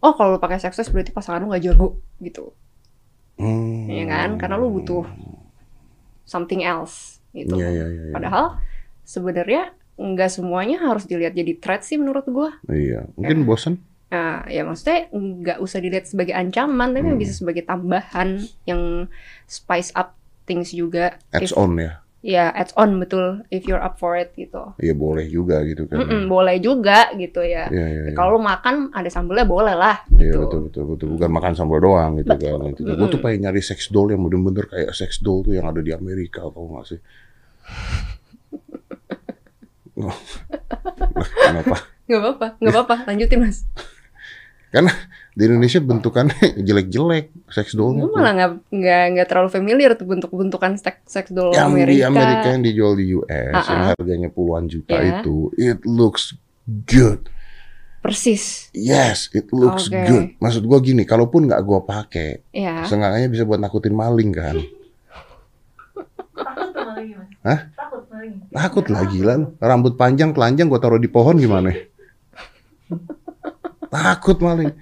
oh 0.00 0.12
kalau 0.16 0.34
lu 0.34 0.40
pakai 0.40 0.58
sex 0.58 0.74
toys 0.74 0.88
berarti 0.88 1.12
pasangan 1.12 1.44
lu 1.44 1.52
gak 1.52 1.62
jago 1.62 2.00
gitu 2.18 2.50
Hmm. 3.36 3.86
ya 3.86 4.02
kan 4.02 4.34
karena 4.34 4.58
lu 4.58 4.66
butuh 4.72 5.06
something 6.24 6.64
else 6.64 7.22
gitu 7.30 7.54
Iya, 7.54 7.68
iya, 7.70 7.86
iya. 7.86 8.02
iya. 8.10 8.12
padahal 8.12 8.58
sebenarnya 9.04 9.70
nggak 9.94 10.30
semuanya 10.30 10.82
harus 10.82 11.06
dilihat 11.06 11.34
jadi 11.34 11.54
threat 11.54 11.82
sih 11.82 11.98
menurut 11.98 12.26
gua 12.26 12.58
Iya, 12.66 13.06
mungkin 13.14 13.46
bosen. 13.46 13.74
Nah, 14.08 14.42
ya 14.44 14.62
maksudnya 14.62 15.06
nggak 15.12 15.58
usah 15.58 15.78
dilihat 15.78 16.04
sebagai 16.04 16.32
ancaman 16.32 16.90
tapi 16.90 17.06
Hmm. 17.06 17.16
bisa 17.16 17.30
sebagai 17.34 17.62
tambahan 17.62 18.38
yang 18.64 19.06
spice 19.44 19.88
up 19.92 20.14
things 20.42 20.70
juga 20.70 21.14
Adds 21.28 21.46
If- 21.46 21.54
on 21.54 21.76
ya. 21.76 21.90
ya 22.18 22.50
adds 22.50 22.72
on 22.74 22.96
betul 22.96 23.44
if 23.46 23.62
you're 23.62 23.78
up 23.78 23.94
for 23.94 24.12
it 24.12 24.32
gitu 24.32 24.74
Iya 24.76 24.90
boleh 24.92 25.24
juga 25.24 25.60
gitu 25.62 25.84
kan. 25.84 25.96
Mm-mm, 26.00 26.24
boleh 26.26 26.56
juga 26.56 27.08
gitu 27.14 27.40
ya. 27.40 27.68
Iya, 27.68 27.84
iya, 27.86 28.00
iya. 28.08 28.12
Kalau 28.12 28.36
makan 28.38 28.88
ada 28.90 29.06
sambelnya 29.06 29.44
boleh 29.44 29.72
lah 29.72 30.02
Iya 30.10 30.32
gitu. 30.32 30.36
betul 30.42 30.58
betul 30.66 30.82
betul 30.88 31.06
bukan 31.12 31.28
makan 31.30 31.52
sambal 31.52 31.78
doang 31.78 32.16
gitu 32.16 32.28
Betul. 32.28 32.58
kan. 32.58 32.68
Itu. 32.72 32.80
Gue 32.88 33.06
tuh 33.08 33.20
pengen 33.20 33.38
nyari 33.44 33.60
sex 33.60 33.86
doll 33.86 34.08
yang 34.08 34.20
bener-bener 34.20 34.64
kayak 34.66 34.90
sex 34.92 35.20
doll 35.20 35.40
tuh 35.42 35.52
yang 35.52 35.68
ada 35.68 35.78
di 35.78 35.92
Amerika 35.92 36.40
tau 36.42 36.64
gak 36.74 36.84
sih? 36.88 36.98
Kenapa? 41.38 41.76
Nggak 42.08 42.20
apa-apa, 42.20 42.46
nggak 42.58 42.72
apa-apa. 42.72 42.94
Lanjutin 43.04 43.38
mas. 43.42 43.58
Karena 44.68 44.92
di 45.32 45.42
Indonesia 45.42 45.80
bentukannya 45.80 46.38
jelek-jelek 46.66 47.32
sex 47.48 47.72
dollnya 47.72 48.04
Gue 48.04 48.12
malah 48.12 48.32
nggak 48.34 48.50
nggak 48.68 49.04
nggak 49.12 49.26
terlalu 49.26 49.48
familiar 49.48 49.90
tuh 49.94 50.04
bentuk-bentukan 50.04 50.76
sex 50.76 51.00
sex 51.04 51.24
doll 51.30 51.50
Yang 51.50 51.68
Amerika. 51.70 51.94
di 51.94 52.00
Amerika 52.02 52.46
yang 52.50 52.62
dijual 52.62 52.92
di 52.92 53.06
US 53.14 53.54
Ah, 53.54 53.64
yang 53.64 53.80
ah. 53.80 53.88
harganya 53.92 54.28
puluhan 54.28 54.64
juta 54.66 54.92
Iya. 54.94 55.20
itu, 55.20 55.36
it 55.54 55.80
looks 55.82 56.36
good. 56.84 57.32
Persis. 57.98 58.68
Yes, 58.70 59.26
it 59.32 59.48
looks 59.50 59.88
Oke. 59.88 59.98
good. 60.04 60.26
Maksud 60.38 60.62
gua 60.62 60.78
gini, 60.78 61.02
kalaupun 61.02 61.44
nggak 61.44 61.62
gua 61.62 61.82
pakai, 61.82 62.44
Ya. 62.50 62.84
seenggaknya 62.84 63.26
bisa 63.26 63.42
buat 63.42 63.58
nakutin 63.58 63.90
maling 63.90 64.30
kan. 64.30 64.54
Takut 66.30 66.68
tuh 66.70 66.84
maling 66.84 67.10
mas. 67.14 67.28
Hah? 67.42 67.60
Takut 67.74 68.02
maling. 68.06 68.32
Takut 68.48 68.84
lah 68.86 69.02
gila 69.04 69.32
lu. 69.34 69.46
Rambut 69.58 69.94
panjang, 69.94 70.30
telanjang 70.30 70.66
gua 70.66 70.78
taruh 70.78 70.96
di 70.96 71.08
pohon 71.08 71.34
gimana? 71.36 71.74
Takut 73.88 74.38
maling. 74.38 74.72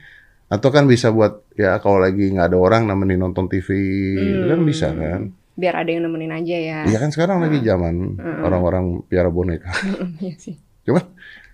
Atau 0.47 0.71
kan 0.71 0.87
bisa 0.87 1.11
buat 1.11 1.43
ya 1.53 1.79
kalau 1.79 1.99
lagi 1.99 2.31
nggak 2.31 2.49
ada 2.49 2.59
orang 2.59 2.83
nemenin 2.85 3.19
nonton 3.19 3.47
TV, 3.47 3.67
itu 4.15 4.45
kan 4.45 4.59
Hmm. 4.59 4.69
bisa 4.69 4.87
kan? 4.91 5.23
Biar 5.53 5.75
ada 5.75 5.89
yang 5.89 6.05
nemenin 6.05 6.31
aja 6.31 6.55
ya. 6.55 6.79
Iya 6.85 6.99
kan 6.99 7.11
sekarang 7.11 7.41
lagi 7.41 7.59
zaman 7.61 8.15
Hmm. 8.15 8.41
orang-orang 8.43 8.85
piara 9.05 9.27
boneka. 9.27 9.73
Iya 10.23 10.35
sih. 10.37 10.55
Coba 10.83 11.03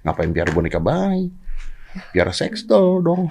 ngapain 0.02 0.28
piara 0.28 0.50
boneka 0.50 0.76
bayi? 0.76 1.32
Piara 2.08 2.32
seks 2.32 2.64
doll 2.64 3.00
dong. 3.00 3.28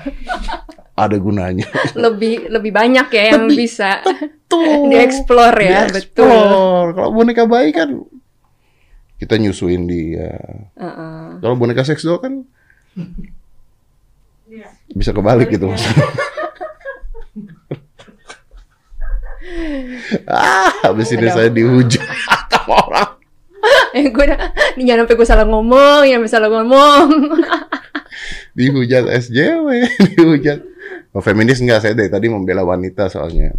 Ada 0.94 1.18
gunanya. 1.18 1.66
Lebih 1.94 2.48
lebih 2.48 2.72
banyak 2.72 3.08
ya 3.10 3.24
yang 3.32 3.46
Lebih- 3.46 3.58
bisa 3.60 4.02
Tuh. 4.46 4.86
dieksplor 4.88 5.54
ya, 5.56 5.86
betul. 5.88 6.26
Dieksplor. 6.26 6.86
Kalau 6.94 7.10
boneka 7.12 7.44
bayi 7.46 7.70
kan 7.70 7.90
kita 9.18 9.38
nyusuin 9.38 9.86
dia. 9.86 10.34
Heeh. 10.74 11.26
Kalau 11.38 11.54
boneka 11.54 11.82
seks 11.82 12.02
doll 12.02 12.18
kan. 12.18 12.46
Bisa 14.96 15.12
kebalik 15.16 15.50
gitu. 15.52 15.72
ah, 20.28 20.72
habis 20.88 21.12
ini 21.12 21.28
saya 21.32 21.50
dihujat 21.52 22.06
sama 22.52 22.76
orang. 22.88 23.10
Eh 23.92 24.08
gue 24.08 24.24
udah 24.24 24.40
jangan 24.80 25.04
sampai 25.04 25.16
gue 25.20 25.28
salah 25.28 25.46
ngomong, 25.46 26.08
sampai 26.08 26.32
salah 26.32 26.50
ngomong. 26.50 27.08
Dihujat 28.58 29.08
SJW, 29.08 29.68
dihujat. 30.16 30.60
Oh, 31.12 31.20
feminis 31.24 31.60
enggak, 31.60 31.84
saya 31.84 31.94
dari 31.96 32.08
tadi 32.08 32.32
membela 32.32 32.64
wanita 32.64 33.12
soalnya. 33.12 33.52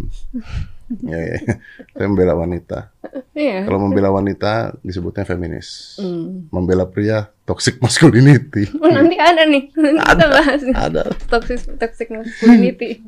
Ya, 1.03 1.19
ya. 1.19 1.39
Saya 1.93 2.05
membela 2.07 2.33
wanita. 2.35 2.91
Iya. 3.33 3.65
Kalau 3.65 3.79
membela 3.81 4.09
wanita 4.09 4.75
disebutnya 4.81 5.23
feminis. 5.23 5.97
Hmm. 5.97 6.47
Membela 6.49 6.85
pria 6.85 7.29
toxic 7.43 7.79
masculinity. 7.79 8.69
Oh, 8.79 8.89
nanti 8.89 9.15
ada 9.19 9.43
nih. 9.45 9.71
Nanti 9.79 9.99
kita 9.99 10.13
Ada. 10.15 10.25
bahas 10.29 10.59
nih. 10.61 10.75
Ada. 10.75 11.03
Toxic 11.27 11.59
toxic 11.77 12.07
masculinity. 12.11 13.01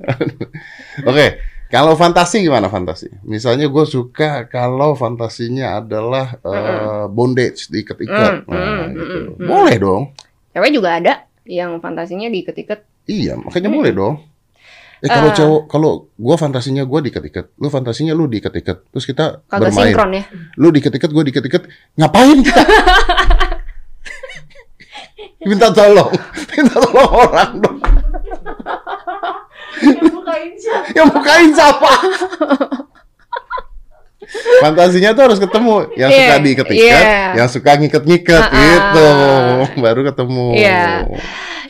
Oke, 1.10 1.40
kalau 1.68 1.94
fantasi 1.96 2.44
gimana 2.44 2.68
fantasi? 2.68 3.10
Misalnya 3.24 3.68
gue 3.68 3.86
suka 3.86 4.46
kalau 4.46 4.94
fantasinya 4.94 5.80
adalah 5.80 6.38
eh, 6.42 7.06
bondage 7.10 7.68
diikat-ikat. 7.70 8.46
Mm, 8.46 8.52
Nah, 8.52 8.86
mm, 8.86 8.94
gitu. 8.94 9.18
mm, 9.18 9.36
mm. 9.42 9.48
Boleh 9.48 9.76
dong. 9.80 10.04
Cewek 10.56 10.72
juga 10.72 10.90
ada 11.00 11.14
yang 11.46 11.78
fantasinya 11.80 12.28
diiket-iket. 12.32 12.86
Iya, 13.06 13.38
makanya 13.38 13.70
boleh 13.70 13.92
dong. 13.94 14.16
Eh 14.98 15.08
kalau 15.08 15.30
Eh. 15.30 15.36
cowok, 15.36 15.62
kalau 15.66 15.92
gue 16.10 16.36
fantasinya 16.36 16.84
gue 16.84 17.00
diikat-ikat, 17.04 17.46
lu 17.56 17.68
fantasinya 17.68 18.12
lu 18.12 18.26
diikat-ikat, 18.26 18.78
terus 18.90 19.04
kita 19.04 19.44
Kagak 19.44 19.70
bermain. 19.70 19.92
sinkron 19.92 20.12
ya. 20.12 20.24
Lu 20.56 20.68
diikat-ikat, 20.70 21.10
gue 21.10 21.24
diikat-ikat, 21.26 21.64
ngapain 21.96 22.40
kita? 22.40 22.64
minta 25.46 25.68
tolong, 25.70 26.10
minta 26.52 26.76
tolong 26.80 27.12
orang 27.12 27.52
dong. 27.60 27.78
Yang 29.78 30.10
bukain 30.10 30.52
siapa? 30.56 30.88
Yang 30.96 31.08
bukain 31.12 31.50
siapa? 31.52 31.92
Fantasinya 34.58 35.14
tuh 35.14 35.24
harus 35.30 35.38
ketemu 35.38 35.74
yang 35.94 36.10
Iya, 36.10 36.18
suka 36.18 36.36
diikat-ikat, 36.42 37.04
iya. 37.06 37.30
yang 37.38 37.48
suka 37.48 37.72
ngikat-ngikat 37.78 38.42
Ah, 38.42 38.50
ah. 38.50 38.58
gitu, 38.58 39.08
baru 39.78 40.02
ketemu. 40.04 40.48
Iya. 40.56 40.82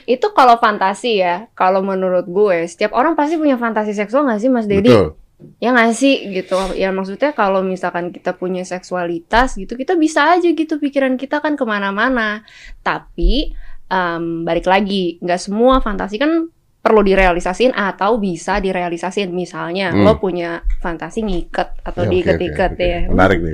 Itu 0.06 0.32
kalau 0.32 0.58
fantasi 0.58 1.20
ya. 1.20 1.50
Kalau 1.54 1.82
menurut 1.82 2.26
gue, 2.26 2.66
setiap 2.66 2.94
orang 2.94 3.14
pasti 3.14 3.36
punya 3.36 3.58
fantasi 3.58 3.92
seksual 3.92 4.26
nggak 4.26 4.40
sih 4.40 4.50
Mas 4.50 4.66
Dedi? 4.66 4.90
Betul. 4.90 5.18
Ya 5.60 5.74
nggak 5.74 5.92
sih 5.92 6.32
gitu. 6.32 6.56
Ya 6.74 6.90
maksudnya 6.90 7.34
kalau 7.34 7.60
misalkan 7.60 8.10
kita 8.10 8.32
punya 8.32 8.64
seksualitas 8.64 9.58
gitu, 9.58 9.76
kita 9.76 9.94
bisa 9.94 10.32
aja 10.32 10.48
gitu 10.48 10.80
pikiran 10.80 11.18
kita 11.18 11.42
kan 11.42 11.54
ke 11.54 11.66
mana-mana. 11.66 12.46
Tapi 12.80 13.52
em, 13.86 14.24
balik 14.42 14.66
lagi, 14.66 15.18
nggak 15.20 15.42
semua 15.42 15.82
fantasi 15.82 16.16
kan 16.16 16.50
perlu 16.80 17.02
direalisasin 17.02 17.74
atau 17.74 18.16
bisa 18.16 18.62
direalisasin. 18.62 19.34
Misalnya 19.34 19.90
Hmm. 19.90 20.06
lo 20.06 20.16
punya 20.16 20.62
fantasi 20.80 21.26
ngiket 21.26 21.82
atau 21.82 22.06
Ya, 22.06 22.10
diikat-ikat 22.14 22.72
oke. 22.78 22.86
ya. 22.86 23.02
Menarik 23.10 23.42
nih, 23.42 23.54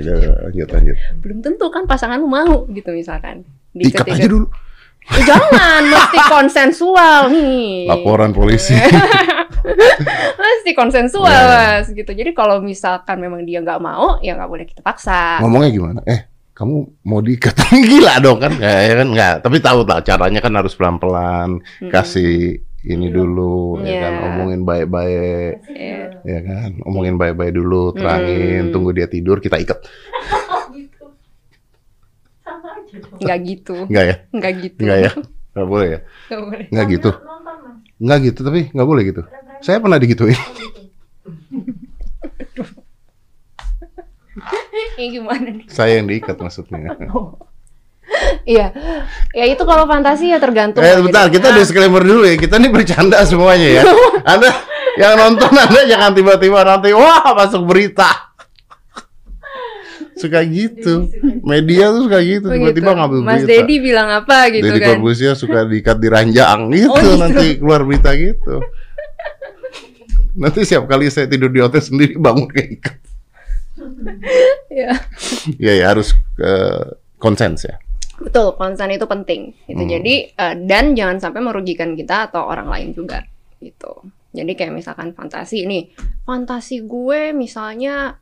lanjut 0.52 0.68
lanjut. 0.68 0.96
Belum 1.18 1.38
tentu 1.40 1.66
kan 1.72 1.88
pasangan 1.88 2.20
lo 2.20 2.28
mau 2.28 2.68
gitu 2.68 2.92
misalkan. 2.92 3.40
Ikat 3.72 4.04
aja 4.06 4.28
dulu. 4.28 4.52
Eh, 5.04 5.22
jangan, 5.22 5.82
mesti 5.84 6.18
konsensual 6.26 7.26
nih. 7.28 7.84
Laporan 7.84 8.30
polisi. 8.30 8.72
mesti 10.38 10.70
konsensual 10.72 11.26
Ya. 11.28 11.80
mas 11.80 11.88
gitu. 11.88 12.08
Jadi 12.08 12.30
kalau 12.32 12.58
misalkan 12.58 13.18
memang 13.18 13.42
dia 13.42 13.58
nggak 13.58 13.78
mau, 13.78 14.18
ya 14.18 14.34
nggak 14.34 14.48
boleh 14.48 14.64
kita 14.64 14.80
paksa. 14.80 15.38
Ngomongnya 15.40 15.70
gimana? 15.70 16.00
Eh, 16.04 16.20
kamu 16.52 16.74
mau 17.02 17.18
diikat? 17.18 17.54
Gila 17.90 18.18
dong 18.18 18.38
kan? 18.38 18.52
Kayak 18.54 18.96
kan 18.96 19.08
nggak. 19.10 19.34
Tapi 19.42 19.56
tahu 19.58 19.78
lah 19.82 20.00
caranya 20.00 20.40
kan 20.40 20.52
harus 20.52 20.72
pelan-pelan. 20.72 21.58
Mm-mm. 21.58 21.90
Kasih 21.90 22.62
ini 22.82 23.08
dulu, 23.08 23.78
ya 23.78 23.86
Iya. 23.86 24.00
kan? 24.00 24.12
Omongin 24.28 24.60
baik-baik, 24.62 25.52
Iya. 25.70 26.02
ya 26.20 26.40
kan? 26.42 26.70
Omongin 26.82 27.14
baik-baik 27.14 27.54
dulu, 27.54 27.94
terangin, 27.94 28.68
Mm. 28.68 28.72
tunggu 28.74 28.90
dia 28.90 29.06
tidur, 29.06 29.38
kita 29.38 29.54
ikat. 29.56 29.78
Gitu. 33.02 33.12
Sama 33.12 33.18
aja 33.18 33.18
dong. 33.18 33.22
Nggak 33.26 33.38
gitu, 33.42 33.74
Enggak 33.88 34.04
ya? 34.04 34.16
nggak 34.30 34.52
gitu. 34.62 34.80
Enggak 34.82 34.98
ya? 34.98 35.10
Nggak 35.52 35.66
boleh 35.68 35.88
ya? 35.88 35.98
Nggak 36.28 36.40
boleh. 36.42 36.64
Enggak 36.70 36.86
gitu. 36.88 37.10
Enggak 38.02 38.18
gitu, 38.22 38.40
tapi 38.42 38.60
nggak 38.70 38.88
boleh 38.88 39.02
gitu. 39.04 39.22
Saya 39.60 39.78
pernah 39.78 39.98
digituin. 39.98 40.34
gitu. 40.34 40.82
Ini 44.98 45.04
gimana 45.12 45.48
nih? 45.52 45.66
Saya 45.68 46.00
yang 46.00 46.08
diikat 46.08 46.36
maksudnya. 46.36 46.96
Iya, 48.42 48.74
ya 49.32 49.44
itu 49.46 49.62
kalau 49.64 49.86
fantasi 49.86 50.34
ya 50.34 50.38
tergantung. 50.42 50.82
Eh 50.84 50.98
bentar, 51.00 51.30
deh. 51.30 51.38
kita 51.38 51.48
Ah, 51.48 51.56
disclaimer 51.56 52.02
dulu 52.02 52.26
ya. 52.26 52.36
Kita 52.36 52.58
ini 52.60 52.68
bercanda 52.68 53.22
semuanya 53.24 53.80
ya. 53.80 53.82
Anda 54.32 54.50
yang 54.98 55.16
nonton 55.16 55.48
Anda 55.48 55.80
jangan 55.88 56.12
tiba-tiba 56.12 56.60
nanti 56.66 56.92
wah 56.92 57.22
masuk 57.32 57.64
berita. 57.64 58.31
Suka 60.12 60.44
gitu. 60.44 61.08
Media 61.40 61.88
tuh 61.88 62.04
suka 62.06 62.18
gitu, 62.20 62.46
begitu. 62.46 62.60
tiba-tiba 62.60 62.90
ngambil 62.94 63.18
Mas 63.24 63.42
berita. 63.42 63.48
Dedi 63.48 63.74
bilang 63.80 64.08
apa 64.12 64.38
gitu 64.52 64.64
Deddy 64.68 64.80
kan? 64.80 64.88
Corbuzier 64.96 65.34
suka 65.34 65.64
diikat 65.64 65.96
di 65.98 66.08
ranjang 66.12 66.60
gitu, 66.68 66.92
Oh, 66.92 67.00
gitu. 67.00 67.10
nanti 67.16 67.46
keluar 67.56 67.80
berita 67.82 68.12
gitu. 68.12 68.60
Nanti 70.32 70.64
setiap 70.64 70.88
kali 70.88 71.12
saya 71.12 71.28
tidur 71.28 71.52
di 71.52 71.60
hotel 71.60 71.80
sendiri 71.84 72.16
bangun 72.16 72.48
keikat. 72.48 72.96
Iya. 74.72 74.92
Ya 75.60 75.72
ya 75.76 75.84
harus 75.92 76.16
eh, 76.40 76.96
konsens 77.20 77.68
ya. 77.68 77.76
Betul, 78.22 78.54
konsen 78.56 78.92
itu 78.94 79.04
penting. 79.04 79.52
Gitu. 79.68 79.82
Hmm. 79.82 79.90
Jadi 79.90 80.14
eh, 80.32 80.54
dan 80.64 80.96
jangan 80.96 81.18
sampai 81.20 81.40
merugikan 81.44 81.92
kita 81.92 82.32
atau 82.32 82.48
orang 82.48 82.68
lain 82.68 82.96
juga. 82.96 83.24
Gitu. 83.60 83.92
Jadi 84.32 84.52
kayak 84.56 84.72
misalkan 84.72 85.12
fantasi 85.12 85.68
nih, 85.68 85.92
fantasi 86.24 86.80
gue 86.88 87.36
misalnya 87.36 88.16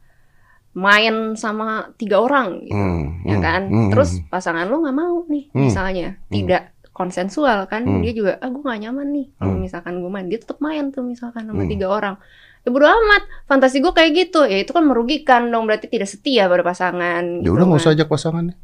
main 0.73 1.15
sama 1.35 1.69
tiga 1.95 2.19
orang 2.19 2.63
gitu, 2.63 2.73
Hmm, 2.73 3.23
ya 3.25 3.37
hmm, 3.37 3.43
kan? 3.43 3.63
hmm, 3.67 3.91
Terus 3.91 4.11
hmm. 4.17 4.27
pasangan 4.29 4.65
lu 4.65 4.81
nggak 4.81 4.95
mau 4.95 5.27
nih, 5.27 5.45
Hmm. 5.51 5.61
misalnya 5.61 6.09
tidak 6.29 6.63
konsensual 6.91 7.67
kan? 7.67 7.83
Hmm. 7.83 8.01
Dia 8.01 8.13
juga, 8.13 8.33
ah 8.37 8.47
gue 8.47 8.61
gak 8.61 8.81
nyaman 8.81 9.09
nih 9.11 9.27
kalau 9.35 9.55
Hmm. 9.55 9.63
misalkan 9.63 9.95
gue 9.99 10.09
main, 10.09 10.27
dia 10.27 10.39
tetap 10.39 10.59
main 10.59 10.89
tuh 10.89 11.03
misalkan 11.03 11.43
sama 11.45 11.63
Hmm. 11.63 11.69
tiga 11.69 11.87
orang. 11.89 12.15
Ya 12.61 12.69
bodo 12.69 12.85
amat, 12.85 13.23
fantasi 13.47 13.81
gue 13.81 13.89
kayak 13.89 14.11
gitu, 14.15 14.45
ya 14.45 14.59
itu 14.59 14.71
kan 14.71 14.85
merugikan 14.85 15.49
dong, 15.49 15.65
berarti 15.65 15.89
tidak 15.89 16.07
setia 16.07 16.45
pada 16.45 16.61
pasangan. 16.61 17.25
ya 17.25 17.41
gitu 17.41 17.51
udah 17.51 17.65
nggak 17.65 17.75
kan. 17.75 17.83
usah 17.83 17.95
ajak 17.95 18.07
pasangannya. 18.07 18.55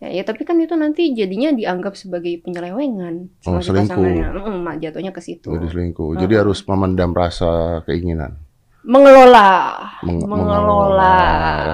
Ya, 0.00 0.08
ya 0.10 0.22
tapi 0.24 0.42
kan 0.42 0.56
itu 0.56 0.72
nanti 0.74 1.12
jadinya 1.12 1.52
dianggap 1.52 1.92
sebagai 1.92 2.40
penyelewengan 2.40 3.28
Oh, 3.44 3.60
selingkuh. 3.60 3.92
pasangannya. 3.92 4.26
Mm, 4.32 4.80
jatuhnya 4.80 5.12
ke 5.12 5.20
situ. 5.20 5.46
Jadi 5.46 5.66
selingkuh. 5.68 6.10
Hmm. 6.10 6.20
Jadi 6.20 6.34
harus 6.36 6.64
memendam 6.64 7.12
rasa 7.12 7.80
keinginan. 7.84 8.40
Mengelola, 8.82 9.76
Meng- 10.00 10.24
mengelola, 10.24 11.16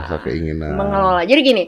rasa 0.03 0.19
keinginan. 0.21 0.75
mengelola. 0.75 1.23
Jadi 1.23 1.40
gini, 1.40 1.64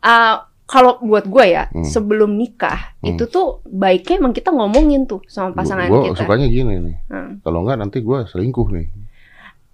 uh, 0.00 0.36
kalau 0.62 0.98
buat 1.00 1.24
gue 1.24 1.44
ya, 1.48 1.64
Hmm. 1.66 1.80
sebelum 1.80 2.34
nikah 2.34 2.92
Hmm. 2.98 3.10
itu 3.10 3.24
tuh 3.24 3.62
baiknya 3.64 4.18
emang 4.18 4.32
kita 4.32 4.50
ngomongin 4.50 5.06
tuh 5.06 5.22
sama 5.24 5.54
pasangan 5.54 5.86
Gue 5.86 6.10
kita. 6.10 6.20
sukanya 6.20 6.44
gini 6.44 6.74
nih. 6.76 6.96
Hmm. 7.06 7.30
Kalau 7.40 7.62
enggak 7.62 7.78
nanti 7.78 7.98
gue 7.98 8.18
selingkuh 8.26 8.68
nih. 8.70 8.86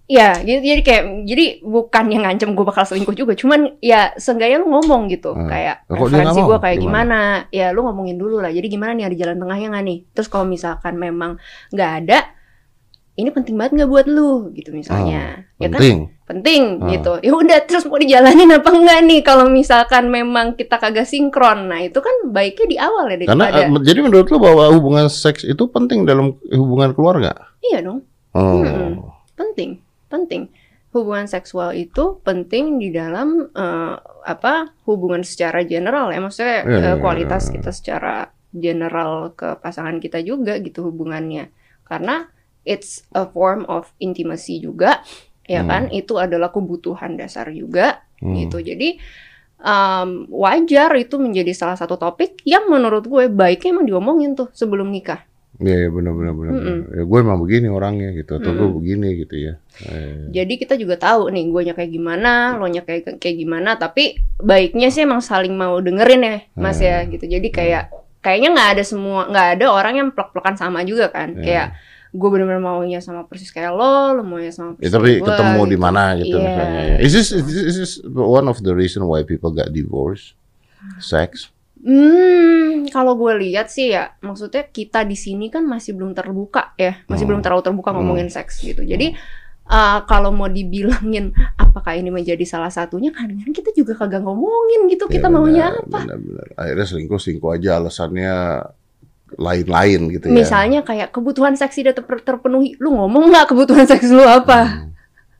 Ya, 0.05 0.37
jadi, 0.37 0.61
jadi 0.61 0.83
kayak 0.83 1.05
jadi 1.25 1.45
bukan 1.63 2.05
yang 2.07 2.23
ngancem 2.23 2.53
gue 2.53 2.63
bakal 2.63 2.85
selingkuh 2.85 3.17
juga, 3.17 3.33
cuman 3.33 3.81
ya 3.81 4.13
seenggaknya 4.15 4.61
lu 4.61 4.69
ngomong 4.69 5.09
gitu, 5.09 5.33
Hmm. 5.33 5.49
kayak 5.49 5.83
kok 5.83 5.97
referensi 5.97 6.37
gue 6.39 6.59
kayak 6.61 6.79
Gimana? 6.79 6.93
gimana? 7.41 7.51
ya 7.51 7.67
lu 7.73 7.81
ngomongin 7.83 8.15
dulu 8.15 8.39
lah. 8.39 8.53
Jadi 8.53 8.67
gimana 8.69 8.93
nih 8.93 9.09
ada 9.09 9.17
jalan 9.17 9.41
tengahnya 9.41 9.67
nggak 9.73 9.85
nih? 9.85 9.99
Terus 10.13 10.29
kalau 10.29 10.45
misalkan 10.45 10.95
memang 10.95 11.41
nggak 11.71 11.91
ada, 11.99 12.19
ini 13.13 13.29
penting 13.29 13.55
banget 13.55 13.73
nggak 13.77 13.91
buat 13.91 14.07
lu 14.07 14.49
gitu 14.53 14.73
misalnya, 14.73 15.45
ya 15.57 15.69
kan? 15.69 15.77
Penting. 15.77 15.97
Penting 16.25 16.63
Hmm. 16.81 16.89
gitu. 16.89 17.13
Ya 17.21 17.33
udah 17.33 17.59
terus 17.63 17.85
mau 17.85 17.97
dijalanin 17.97 18.49
apa 18.51 18.69
enggak 18.69 18.99
nih 19.05 19.21
kalau 19.21 19.47
misalkan 19.47 20.09
memang 20.09 20.57
kita 20.57 20.77
kagak 20.77 21.05
sinkron. 21.05 21.69
Nah 21.69 21.83
itu 21.83 21.99
kan 21.99 22.13
baiknya 22.27 22.67
di 22.67 22.77
awal 22.77 23.05
ya 23.07 23.29
Karena 23.29 23.53
daripada. 23.53 23.69
eh, 23.69 23.85
jadi 23.85 24.01
menurut 24.01 24.27
lu 24.27 24.39
bahwa 24.39 24.65
hubungan 24.71 25.07
seks 25.07 25.45
itu 25.45 25.61
penting 25.67 26.03
dalam 26.03 26.33
hubungan 26.49 26.93
keluarga? 26.93 27.37
iya 27.63 27.79
dong. 27.79 28.01
Oh. 28.33 28.59
Mm-mm. 28.59 29.05
penting 29.33 29.85
penting 30.09 30.49
hubungan 30.91 31.25
seksual 31.25 31.73
itu 31.73 32.17
penting 32.21 32.77
di 32.77 32.89
dalam 32.89 33.49
eh, 33.49 33.95
apa 34.25 34.73
hubungan 34.85 35.21
secara 35.21 35.61
general 35.63 36.09
ya 36.09 36.19
maksudnya 36.19 36.65
Iya, 36.65 36.73
eh, 36.73 36.81
iya, 36.81 36.93
kualitas 36.97 37.49
iya. 37.49 37.53
kita 37.61 37.71
secara 37.71 38.17
general 38.53 39.33
ke 39.33 39.57
pasangan 39.59 39.97
kita 39.99 40.21
juga 40.21 40.57
gitu 40.59 40.85
hubungannya 40.85 41.53
karena 41.85 42.29
it's 42.63 43.03
a 43.13 43.27
form 43.27 43.67
of 43.67 43.91
intimacy 43.99 44.63
juga 44.63 45.03
ya 45.45 45.63
Hmm. 45.63 45.71
kan 45.71 45.83
itu 45.91 46.17
adalah 46.17 46.55
kebutuhan 46.55 47.19
dasar 47.19 47.51
juga 47.51 48.07
Hmm. 48.23 48.39
gitu 48.39 48.63
jadi 48.63 49.03
um, 49.59 50.31
wajar 50.31 50.95
itu 50.95 51.19
menjadi 51.19 51.51
salah 51.55 51.75
satu 51.75 51.99
topik 51.99 52.39
yang 52.47 52.71
menurut 52.71 53.07
gue 53.07 53.27
baiknya 53.27 53.75
emang 53.75 53.87
diomongin 53.87 54.39
tuh 54.39 54.51
sebelum 54.55 54.91
nikah 54.91 55.27
Iya, 55.63 55.87
iya 55.87 55.89
benar 55.95 56.13
benar 56.17 56.33
benar. 56.35 56.53
Mm-mm. 56.59 56.65
benar. 56.65 56.97
Ya, 56.97 57.03
gue 57.07 57.19
emang 57.23 57.39
begini 57.39 57.67
orangnya 57.71 58.09
gitu, 58.17 58.41
atau 58.41 58.51
gue 58.51 58.67
Mm-mm. 58.67 58.79
begini 58.83 59.09
gitu 59.21 59.35
ya. 59.37 59.55
Eh, 59.85 60.33
Jadi 60.35 60.53
kita 60.59 60.75
juga 60.75 60.97
tahu 60.99 61.29
nih 61.31 61.45
gue 61.53 61.63
kayak 61.77 61.93
gimana, 61.93 62.57
lo 62.59 62.67
kayak 62.67 63.21
kayak 63.21 63.37
gimana, 63.37 63.77
tapi 63.79 64.17
baiknya 64.43 64.89
sih 64.91 65.05
emang 65.07 65.21
saling 65.23 65.55
mau 65.55 65.79
dengerin 65.79 66.25
ya, 66.25 66.37
Mas 66.57 66.81
Hmm. 66.83 66.89
ya 66.89 66.97
gitu. 67.05 67.25
Jadi 67.29 67.49
kayak 67.53 67.95
kayaknya 68.25 68.49
nggak 68.59 68.69
ada 68.75 68.83
semua 68.83 69.29
nggak 69.29 69.49
ada 69.61 69.67
orang 69.71 69.95
yang 70.03 70.09
plek-plekan 70.11 70.57
sama 70.57 70.83
juga 70.83 71.13
kan. 71.15 71.37
Hmm. 71.37 71.45
Kayak 71.45 71.69
gue 72.13 72.29
bener-bener 72.29 72.61
maunya 72.61 73.01
sama 73.01 73.25
persis 73.25 73.49
kayak 73.49 73.73
lo, 73.73 74.13
lo 74.13 74.23
maunya 74.23 74.53
sama 74.53 74.77
Ya, 74.77 74.87
persis 74.87 74.93
tapi 74.93 75.09
kayak 75.09 75.19
gua, 75.19 75.29
ketemu 75.33 75.61
di 75.63 75.71
gitu. 75.71 75.81
mana 75.81 76.03
gitu 76.15 76.37
Iya. 76.37 76.45
misalnya. 76.45 76.83
ya. 76.85 76.97
Is 77.01 77.13
this, 77.13 77.29
is 77.31 77.43
this 77.43 77.65
is 77.65 77.77
this 77.79 77.93
one 78.07 78.47
of 78.47 78.61
the 78.61 78.71
reason 78.71 79.01
why 79.03 79.21
people 79.23 79.49
got 79.51 79.71
divorced? 79.71 80.37
Sex? 80.99 81.49
Hmm, 81.83 82.87
kalau 82.89 83.17
gue 83.17 83.33
lihat 83.43 83.67
sih 83.67 83.91
ya, 83.91 84.15
maksudnya 84.19 84.63
kita 84.65 85.03
di 85.03 85.15
sini 85.15 85.49
kan 85.49 85.63
masih 85.63 85.93
belum 85.93 86.13
terbuka 86.13 86.77
ya, 86.77 87.01
masih 87.07 87.25
Hmm. 87.25 87.31
belum 87.33 87.41
terlalu 87.41 87.63
terbuka 87.65 87.91
Hmm. 87.91 87.99
ngomongin 87.99 88.29
seks 88.29 88.61
gitu. 88.61 88.83
Jadi 88.83 89.17
uh, 89.65 90.05
kalau 90.05 90.31
mau 90.31 90.47
dibilangin 90.47 91.33
apakah 91.57 91.95
ini 91.95 92.11
menjadi 92.11 92.45
salah 92.45 92.69
satunya, 92.69 93.09
kadang-kadang 93.09 93.51
kita 93.53 93.71
juga 93.73 93.97
kagak 93.97 94.21
ngomongin 94.21 94.87
gitu, 94.87 95.07
kita 95.07 95.27
Ya, 95.27 95.33
maunya 95.33 95.67
apa. 95.73 95.99
Benar, 96.03 96.19
benar. 96.19 96.47
Akhirnya 96.55 96.87
selingkuh 96.87 97.17
selingkuh 97.17 97.51
aja 97.53 97.71
alasannya 97.77 98.35
lain-lain 99.37 100.01
gitu 100.11 100.25
ya. 100.29 100.35
Misalnya 100.35 100.81
kayak 100.83 101.11
kebutuhan 101.11 101.55
seks 101.55 101.77
tidak 101.77 101.97
ter- 101.97 102.25
terpenuhi, 102.25 102.77
lu 102.77 102.93
ngomong 102.93 103.31
nggak 103.31 103.53
kebutuhan 103.53 103.85
seks 103.85 104.09
lu 104.09 104.23
apa? 104.23 104.61
Hmm. 104.67 104.91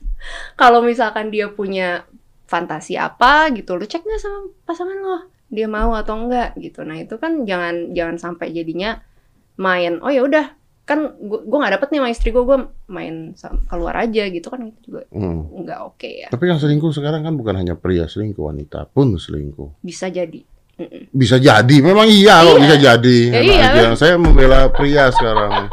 Kalau 0.61 0.79
misalkan 0.79 1.29
dia 1.29 1.49
punya 1.49 2.07
fantasi 2.45 2.95
apa 2.95 3.49
gitu, 3.51 3.75
lu 3.75 3.83
cek 3.83 4.05
nggak 4.05 4.21
sama 4.21 4.39
pasangan 4.63 4.97
lo, 4.97 5.19
dia 5.49 5.65
mau 5.65 5.91
atau 5.93 6.15
enggak 6.15 6.53
gitu. 6.57 6.85
Nah 6.85 7.01
itu 7.01 7.17
kan 7.17 7.43
jangan 7.43 7.91
jangan 7.91 8.15
sampai 8.15 8.53
jadinya 8.53 9.01
main, 9.55 9.97
oh 9.99 10.09
ya 10.09 10.21
udah 10.21 10.53
kan 10.83 11.15
gua 11.15 11.39
gua 11.47 11.57
nggak 11.63 11.73
dapet 11.79 11.87
nih 11.89 11.99
sama 12.03 12.09
istri 12.11 12.29
gua, 12.29 12.43
gua 12.43 12.57
main 12.91 13.31
keluar 13.65 13.95
aja 13.97 14.23
gitu 14.27 14.47
kan 14.47 14.67
itu 14.67 14.79
juga 14.83 15.07
Hmm. 15.09 15.47
nggak 15.63 15.79
oke 15.81 16.09
ya. 16.09 16.27
Tapi 16.29 16.43
yang 16.45 16.59
selingkuh 16.59 16.91
sekarang 16.91 17.23
kan 17.23 17.33
bukan 17.33 17.55
hanya 17.55 17.73
pria 17.73 18.05
selingkuh, 18.05 18.51
wanita 18.51 18.91
pun 18.91 19.15
selingkuh. 19.15 19.79
Bisa 19.79 20.07
jadi. 20.07 20.43
Bisa 21.09 21.37
jadi, 21.37 21.75
memang 21.79 22.05
iya 22.05 22.41
kok 22.41 22.51
Iya. 22.51 22.61
bisa 22.61 22.75
jadi. 22.77 23.17
Ya 23.23 23.39
Memang 23.39 23.53
iya. 23.53 23.67
aja. 23.69 23.87
Saya 23.95 24.13
membela 24.15 24.67
pria 24.67 25.09
sekarang. 25.09 25.69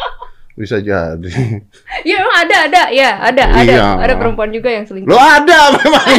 Bisa 0.52 0.76
jadi. 0.76 1.30
Ya 2.00 2.16
emang 2.16 2.32
ada 2.38 2.56
ada 2.64 2.82
ya 2.88 3.10
ada 3.18 3.44
ada 3.50 3.60
Iya. 3.62 3.86
ada 3.98 4.14
perempuan 4.14 4.48
juga 4.48 4.68
yang 4.68 4.84
selingkuh. 4.84 5.08
Lo 5.08 5.16
ada 5.16 5.72
memang. 5.74 6.04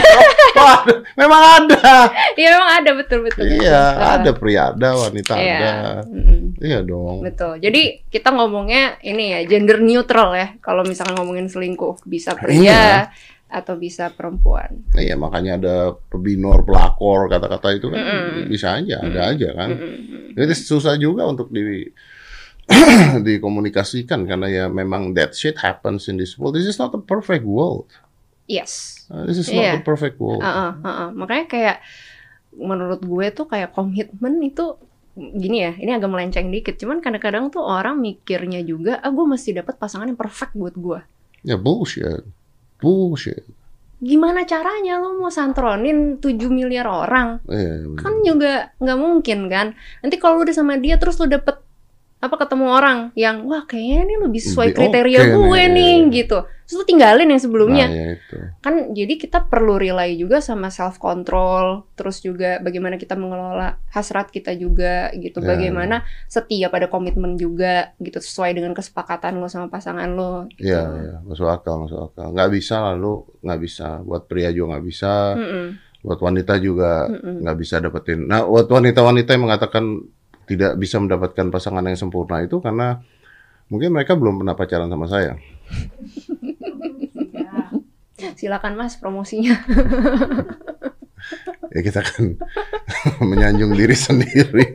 Oh, 0.51 0.67
ada. 0.67 0.93
memang 1.15 1.41
ada. 1.41 2.11
Iya 2.35 2.53
emang 2.53 2.71
ada 2.75 2.91
betul 2.93 3.19
betul. 3.23 3.47
betul. 3.47 3.63
Iya, 3.63 3.81
Ah. 3.97 4.19
ada 4.19 4.29
pria 4.31 4.69
ada, 4.69 4.89
wanita 4.93 5.33
Iya. 5.33 5.57
ada. 5.57 5.71
Mm-mm. 6.05 6.41
Iya 6.59 6.79
dong. 6.83 7.17
Betul. 7.23 7.57
Jadi 7.57 7.81
kita 8.05 8.29
ngomongnya 8.29 8.99
ini 9.01 9.31
ya 9.31 9.39
gender 9.43 9.79
neutral 9.79 10.33
ya. 10.33 10.53
Kalau 10.59 10.83
misalkan 10.83 11.17
ngomongin 11.17 11.47
selingkuh 11.47 12.03
bisa 12.03 12.37
Iya. 12.37 13.09
Atau 13.51 13.75
bisa 13.75 14.07
perempuan. 14.09 14.79
Iya, 14.95 15.19
makanya 15.19 15.59
ada 15.59 15.75
pebinor, 16.07 16.63
pelakor, 16.63 17.27
kata-kata 17.27 17.67
itu 17.75 17.91
kan 17.91 17.99
Mm-mm. 17.99 18.47
bisa 18.47 18.79
aja, 18.79 19.03
ada 19.03 19.11
Mm-mm. 19.27 19.31
aja 19.35 19.49
kan. 19.51 19.69
Mm-mm. 19.75 20.33
Jadi 20.39 20.53
susah 20.55 20.95
juga 20.95 21.27
untuk 21.27 21.51
di 21.51 21.91
dikomunikasikan 23.27 24.23
karena 24.23 24.47
ya 24.47 24.65
memang 24.71 25.11
that 25.11 25.35
shit 25.35 25.59
happens 25.59 26.07
in 26.07 26.15
this 26.15 26.39
world. 26.39 26.55
This 26.55 26.67
is 26.67 26.79
not 26.79 26.95
a 26.95 27.01
perfect 27.01 27.43
world. 27.43 27.91
Yes. 28.47 29.03
Uh, 29.07 29.27
This 29.27 29.43
is 29.43 29.47
not 29.51 29.59
Iya. 29.63 29.73
a 29.79 29.83
perfect 29.83 30.15
world. 30.19 30.39
Heeh, 30.39 30.71
heeh. 30.79 31.09
Makanya 31.11 31.45
kayak 31.47 31.77
menurut 32.55 33.03
gue 33.03 33.27
tuh 33.31 33.47
kayak 33.47 33.71
komitmen 33.71 34.39
itu 34.43 34.75
gini 35.15 35.67
ya, 35.67 35.71
ini 35.75 35.91
agak 35.91 36.07
melenceng 36.07 36.47
dikit. 36.47 36.79
Cuman 36.79 37.03
kadang-kadang 37.03 37.51
tuh 37.51 37.63
orang 37.63 37.99
mikirnya 37.99 38.63
juga, 38.63 38.99
ah 39.03 39.11
gue 39.11 39.25
mesti 39.27 39.51
dapat 39.51 39.75
pasangan 39.75 40.07
yang 40.07 40.19
perfect 40.19 40.55
buat 40.55 40.75
gue. 40.75 40.99
Ya 41.43 41.59
bullshit. 41.59 42.23
Bullshit. 42.81 43.45
Gimana 44.01 44.49
caranya 44.49 44.97
lo 44.97 45.13
mau 45.21 45.29
santronin 45.29 46.17
7 46.17 46.49
miliar 46.49 46.89
orang? 46.89 47.37
Eh, 47.45 47.85
Kan 48.01 48.25
juga 48.25 48.73
nggak 48.81 48.97
mungkin 48.97 49.45
kan. 49.45 49.77
Nanti 50.01 50.17
kalau 50.17 50.41
udah 50.41 50.49
sama 50.51 50.81
dia 50.81 50.97
terus 50.97 51.21
lu 51.21 51.29
dapet 51.29 51.61
apa 52.21 52.35
ketemu 52.37 52.65
orang 52.69 52.99
yang 53.17 53.49
wah 53.49 53.65
kayaknya 53.65 54.05
ini 54.05 54.15
lebih 54.21 54.37
sesuai 54.39 54.71
Lebih 54.71 54.77
kriteria 54.77 55.19
oke 55.19 55.33
gue 55.33 55.61
nih. 55.65 55.73
nih 55.73 55.95
gitu. 56.21 56.37
Terus 56.45 56.75
lu 56.77 56.85
tinggalin 56.85 57.27
yang 57.27 57.41
sebelumnya. 57.41 57.85
Nah, 57.89 57.97
ya 57.97 58.07
itu. 58.13 58.37
kan 58.61 58.73
jadi 58.93 59.13
kita 59.17 59.49
perlu 59.49 59.75
rely 59.75 60.15
juga 60.15 60.37
sama 60.37 60.69
self 60.69 61.01
control 61.01 61.83
terus 61.97 62.21
juga 62.21 62.61
bagaimana 62.61 62.95
kita 62.95 63.17
mengelola 63.17 63.81
hasrat 63.89 64.29
kita 64.29 64.53
juga 64.53 65.09
gitu 65.17 65.41
Ya. 65.41 65.49
bagaimana 65.51 66.05
setia 66.29 66.69
pada 66.69 66.85
komitmen 66.87 67.35
juga 67.35 67.91
gitu 67.97 68.21
sesuai 68.21 68.53
dengan 68.53 68.71
kesepakatan 68.71 69.41
lo 69.41 69.49
sama 69.49 69.67
pasangan 69.67 70.07
lo 70.13 70.45
gitu. 70.55 70.71
Iya, 70.71 70.81
ya, 70.87 71.15
masuk 71.25 71.49
akal, 71.49 71.83
masuk 71.83 71.99
akal. 72.07 72.31
Nggak 72.31 72.49
bisa 72.53 72.75
lalu, 72.93 73.25
nggak 73.41 73.59
bisa. 73.59 73.87
Buat 74.05 74.29
pria 74.29 74.53
juga 74.53 74.77
nggak 74.77 74.85
bisa. 74.85 75.13
Mm-mm, 75.35 75.65
Buat 76.01 76.19
wanita 76.21 76.53
juga 76.57 77.09
nggak 77.09 77.57
bisa 77.57 77.81
dapetin. 77.81 78.29
Nah, 78.29 78.45
buat 78.45 78.69
wanita-wanita 78.69 79.33
yang 79.33 79.49
mengatakan 79.49 79.85
tidak 80.51 80.75
bisa 80.75 80.99
mendapatkan 80.99 81.47
pasangan 81.47 81.87
yang 81.87 81.95
sempurna 81.95 82.43
itu 82.43 82.59
karena 82.59 82.99
mungkin 83.71 83.95
mereka 83.95 84.19
belum 84.19 84.43
pernah 84.43 84.55
pacaran 84.59 84.91
sama 84.91 85.07
saya. 85.07 85.39
Ya. 88.21 88.37
silakan 88.37 88.77
mas 88.77 89.01
promosinya 89.01 89.57
Ya 91.71 91.79
kita 91.79 92.03
kan 92.03 92.35
menyanjung 93.31 93.71
diri 93.71 93.95
sendiri. 93.95 94.67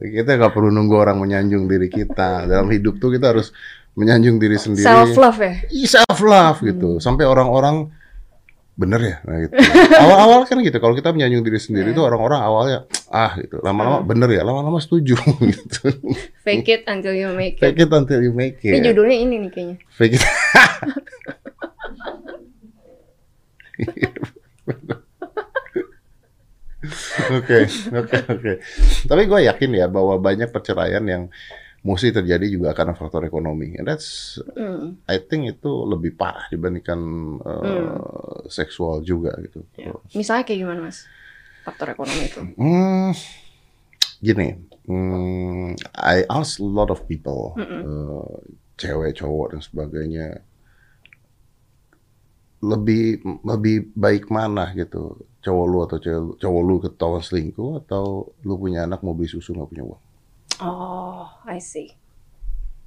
kita 0.00 0.40
nggak 0.40 0.52
perlu 0.56 0.72
nunggu 0.72 0.96
orang 0.96 1.20
menyanjung 1.20 1.68
diri 1.68 1.92
kita. 1.92 2.48
Dalam 2.48 2.72
hidup 2.72 2.96
tuh 2.96 3.12
kita 3.12 3.36
harus 3.36 3.52
menyanjung 3.92 4.40
diri 4.40 4.56
sendiri. 4.56 4.88
self 4.88 5.12
love 5.20 5.40
ya 5.42 5.52
self 5.84 6.18
love 6.24 6.58
gitu. 6.64 6.96
Sampai 6.96 7.28
orang-orang 7.28 7.92
bener 8.72 9.00
ya 9.00 9.16
nah 9.22 9.36
gitu. 9.36 9.52
Awal-awal 10.02 10.48
kan 10.48 10.56
gitu. 10.60 10.76
Kalau 10.76 10.92
kita 10.92 11.12
menyanjung 11.12 11.44
diri 11.44 11.60
sendiri 11.60 11.90
Iya. 11.90 11.94
itu 11.94 12.02
orang-orang 12.02 12.40
awalnya 12.40 12.78
ah 13.08 13.36
gitu. 13.36 13.60
Lama-lama 13.60 14.00
bener 14.00 14.28
ya. 14.28 14.42
Lama-lama 14.42 14.80
setuju 14.80 15.14
gitu. 15.52 15.92
fake 16.40 16.68
it 16.70 16.82
until 16.86 17.12
you 17.12 17.28
make 17.30 17.60
it 17.60 17.62
Fake 17.62 17.78
it 17.78 17.90
until 17.90 18.18
you 18.18 18.32
make 18.32 18.56
ini 18.58 18.80
it. 18.80 18.86
judulnya 18.88 19.16
ini 19.18 19.34
nih 19.38 19.50
kayaknya 19.50 19.76
Fake 19.92 20.16
it. 20.16 20.24
Oke, 27.32 27.58
oke, 27.94 28.16
oke. 28.26 28.52
Tapi 29.06 29.22
gue 29.24 29.40
yakin 29.46 29.70
ya 29.70 29.86
bahwa 29.86 30.18
banyak 30.18 30.50
perceraian 30.50 31.04
yang 31.06 31.30
mesti 31.82 32.14
terjadi 32.14 32.46
juga 32.46 32.70
karena 32.78 32.94
faktor 32.94 33.26
ekonomi. 33.26 33.74
And 33.74 33.90
that's, 33.90 34.38
Hmm. 34.54 35.02
I 35.10 35.18
think 35.18 35.50
itu 35.50 35.70
lebih 35.84 36.14
parah 36.14 36.46
dibandingkan 36.46 37.00
uh, 37.42 37.98
seksual 38.46 39.02
juga 39.02 39.34
gitu. 39.42 39.66
Ya. 39.74 39.90
misalnya 40.14 40.46
kayak 40.46 40.60
gimana 40.62 40.80
mas 40.86 41.06
faktor 41.62 41.90
ekonomi 41.90 42.22
itu 42.26 42.42
Hmm, 42.54 43.10
gini, 44.18 44.48
hmm, 44.86 45.74
I 45.94 46.22
ask 46.26 46.58
a 46.58 46.66
lot 46.66 46.90
of 46.90 47.02
people, 47.06 47.54
uh, 47.58 48.30
cewek, 48.78 49.18
cowok 49.18 49.54
dan 49.54 49.60
sebagainya, 49.62 50.26
lebih 52.62 53.18
lebih 53.42 53.90
baik 53.94 54.30
mana 54.30 54.70
gitu, 54.74 55.18
cowok 55.42 55.66
lu 55.66 55.78
atau 55.82 55.98
cewek, 55.98 56.38
cowok 56.38 56.62
lu 56.62 56.74
ketahuan 56.78 57.22
selingkuh 57.22 57.82
atau 57.82 58.30
lu 58.46 58.54
punya 58.54 58.86
anak 58.86 59.02
mau 59.02 59.14
beli 59.14 59.26
susu 59.26 59.50
nggak 59.50 59.70
punya 59.70 59.82
uang? 59.82 60.02
Oh 60.60 61.24
I 61.46 61.56
see 61.62 61.94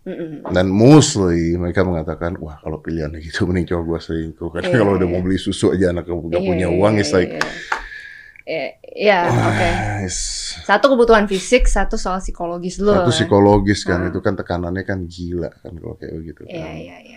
Mm-mm. 0.06 0.46
Dan 0.54 0.70
mostly 0.70 1.58
mereka 1.58 1.82
mengatakan, 1.82 2.38
wah 2.38 2.62
kalau 2.62 2.78
pilihannya 2.78 3.18
gitu 3.26 3.50
mending 3.50 3.66
cowok 3.74 3.84
gua 3.90 3.98
selingkuh. 3.98 4.54
Karena 4.54 4.70
Iya, 4.70 4.78
kalau 4.86 5.02
udah 5.02 5.08
mau 5.10 5.18
beli 5.26 5.42
susu 5.42 5.74
aja 5.74 5.90
anak 5.90 6.06
nggak 6.06 6.30
Iya, 6.30 6.46
punya 6.46 6.68
uang, 6.70 6.94
iya, 6.94 7.02
it's 7.02 7.10
like, 7.10 7.34
iya. 7.34 7.42
Eh, 8.46 8.70
ya 9.10 9.20
oke 9.26 9.70
it's- 10.06 10.62
satu 10.62 10.94
kebutuhan 10.94 11.26
fisik 11.26 11.66
satu 11.66 11.98
soal 11.98 12.22
psikologis 12.22 12.78
lo 12.78 12.94
Satu 12.94 13.10
psikologis 13.10 13.82
kan 13.82 14.06
Ah. 14.06 14.14
itu 14.14 14.22
kan 14.22 14.38
tekanannya 14.38 14.86
kan 14.86 15.10
gila 15.10 15.50
kan 15.50 15.74
kalau 15.74 15.98
kayak 15.98 16.14
begitu. 16.22 16.46
Iya 16.54 16.70
iya 16.78 16.98
iya. 17.02 17.16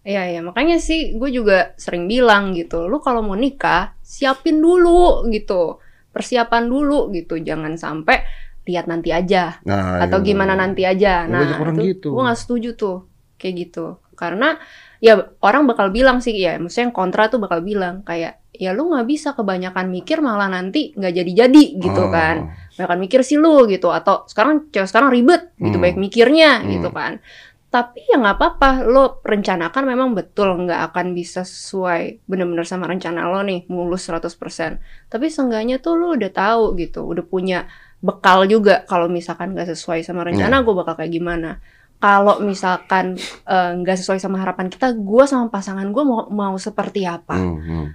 Iya 0.00 0.22
iya 0.32 0.40
makanya 0.40 0.80
sih 0.80 1.20
gue 1.20 1.28
juga 1.28 1.76
sering 1.76 2.08
bilang 2.08 2.56
gitu, 2.56 2.88
lu 2.88 3.04
kalau 3.04 3.20
mau 3.20 3.36
nikah 3.36 3.92
siapin 4.00 4.64
dulu 4.64 5.28
gitu, 5.28 5.76
persiapan 6.08 6.64
dulu 6.64 7.12
gitu, 7.12 7.36
jangan 7.36 7.76
sampai 7.76 8.24
lihat 8.64 8.84
nanti 8.84 9.10
aja 9.10 9.60
Nah, 9.62 10.00
atau 10.00 10.18
iya. 10.20 10.26
gimana 10.26 10.52
nanti 10.54 10.82
aja. 10.82 11.24
Ya, 11.24 11.28
Nah 11.28 11.40
banyak 11.44 11.60
orang 11.60 11.76
itu 11.78 11.84
gitu. 11.94 12.08
gue 12.12 12.22
nggak 12.24 12.40
setuju 12.40 12.70
tuh 12.74 12.96
kayak 13.36 13.54
gitu, 13.60 13.86
karena 14.14 14.56
ya 14.98 15.14
orang 15.38 15.68
bakal 15.68 15.88
bilang 15.88 16.18
sih 16.18 16.32
ya, 16.32 16.56
maksudnya 16.56 16.88
yang 16.88 16.96
kontra 16.96 17.28
tuh 17.28 17.36
bakal 17.36 17.60
bilang 17.60 18.00
kayak 18.02 18.40
ya 18.50 18.70
lu 18.70 18.86
nggak 18.86 19.04
bisa 19.04 19.34
kebanyakan 19.34 19.90
mikir 19.90 20.22
malah 20.22 20.46
nanti 20.46 20.94
nggak 20.94 21.12
jadi-jadi 21.12 21.64
gitu 21.76 22.02
Oh. 22.02 22.08
kan 22.08 22.54
banyak 22.74 23.02
mikir 23.02 23.20
sih 23.20 23.34
lu 23.34 23.66
gitu 23.66 23.90
atau 23.90 24.22
sekarang 24.24 24.70
cewek 24.70 24.86
sekarang 24.86 25.10
ribet 25.10 25.50
gitu 25.58 25.74
Hmm. 25.74 25.82
baik 25.82 25.98
mikirnya 25.98 26.62
Hmm. 26.62 26.70
gitu 26.70 26.88
kan 26.88 27.18
tapi 27.66 28.06
ya 28.06 28.14
nggak 28.14 28.38
apa-apa 28.38 28.86
lo 28.86 29.18
rencanakan 29.20 29.82
memang 29.84 30.14
betul 30.14 30.54
nggak 30.62 30.94
akan 30.94 31.10
bisa 31.10 31.42
sesuai 31.42 32.22
bener-bener 32.24 32.62
sama 32.62 32.86
rencana 32.86 33.26
lo 33.26 33.42
nih 33.42 33.66
mulus 33.66 34.06
100% 34.06 34.78
tapi 35.10 35.26
seenggaknya 35.26 35.82
tuh 35.82 35.98
lo 35.98 36.14
udah 36.14 36.30
tahu 36.30 36.78
gitu 36.78 37.02
udah 37.02 37.26
punya 37.26 37.66
bekal 38.04 38.44
juga 38.44 38.84
kalau 38.84 39.08
misalkan 39.08 39.56
nggak 39.56 39.72
sesuai 39.72 40.04
sama 40.04 40.28
rencana 40.28 40.60
gue 40.60 40.74
bakal 40.76 40.94
kayak 40.94 41.08
gimana 41.08 41.56
kalau 41.96 42.36
misalkan 42.38 43.16
eh, 43.48 43.70
nggak 43.80 43.96
sesuai 43.96 44.20
sama 44.20 44.44
harapan 44.44 44.68
kita 44.68 44.92
gue 44.92 45.24
sama 45.24 45.48
pasangan 45.48 45.88
gue 45.88 46.04
mau 46.04 46.28
mau 46.28 46.52
seperti 46.60 47.08
apa 47.08 47.32
Hmm, 47.32 47.58
hmm. 47.58 47.86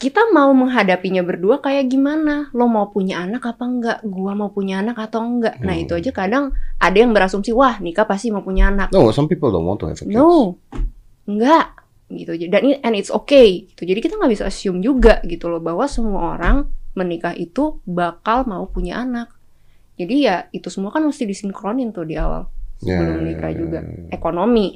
kita 0.00 0.32
mau 0.32 0.48
menghadapinya 0.56 1.20
berdua 1.20 1.60
kayak 1.60 1.86
gimana? 1.86 2.48
Lo 2.56 2.64
mau 2.64 2.88
punya 2.88 3.22
anak 3.22 3.44
apa 3.44 3.62
enggak? 3.62 3.98
Gua 4.02 4.32
mau 4.32 4.48
punya 4.50 4.80
anak 4.80 4.98
atau 4.98 5.20
enggak? 5.20 5.60
Nah, 5.60 5.76
Hmm. 5.76 5.84
itu 5.84 5.92
aja 5.94 6.10
kadang 6.10 6.44
ada 6.80 6.96
yang 6.96 7.12
berasumsi, 7.12 7.52
wah 7.52 7.76
nikah 7.78 8.08
pasti 8.08 8.32
mau 8.32 8.40
punya 8.42 8.72
anak. 8.72 8.88
No, 8.90 9.12
some 9.12 9.28
people 9.28 9.52
don't 9.52 9.62
want 9.62 9.78
to 9.78 9.92
have 9.92 10.00
kids. 10.00 10.10
No, 10.10 10.56
enggak 11.28 11.76
gitu. 12.08 12.34
Dan 12.48 12.60
ini 12.66 12.76
and 12.82 12.96
it's 12.96 13.12
okay. 13.12 13.68
Gitu. 13.68 13.84
Jadi 13.84 14.00
kita 14.00 14.16
nggak 14.16 14.32
bisa 14.32 14.44
assume 14.48 14.80
juga 14.80 15.20
gitu 15.22 15.46
loh 15.46 15.60
bahwa 15.60 15.84
semua 15.86 16.34
orang 16.34 16.66
menikah 16.92 17.36
itu 17.36 17.78
bakal 17.84 18.48
mau 18.48 18.64
punya 18.66 19.00
anak. 19.00 19.28
Jadi 19.92 20.16
ya 20.24 20.48
itu 20.50 20.68
semua 20.68 20.88
kan 20.90 21.04
mesti 21.04 21.24
disinkronin 21.24 21.92
tuh 21.92 22.04
di 22.04 22.16
awal 22.16 22.48
Ya, 22.82 22.98
sebelum 22.98 23.22
ya, 23.22 23.24
nikah 23.30 23.50
ya, 23.52 23.56
juga. 23.56 23.78
ya, 23.78 23.92
ya. 23.94 24.08
Ekonomi, 24.10 24.66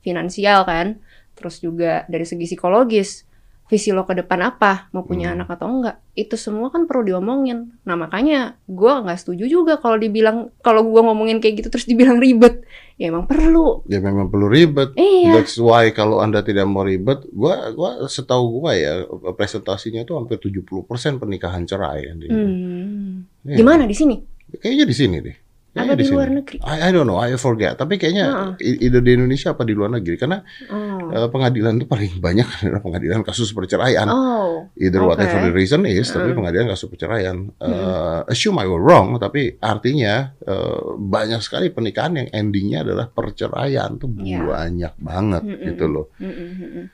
finansial 0.00 0.66
kan, 0.66 0.98
terus 1.32 1.62
juga 1.62 2.02
dari 2.06 2.26
segi 2.26 2.44
psikologis, 2.44 3.30
visi 3.64 3.94
lo 3.94 4.04
ke 4.04 4.12
depan 4.12 4.42
apa, 4.44 4.90
mau 4.90 5.06
punya 5.06 5.30
Hmm. 5.32 5.40
anak 5.40 5.56
atau 5.56 5.70
enggak, 5.70 5.96
itu 6.12 6.34
semua 6.34 6.68
kan 6.68 6.84
perlu 6.84 7.06
diomongin. 7.06 7.78
Nah 7.86 7.94
makanya 7.94 8.58
gue 8.66 8.92
nggak 8.92 9.16
setuju 9.16 9.46
juga 9.46 9.78
kalau 9.78 9.96
dibilang 9.96 10.50
kalau 10.60 10.82
gue 10.82 11.00
ngomongin 11.00 11.38
kayak 11.38 11.62
gitu 11.62 11.68
terus 11.72 11.86
dibilang 11.86 12.18
ribet, 12.18 12.66
ya 12.98 13.08
emang 13.08 13.24
perlu. 13.24 13.86
Ya 13.86 14.02
memang 14.02 14.28
perlu 14.28 14.50
ribet. 14.50 14.92
Iya. 14.98 15.38
That's 15.38 15.56
why 15.56 15.94
kalau 15.94 16.20
Anda 16.20 16.42
tidak 16.42 16.66
mau 16.66 16.82
ribet, 16.82 17.24
gua 17.30 17.70
gua 17.70 18.04
setahu 18.04 18.60
gua 18.60 18.74
ya 18.74 19.06
presentasinya 19.32 20.02
tuh 20.02 20.18
hampir 20.18 20.36
70% 20.36 21.16
pernikahan 21.16 21.64
cerai 21.64 22.02
ya 22.02 22.12
Hmm. 22.26 23.24
Iya. 23.46 23.56
Gimana 23.62 23.86
di 23.86 23.94
sini? 23.94 24.33
Kayaknya 24.56 24.84
di 24.84 24.96
sini 24.96 25.18
deh. 25.18 25.36
Kayaknya 25.74 25.90
Apa 25.90 25.98
di 25.98 26.06
sini. 26.06 26.14
luar 26.14 26.28
negeri? 26.30 26.56
I, 26.62 26.78
I 26.78 26.90
don't 26.90 27.02
know, 27.02 27.18
I 27.18 27.34
forget. 27.34 27.74
Tapi 27.74 27.98
kayaknya 27.98 28.26
Heeh. 28.30 28.50
i- 28.62 28.78
either 28.86 29.02
di 29.02 29.10
Indonesia 29.12 29.50
apa 29.50 29.66
di 29.66 29.74
luar 29.74 29.90
negeri 29.90 30.14
karena 30.14 30.38
Oh. 30.70 31.10
eh, 31.10 31.26
pengadilan 31.26 31.74
itu 31.74 31.86
paling 31.86 32.14
banyak 32.16 32.46
adalah 32.62 32.78
pengadilan 32.78 33.20
kasus 33.20 33.50
perceraian. 33.50 34.06
Oh. 34.06 34.70
Either 34.78 35.02
oke. 35.02 35.10
whatever 35.10 35.42
the 35.42 35.50
reason 35.50 35.82
is, 35.82 36.06
tapi 36.08 36.30
Mm. 36.30 36.38
pengadilan 36.38 36.70
kasus 36.70 36.86
perceraian. 36.86 37.50
Eh, 37.58 38.20
assume 38.24 38.62
I 38.62 38.70
were 38.70 38.78
wrong, 38.78 39.18
tapi 39.18 39.58
artinya 39.58 40.30
eh, 40.38 40.78
banyak 40.94 41.42
sekali 41.42 41.68
pernikahan 41.68 42.14
yang 42.16 42.28
endingnya 42.30 42.86
adalah 42.86 43.10
perceraian 43.10 43.98
tuh 43.98 44.14
Iya. 44.14 44.46
banyak 44.46 44.94
banget 44.96 45.42
Mm-mm. 45.42 45.66
gitu 45.68 45.84
loh. 45.86 46.06
Mm-mm, 46.22 46.50
mm-mm. 46.54 46.84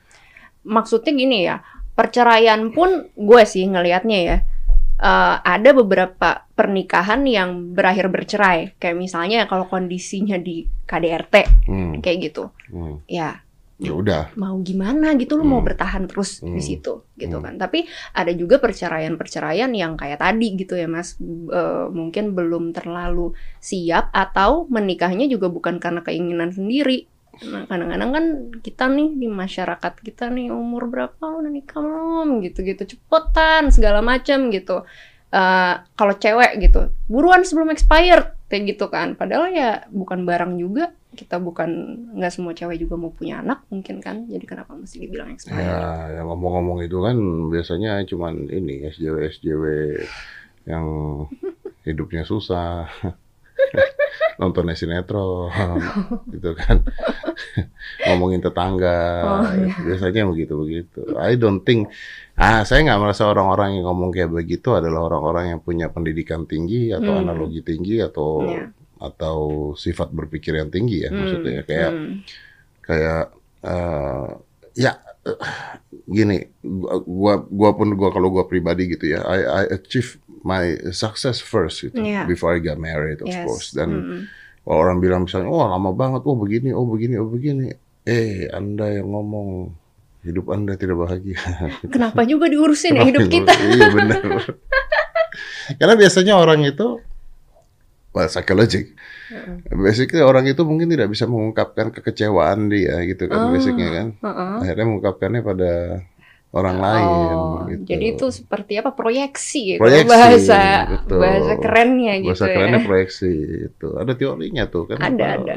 Maksudnya 0.62 1.12
gini 1.12 1.44
ya, 1.44 1.60
perceraian 1.92 2.72
pun 2.72 3.12
gue 3.12 3.42
sih 3.44 3.64
ngelihatnya 3.64 4.18
ya, 4.22 4.36
eh, 5.00 5.36
ada 5.40 5.70
beberapa 5.72 6.44
pernikahan 6.52 7.24
yang 7.24 7.72
berakhir 7.72 8.12
bercerai. 8.12 8.76
Kayak 8.76 8.96
misalnya 9.00 9.48
kalau 9.48 9.64
kondisinya 9.64 10.36
di 10.36 10.68
KDRT 10.84 11.34
Hmm, 11.66 11.92
kayak 11.98 12.18
gitu, 12.30 12.52
hmm. 12.68 13.08
ya 13.08 13.40
Ya 13.80 13.96
udah. 13.96 14.28
mau 14.36 14.60
gimana 14.60 15.16
gitu 15.16 15.40
lu 15.40 15.48
mau 15.48 15.64
Hmm. 15.64 15.72
bertahan 15.72 16.04
terus 16.04 16.44
di 16.44 16.52
Hmm. 16.52 16.60
situ 16.60 16.94
gitu 17.16 17.40
Hmm. 17.40 17.44
kan. 17.48 17.54
Tapi 17.56 17.88
ada 18.12 18.28
juga 18.36 18.60
perceraian-perceraian 18.60 19.72
yang 19.72 19.96
kayak 19.96 20.20
tadi 20.20 20.52
gitu 20.54 20.76
ya 20.76 20.84
Mas, 20.84 21.16
Eh, 21.50 21.86
mungkin 21.90 22.36
belum 22.36 22.76
terlalu 22.76 23.32
siap 23.58 24.12
atau 24.12 24.68
menikahnya 24.68 25.26
juga 25.26 25.48
bukan 25.48 25.80
karena 25.80 26.04
keinginan 26.04 26.52
sendiri. 26.52 27.08
Nah, 27.40 27.64
kadang-kadang 27.64 28.10
kan 28.12 28.24
kita 28.60 28.84
nih 28.92 29.16
di 29.16 29.28
masyarakat 29.32 29.94
kita 30.04 30.28
nih 30.28 30.52
umur 30.52 30.92
berapa 30.92 31.24
udah 31.40 31.48
nikah 31.48 31.80
belum? 31.80 32.44
Gitu-gitu 32.44 32.96
cepetan 32.96 33.72
segala 33.72 34.00
macam 34.04 34.52
gitu. 34.52 34.84
eh, 35.30 35.74
kalau 35.94 36.14
cewek 36.18 36.58
gitu 36.58 36.90
buruan 37.06 37.46
sebelum 37.46 37.70
expired 37.70 38.34
kayak 38.50 38.74
gitu 38.76 38.90
kan. 38.90 39.14
Padahal 39.14 39.46
ya 39.54 39.86
bukan 39.88 40.26
barang 40.26 40.58
juga. 40.58 40.90
Kita 41.10 41.38
bukan 41.38 41.70
nggak 42.18 42.32
semua 42.34 42.50
cewek 42.54 42.82
juga 42.82 42.94
mau 42.98 43.14
punya 43.14 43.38
anak 43.38 43.62
mungkin 43.70 44.02
kan. 44.02 44.26
Jadi 44.26 44.42
kenapa 44.46 44.74
mesti 44.74 44.98
dibilang 44.98 45.30
expired 45.30 45.62
Ya, 45.62 46.18
yang 46.18 46.26
ngomong-ngomong 46.34 46.82
itu 46.82 46.98
kan 46.98 47.16
biasanya 47.50 48.02
cuman 48.10 48.50
ini 48.50 48.90
SJW 48.90 49.16
SJW 49.38 49.64
yang 50.66 50.86
hidupnya 51.86 52.22
susah. 52.26 52.90
Nonton 54.40 54.72
sinetron 54.72 55.52
gitu 56.34 56.56
kan. 56.56 56.80
Ngomongin 58.08 58.40
tetangga. 58.40 59.00
Oh, 59.20 59.44
iya. 59.52 59.74
Biasanya 59.84 60.24
begitu 60.28 60.54
begitu. 60.56 61.00
I 61.20 61.36
don't 61.36 61.60
think 61.60 61.92
ah 62.40 62.64
saya 62.64 62.80
nggak 62.88 63.00
merasa 63.04 63.28
orang-orang 63.28 63.76
yang 63.76 63.84
ngomong 63.92 64.10
kayak 64.16 64.32
begitu 64.32 64.72
adalah 64.72 65.12
orang-orang 65.12 65.52
yang 65.56 65.60
punya 65.60 65.92
pendidikan 65.92 66.48
tinggi 66.48 66.88
atau 66.90 67.20
Hmm. 67.20 67.28
analogi 67.28 67.60
tinggi 67.60 68.00
atau 68.00 68.48
Iya. 68.48 68.72
atau 69.00 69.38
sifat 69.76 70.08
berpikir 70.12 70.56
yang 70.56 70.72
tinggi 70.72 71.04
ya 71.04 71.12
Hmm, 71.12 71.18
maksudnya 71.20 71.60
kayak 71.68 71.90
hmm. 71.92 72.14
kayak 72.80 73.24
eh, 73.60 74.28
ya 74.76 74.92
gini 76.06 76.48
gua 77.04 77.44
gua, 77.44 77.70
pun 77.72 77.92
gua 77.94 78.10
kalau 78.10 78.32
gua 78.32 78.44
pribadi 78.44 78.88
gitu 78.90 79.14
ya 79.14 79.20
I, 79.22 79.40
I 79.44 79.76
achieve 79.76 80.16
my 80.40 80.90
success 80.90 81.38
first 81.38 81.84
gitu 81.84 82.00
Iya. 82.00 82.24
before 82.24 82.56
I 82.56 82.60
got 82.60 82.80
married 82.80 83.20
of 83.20 83.28
Yes. 83.28 83.44
course 83.44 83.68
dan 83.76 83.88
Mm-mm. 83.92 84.20
kalau 84.64 84.78
orang 84.80 84.98
bilang 84.98 85.28
misalnya 85.28 85.52
oh 85.52 85.60
lama 85.62 85.92
banget 85.92 86.24
oh 86.24 86.34
begini 86.34 86.72
oh 86.72 86.88
begini 86.88 87.14
oh 87.20 87.28
begini 87.28 87.68
eh 88.02 88.48
anda 88.48 88.88
yang 88.90 89.12
ngomong 89.12 89.76
hidup 90.20 90.48
anda 90.50 90.72
tidak 90.74 90.96
bahagia 90.98 91.36
kenapa 91.94 92.24
juga 92.24 92.48
diurusin 92.48 92.96
ya 92.96 93.04
hidup 93.04 93.28
kita 93.28 93.52
iya 93.76 93.86
benar 93.92 94.20
karena 95.78 95.94
biasanya 95.94 96.34
orang 96.34 96.64
itu 96.64 96.98
well, 98.20 98.28
psychologic 98.28 98.92
basically 99.72 100.20
orang 100.20 100.44
itu 100.44 100.60
mungkin 100.62 100.90
tidak 100.90 101.08
bisa 101.08 101.24
mengungkapkan 101.24 101.88
kekecewaan 101.90 102.68
dia 102.68 103.00
gitu 103.06 103.26
kan 103.26 103.38
Oh. 103.40 103.50
basicnya 103.50 103.88
kan 103.90 104.06
Heeh. 104.20 104.54
akhirnya 104.60 104.84
mengungkapkannya 104.86 105.40
pada 105.40 105.72
orang 106.50 106.76
lain 106.76 107.34
Oh, 107.38 107.62
gitu. 107.70 107.82
jadi 107.86 108.04
itu 108.18 108.26
seperti 108.28 108.74
apa 108.74 108.90
proyeksi, 108.90 109.62
ya, 109.70 109.76
Proyeksi, 109.78 110.02
kalau 110.02 110.18
bahasa 110.18 110.60
betul. 110.90 111.18
bahasa 111.22 111.52
kerennya 111.56 112.12
gitu 112.18 112.28
bahasa 112.34 112.46
ya. 112.46 112.54
kerennya 112.58 112.80
proyeksi 112.82 113.32
itu 113.70 113.88
ada 113.94 114.12
teorinya 114.12 114.64
tuh 114.66 114.82
kan 114.90 114.98
Ada, 114.98 115.26
apa, 115.38 115.42
ada. 115.46 115.54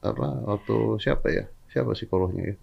apa 0.00 0.26
waktu 0.48 0.76
siapa 1.02 1.26
ya 1.28 1.44
siapa 1.68 1.92
psikolognya 1.92 2.54
ya 2.54 2.56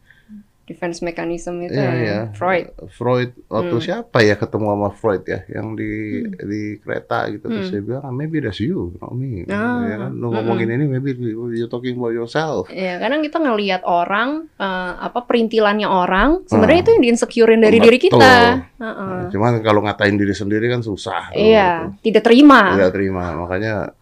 Defense 0.68 1.00
mechanism 1.00 1.64
itu 1.64 1.74
Iya, 1.74 1.88
ya, 1.88 1.94
iya. 1.96 2.20
Freud. 2.36 2.76
Freud 2.92 3.32
waktu 3.48 3.72
Hmm. 3.72 3.82
siapa 3.82 4.20
ya 4.20 4.36
ketemu 4.36 4.68
sama 4.68 4.90
Freud 4.92 5.24
ya 5.24 5.48
yang 5.48 5.74
di 5.74 5.88
di 6.28 6.62
kereta 6.78 7.32
gitu 7.32 7.48
terus 7.48 7.68
Hmm. 7.68 7.74
dia 7.74 7.82
bilang 7.82 8.04
"Ah, 8.04 8.12
maybe 8.12 8.38
that's 8.38 8.60
you 8.60 8.92
not 8.98 9.12
me 9.12 9.48
Ah, 9.48 9.88
ya 9.88 9.96
kan 9.98 10.12
lu 10.12 10.28
mm-mm. 10.28 10.36
ngomongin 10.36 10.68
ini 10.70 10.86
maybe 10.86 11.16
you 11.16 11.66
talking 11.66 11.96
about 11.96 12.12
yourself 12.12 12.68
Ya, 12.68 13.00
kadang 13.00 13.24
kita 13.24 13.40
ngelihat 13.40 13.82
orang 13.82 14.52
eh, 14.54 14.94
apa 15.00 15.24
perintilannya 15.24 15.88
orang, 15.88 16.44
sebenarnya 16.44 16.76
Hmm. 16.76 16.84
itu 16.84 16.92
yang 16.92 17.04
diinsecurein 17.06 17.62
dari 17.62 17.78
diri 17.80 17.98
Betul. 17.98 18.20
kita. 18.20 18.34
Heeh. 18.78 19.20
cuman 19.28 19.60
kalau 19.60 19.82
ngatain 19.82 20.16
diri 20.16 20.32
sendiri 20.32 20.68
kan 20.68 20.80
susah 20.80 21.32
Iya, 21.32 21.96
gitu. 21.96 22.12
tidak 22.12 22.24
terima. 22.24 22.76
tidak 22.76 22.92
terima 22.92 23.26
makanya 23.34 23.96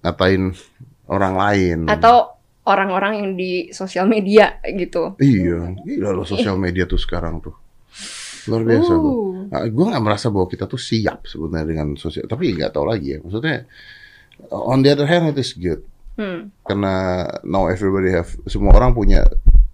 ngatain 0.00 0.56
orang 1.04 1.34
lain 1.34 1.78
Atau 1.86 2.32
orang-orang 2.62 3.12
yang 3.18 3.30
di 3.34 3.74
sosial 3.74 4.06
media 4.06 4.62
gitu. 4.62 5.18
iya 5.18 5.74
gila 5.82 6.14
loh 6.14 6.26
sosial 6.26 6.54
media 6.58 6.86
tuh 6.86 7.00
sekarang 7.00 7.42
tuh. 7.42 7.54
Luar 8.50 8.62
biasa 8.66 8.92
Uh, 8.98 9.30
Nah, 9.52 9.68
gue 9.68 9.84
nggak 9.84 10.00
merasa 10.00 10.32
bahwa 10.32 10.48
kita 10.48 10.64
tuh 10.64 10.80
siap 10.80 11.28
sebenarnya 11.28 11.76
dengan 11.76 11.88
sosial 12.00 12.24
tapi 12.24 12.56
nggak 12.56 12.72
tahu 12.72 12.88
lagi 12.88 13.14
ya. 13.14 13.18
Maksudnya 13.20 13.68
on 14.48 14.80
the 14.80 14.88
other 14.88 15.04
hand 15.04 15.28
it 15.28 15.36
is 15.36 15.52
good. 15.52 15.84
Hmm, 16.12 16.52
karena 16.64 17.24
now 17.44 17.68
everybody 17.68 18.12
have 18.12 18.28
semua 18.44 18.76
orang 18.76 18.92
punya 18.92 19.24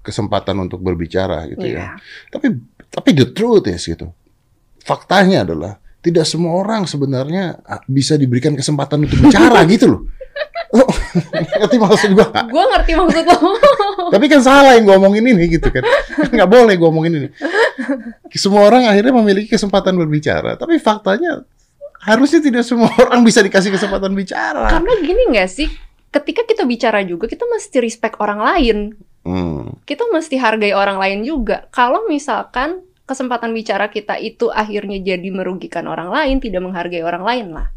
kesempatan 0.07 0.55
untuk 0.63 0.79
berbicara 0.79 1.51
gitu 1.51 1.67
iya. 1.67 1.75
ya 1.75 1.87
tapi 2.31 2.55
tapi 2.91 3.11
the 3.15 3.27
truth 3.31 3.67
is 3.71 3.87
gitu. 3.87 4.11
Faktanya 4.83 5.47
adalah 5.47 5.83
tidak 5.99 6.25
semua 6.25 6.57
orang 6.59 6.87
sebenarnya 6.87 7.61
ah, 7.67 7.83
bisa 7.87 8.15
diberikan 8.15 8.55
kesempatan 8.55 9.05
untuk 9.07 9.19
bicara 9.31 9.63
gitu 9.73 9.87
loh. 9.87 10.03
Lo 10.07 10.18
ngerti 11.61 11.77
maksud 11.81 12.11
gue? 12.13 12.29
Gue 12.29 12.65
ngerti 12.75 12.93
maksud 12.97 13.25
lo. 13.25 13.37
Tapi 14.15 14.25
kan 14.29 14.41
salah 14.45 14.77
yang 14.77 14.85
gue 14.85 14.97
omongin 14.97 15.25
ini 15.25 15.45
gitu 15.49 15.69
kan. 15.73 15.85
Nggak 16.35 16.49
boleh 16.49 16.75
gue 16.77 16.89
omongin 16.89 17.13
ini. 17.25 17.29
Semua 18.37 18.69
orang 18.69 18.85
akhirnya 18.89 19.15
memiliki 19.17 19.49
kesempatan 19.57 19.97
berbicara. 19.97 20.61
Tapi 20.61 20.77
faktanya 20.77 21.45
harusnya 22.05 22.41
tidak 22.41 22.65
semua 22.65 22.89
orang 23.01 23.25
bisa 23.27 23.41
dikasih 23.43 23.75
kesempatan 23.75 24.13
bicara. 24.13 24.69
Karena 24.71 24.93
gini 25.03 25.23
nggak 25.35 25.49
sih, 25.51 25.69
ketika 26.13 26.45
kita 26.45 26.63
bicara 26.69 27.03
juga 27.05 27.27
kita 27.27 27.45
mesti 27.49 27.77
respect 27.83 28.17
orang 28.21 28.41
lain. 28.41 28.79
Hmm. 29.29 29.77
Kita 29.85 30.09
mesti 30.09 30.41
hargai 30.41 30.73
orang 30.73 30.97
lain 30.97 31.21
juga. 31.27 31.69
Kalau 31.69 32.09
misalkan 32.09 32.81
kesempatan 33.05 33.53
bicara 33.53 33.93
kita 33.93 34.17
itu 34.17 34.49
akhirnya 34.49 35.01
jadi 35.01 35.29
merugikan 35.33 35.85
orang 35.85 36.09
lain, 36.09 36.41
tidak 36.41 36.65
menghargai 36.65 37.05
orang 37.05 37.25
lain 37.25 37.47
lah. 37.53 37.69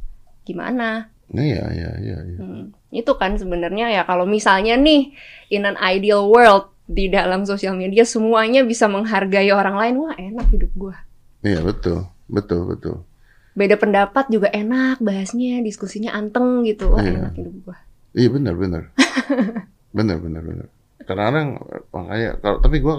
Gimana? 0.48 1.11
Nah, 1.32 1.42
iya, 1.42 1.64
iya, 1.72 1.92
iya. 1.98 2.18
iya. 2.28 2.38
Hmm, 2.38 2.64
itu 2.92 3.12
kan 3.16 3.40
sebenarnya 3.40 3.88
ya 3.88 4.04
kalau 4.04 4.28
misalnya 4.28 4.76
nih 4.76 5.16
in 5.48 5.64
an 5.64 5.80
ideal 5.80 6.28
world 6.28 6.68
di 6.84 7.08
dalam 7.08 7.48
sosial 7.48 7.74
media 7.74 8.04
semuanya 8.04 8.68
bisa 8.68 8.92
menghargai 8.92 9.48
orang 9.50 9.80
lain, 9.80 9.96
wah 9.98 10.12
enak 10.14 10.48
hidup 10.52 10.72
gua. 10.76 10.96
Iya, 11.40 11.64
betul. 11.64 12.04
Betul, 12.28 12.68
betul. 12.68 12.96
Beda 13.52 13.76
pendapat 13.76 14.28
juga 14.28 14.48
enak 14.48 15.00
bahasnya, 15.00 15.60
diskusinya 15.60 16.12
anteng 16.12 16.64
gitu. 16.64 16.92
Wah 16.92 17.00
Iya. 17.00 17.28
enak 17.28 17.34
hidup 17.36 17.56
gua. 17.64 17.78
Iya, 18.12 18.30
benar, 18.30 18.56
benar. 18.56 18.84
benar, 19.98 20.18
benar, 20.20 20.44
benar. 20.44 20.68
Kadang-kadang 21.02 21.48
makanya 21.90 22.30
kalau 22.38 22.58
tapi 22.60 22.78
gua 22.78 22.96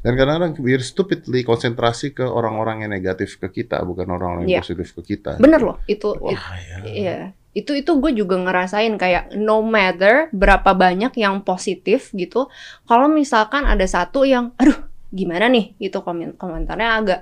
dan 0.00 0.12
kadang-kadang 0.14 0.52
we're 0.60 0.80
stupidly 0.80 1.42
konsentrasi 1.42 2.12
ke 2.12 2.22
orang-orang 2.22 2.84
yang 2.84 2.92
negatif 2.92 3.36
ke 3.36 3.48
kita, 3.50 3.80
bukan 3.82 4.06
orang-orang 4.08 4.46
yang 4.46 4.60
Iya. 4.60 4.62
positif 4.62 4.88
ke 4.94 5.16
kita. 5.16 5.40
Bener 5.40 5.58
loh, 5.58 5.80
itu, 5.84 6.12
Wah, 6.14 6.32
it- 6.32 6.44
ya. 6.62 6.78
iya. 6.86 7.16
Itu 7.52 7.76
itu 7.76 8.00
gue 8.00 8.16
juga 8.16 8.40
ngerasain 8.40 8.96
kayak 8.96 9.36
no 9.36 9.60
matter 9.60 10.32
berapa 10.32 10.72
banyak 10.72 11.12
yang 11.20 11.44
positif 11.44 12.08
gitu, 12.16 12.48
kalau 12.88 13.12
misalkan 13.12 13.68
ada 13.68 13.84
satu 13.84 14.24
yang, 14.24 14.56
aduh 14.56 14.88
gimana 15.12 15.52
nih 15.52 15.76
gitu 15.76 16.00
komen 16.00 16.40
komentarnya 16.40 16.88
agak 16.96 17.20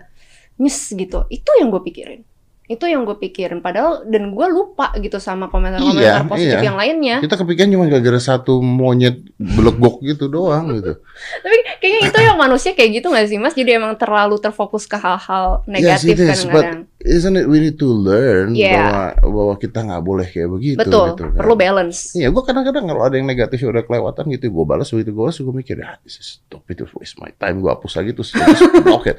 miss 0.62 0.94
gitu, 0.94 1.26
itu 1.34 1.50
yang 1.58 1.74
gue 1.74 1.82
pikirin. 1.82 2.22
Itu 2.70 2.86
yang 2.86 3.02
gue 3.02 3.18
pikirin. 3.18 3.58
Padahal 3.58 4.06
dan 4.06 4.30
gue 4.30 4.46
lupa 4.46 4.94
gitu 4.96 5.18
sama 5.18 5.50
komentar-komentar 5.50 6.22
Iya, 6.22 6.30
positif 6.30 6.62
iya. 6.62 6.70
yang 6.70 6.78
lainnya. 6.78 7.16
Kita 7.18 7.34
kepikiran 7.34 7.74
cuma 7.74 7.84
gara-gara 7.90 8.22
satu 8.22 8.62
monyet 8.62 9.26
belegok 9.36 9.98
gitu 10.00 10.30
doang 10.30 10.70
gitu. 10.78 11.02
Tapi 11.44 11.56
kayaknya 11.82 12.00
itu 12.06 12.18
yang 12.22 12.38
manusia 12.38 12.70
kayak 12.70 13.02
gitu 13.02 13.10
gak 13.10 13.26
sih 13.26 13.36
mas? 13.36 13.52
Jadi 13.52 13.74
emang 13.74 13.98
terlalu 13.98 14.38
terfokus 14.38 14.86
ke 14.86 14.94
hal-hal 14.94 15.66
negatif 15.66 16.14
Yes, 16.14 16.14
it 16.14 16.18
is, 16.22 16.46
kadang-kadang. 16.46 16.86
Isn't 17.00 17.34
it 17.34 17.48
we 17.48 17.58
need 17.58 17.74
to 17.74 17.88
learn 17.88 18.52
Yeah. 18.54 19.16
bahwa 19.18 19.34
bahwa 19.34 19.54
kita 19.56 19.78
nggak 19.80 20.02
boleh 20.04 20.26
kayak 20.28 20.48
begitu 20.52 20.78
Betul, 20.78 21.06
gitu 21.10 21.22
kan. 21.26 21.38
perlu 21.40 21.54
balance. 21.56 22.12
Iya, 22.12 22.28
gue 22.28 22.42
kadang-kadang 22.44 22.84
kalau 22.86 23.02
ada 23.02 23.16
yang 23.16 23.24
negatif 23.24 23.56
udah 23.62 23.82
kelewatan 23.82 24.30
gitu, 24.30 24.46
gue 24.46 24.64
balas 24.64 24.86
begitu 24.86 25.10
gue 25.10 25.22
balas, 25.24 25.34
gue 25.34 25.48
mikir, 25.50 25.80
ah, 25.80 25.96
this 26.04 26.20
is 26.20 26.38
stupid, 26.38 26.84
waste 26.94 27.16
my 27.18 27.32
time, 27.34 27.58
gue 27.58 27.72
hapus 27.72 27.96
lagi 27.96 28.12
terus 28.12 28.30
block 28.78 29.08
it. 29.10 29.16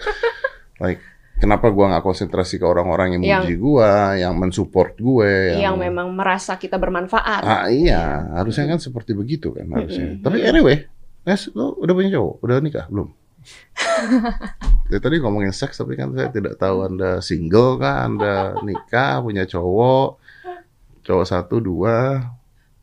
Like, 0.78 1.02
kenapa 1.41 1.67
gue 1.67 1.82
nggak 1.82 2.06
konsentrasi 2.06 2.56
ke 2.56 2.65
orang-orang 2.65 3.17
yang 3.17 3.23
Yang- 3.25 3.43
muji 3.43 3.56
gue, 3.58 3.91
yang 4.21 4.34
mensupport 4.38 4.93
gue, 4.93 5.58
Yang 5.58 5.75
memang 5.82 6.13
merasa 6.13 6.56
kita 6.56 6.77
bermanfaat. 6.77 7.41
Ah 7.41 7.65
iya, 7.67 8.30
harusnya 8.38 8.69
kan 8.69 8.77
seperti 8.77 9.12
begitu 9.12 9.49
kan 9.49 9.65
harusnya. 9.67 10.15
Mm-mm. 10.15 10.21
Tapi 10.21 10.38
anyway, 10.45 10.86
Nes, 11.25 11.49
lo 11.51 11.73
udah 11.75 11.93
punya 11.93 12.13
cowok? 12.13 12.36
Udah 12.39 12.58
nikah 12.62 12.86
belum? 12.88 13.10
Dari 14.86 15.01
tadi 15.06 15.15
ngomongin 15.17 15.49
seks, 15.49 15.82
tapi 15.82 15.97
kan 15.97 16.13
saya 16.13 16.30
tidak 16.30 16.56
tahu 16.56 16.86
anda 16.86 17.17
single 17.19 17.82
kah, 17.82 18.06
anda 18.06 18.54
nikah, 18.62 19.17
punya 19.19 19.49
cowok, 19.49 20.21
cowok 21.01 21.25
satu, 21.25 21.58
dua, 21.58 22.21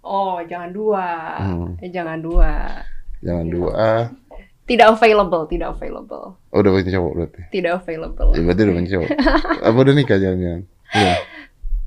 Oh, 0.02 0.40
jangan 0.40 0.72
dua. 0.72 1.06
Hmm. 1.36 1.76
Eh, 1.78 1.92
jangan 1.92 2.16
dua. 2.18 2.80
jangan 3.20 3.46
dua. 3.46 4.08
Tidak 4.68 4.84
available, 4.84 5.48
tidak 5.48 5.72
available. 5.72 6.36
Oh, 6.52 6.60
udah 6.60 6.76
punya 6.76 7.00
cowok 7.00 7.12
berarti? 7.16 7.40
Tidak 7.48 7.72
available. 7.72 8.36
Ya, 8.36 8.44
berarti 8.44 8.60
udah 8.68 8.74
punya 8.76 8.90
cowok. 8.92 9.08
Apa 9.72 9.78
udah 9.80 9.94
nikah 9.96 10.20
jangan-jangan? 10.20 10.68
Iya. 10.92 11.14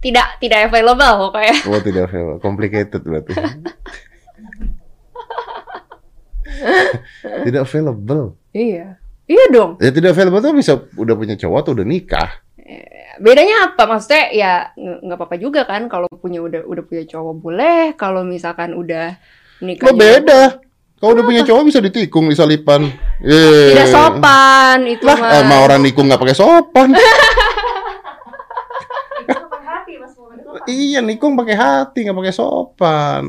Tidak 0.01 0.41
tidak 0.41 0.73
available 0.73 1.29
pokoknya. 1.29 1.55
Oh, 1.69 1.77
tidak 1.77 2.09
available. 2.09 2.41
Complicated 2.41 3.05
berarti. 3.05 3.37
tidak 7.45 7.69
available. 7.69 8.33
Iya. 8.49 8.97
Iya 9.29 9.45
dong. 9.53 9.77
Ya 9.77 9.93
tidak 9.93 10.17
available 10.17 10.41
tuh 10.41 10.57
bisa 10.57 10.73
udah 10.97 11.13
punya 11.13 11.37
cowok 11.37 11.61
atau 11.61 11.77
udah 11.77 11.85
nikah. 11.85 12.41
Bedanya 13.21 13.69
apa? 13.69 13.85
Maksudnya 13.85 14.33
ya 14.33 14.73
nggak 14.73 15.21
apa-apa 15.21 15.37
juga 15.37 15.69
kan 15.69 15.85
kalau 15.85 16.09
punya 16.09 16.41
udah 16.41 16.65
udah 16.65 16.81
punya 16.81 17.05
cowok 17.05 17.37
boleh, 17.37 17.93
kalau 17.93 18.25
misalkan 18.25 18.73
udah 18.73 19.21
nikah 19.61 19.85
Lo 19.85 19.93
juga 19.93 20.01
beda. 20.01 20.41
Kalau 21.01 21.17
udah 21.17 21.25
punya 21.25 21.41
cowok 21.41 21.63
bisa 21.65 21.81
ditikung, 21.81 22.29
disalipan. 22.29 22.85
Eh. 23.25 23.73
Tidak 23.73 23.89
sopan 23.89 24.85
itu 24.85 25.01
Lah, 25.01 25.17
mah. 25.17 25.41
emang 25.41 25.59
orang 25.65 25.81
nikung 25.81 26.05
nggak 26.05 26.21
pakai 26.21 26.37
sopan. 26.37 26.93
Iya, 30.69 31.01
nikung 31.01 31.33
pakai 31.33 31.57
hati, 31.57 32.05
nggak 32.05 32.17
pakai 32.21 32.33
sopan. 32.35 33.23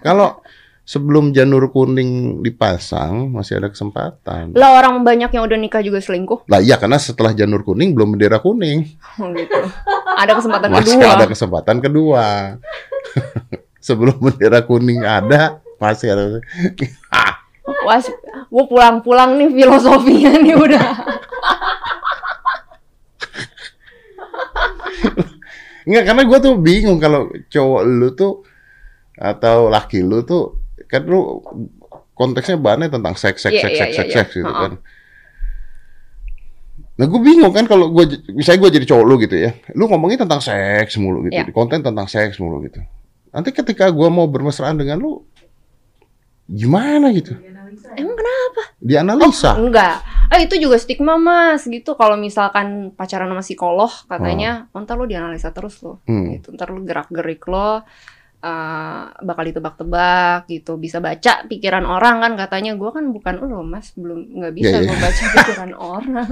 Kalau 0.00 0.40
sebelum 0.86 1.34
janur 1.34 1.68
kuning 1.68 2.40
dipasang 2.40 3.28
masih 3.34 3.60
ada 3.60 3.68
kesempatan. 3.68 4.54
Lah 4.56 4.80
orang 4.80 5.02
banyak 5.02 5.28
yang 5.34 5.44
udah 5.44 5.58
nikah 5.58 5.82
juga 5.84 6.00
selingkuh. 6.00 6.46
Lah 6.48 6.62
iya, 6.62 6.80
karena 6.80 6.96
setelah 6.96 7.34
janur 7.36 7.66
kuning 7.66 7.92
belum 7.92 8.16
bendera 8.16 8.40
kuning. 8.40 8.86
Oh, 9.20 9.28
gitu. 9.34 9.60
Ada 10.16 10.32
kesempatan 10.40 10.68
Masih 10.72 10.96
kedua. 10.96 11.12
ada 11.12 11.26
kesempatan 11.28 11.76
kedua. 11.84 12.24
sebelum 13.86 14.16
bendera 14.16 14.64
kuning 14.64 15.04
ada, 15.04 15.60
masih 15.76 16.12
ada. 16.12 16.40
Wah, 17.84 18.00
gue 18.52 18.64
pulang-pulang 18.70 19.36
nih 19.38 19.50
filosofinya 19.52 20.32
nih 20.40 20.54
udah. 20.56 20.86
Enggak, 25.86 26.04
karena 26.10 26.22
gue 26.26 26.38
tuh 26.42 26.54
bingung 26.58 26.98
kalau 26.98 27.30
cowok 27.46 27.82
lu 27.86 28.10
tuh 28.18 28.42
atau 29.16 29.70
laki 29.70 30.02
lu 30.02 30.26
tuh 30.26 30.60
kan 30.90 31.06
lu 31.06 31.40
konteksnya 32.12 32.58
banyak 32.58 32.90
tentang 32.90 33.14
seks 33.14 33.46
seks 33.46 33.54
Iya, 33.54 33.62
seks 33.70 33.72
iya, 33.72 33.78
seks 33.78 33.92
iya, 33.94 34.02
seks 34.02 34.12
seks 34.12 34.32
gitu 34.42 34.52
kan. 34.52 34.72
Nah 36.96 37.04
gue 37.04 37.20
bingung 37.20 37.52
kan 37.52 37.68
kalau 37.68 37.92
gue 37.92 38.18
misalnya 38.32 38.66
gue 38.66 38.70
jadi 38.80 38.86
cowok 38.88 39.04
lu 39.04 39.14
gitu 39.20 39.36
ya, 39.36 39.52
lu 39.76 39.84
ngomongin 39.84 40.16
tentang 40.24 40.40
seks 40.40 40.96
mulu 40.96 41.28
gitu, 41.28 41.36
di 41.44 41.52
konten 41.52 41.84
tentang 41.84 42.08
seks 42.08 42.40
mulu 42.40 42.64
gitu. 42.64 42.80
Nanti 43.36 43.52
ketika 43.52 43.92
gue 43.92 44.08
mau 44.08 44.24
bermesraan 44.24 44.80
dengan 44.80 44.96
lu, 44.96 45.20
gimana 46.46 47.10
gitu? 47.10 47.34
Emang 47.96 48.16
kenapa? 48.16 48.62
Dianalisa. 48.78 49.56
Enggak. 49.58 50.00
Eh 50.30 50.46
itu 50.46 50.56
juga 50.58 50.76
stigma 50.78 51.16
mas 51.16 51.66
gitu. 51.66 51.94
Kalau 51.94 52.14
misalkan 52.16 52.90
pacaran 52.92 53.28
sama 53.28 53.42
psikolog 53.42 53.90
katanya, 54.06 54.66
oh. 54.74 54.82
ntar 54.82 54.96
lu 54.96 55.06
dianalisa 55.06 55.50
terus 55.50 55.80
lo. 55.82 56.00
Hmm. 56.06 56.36
Gitu. 56.38 56.52
Ntar 56.54 56.70
lu 56.70 56.84
gerak-gerik 56.84 57.42
lo. 57.46 57.82
eh, 58.36 59.02
bakal 59.24 59.48
ditebak-tebak 59.48 60.46
gitu 60.46 60.76
bisa 60.76 61.00
baca 61.00 61.42
pikiran 61.48 61.82
orang 61.88 62.20
kan 62.20 62.32
katanya 62.36 62.76
gue 62.76 62.90
kan 62.92 63.08
bukan 63.10 63.34
lo 63.42 63.64
mas 63.64 63.90
belum 63.96 64.38
nggak 64.38 64.54
bisa 64.54 64.76
Iya, 64.76 64.80
iya. 64.84 64.88
gue 64.92 64.98
baca 65.00 65.24
pikiran 65.34 65.72
orang 65.96 66.30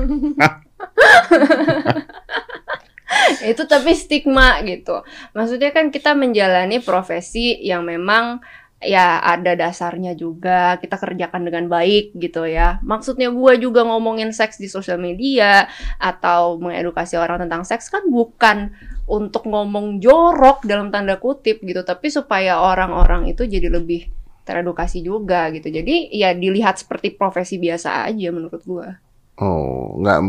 itu 3.50 3.62
tapi 3.64 3.92
stigma 3.96 4.60
gitu 4.62 5.00
maksudnya 5.32 5.72
kan 5.72 5.88
kita 5.88 6.12
menjalani 6.12 6.78
profesi 6.84 7.56
yang 7.64 7.82
memang 7.88 8.44
ya 8.86 9.18
ada 9.24 9.52
dasarnya 9.56 10.12
juga. 10.14 10.76
Kita 10.78 10.96
kerjakan 11.00 11.42
dengan 11.48 11.64
baik 11.66 12.14
gitu 12.16 12.44
ya. 12.46 12.78
Maksudnya 12.84 13.28
gue 13.32 13.52
juga 13.58 13.82
ngomongin 13.88 14.30
seks 14.30 14.56
di 14.62 14.68
sosial 14.70 15.00
media 15.00 15.66
atau 15.98 16.60
mengedukasi 16.62 17.16
orang 17.18 17.42
tentang 17.44 17.62
seks 17.64 17.88
kan 17.88 18.04
bukan 18.08 18.70
untuk 19.04 19.44
ngomong 19.48 20.00
jorok 20.00 20.64
dalam 20.64 20.88
tanda 20.88 21.20
kutip 21.20 21.60
gitu 21.60 21.84
tapi 21.84 22.08
supaya 22.08 22.56
orang-orang 22.60 23.28
itu 23.28 23.44
jadi 23.44 23.68
lebih 23.68 24.08
teredukasi 24.44 25.00
juga 25.00 25.48
gitu. 25.52 25.68
Jadi 25.72 26.12
ya 26.12 26.32
dilihat 26.36 26.76
seperti 26.80 27.12
profesi 27.16 27.56
biasa 27.56 28.04
aja 28.08 28.28
menurut 28.32 28.62
gue 28.64 28.88
Oh, 29.34 29.98
nggak 29.98 30.20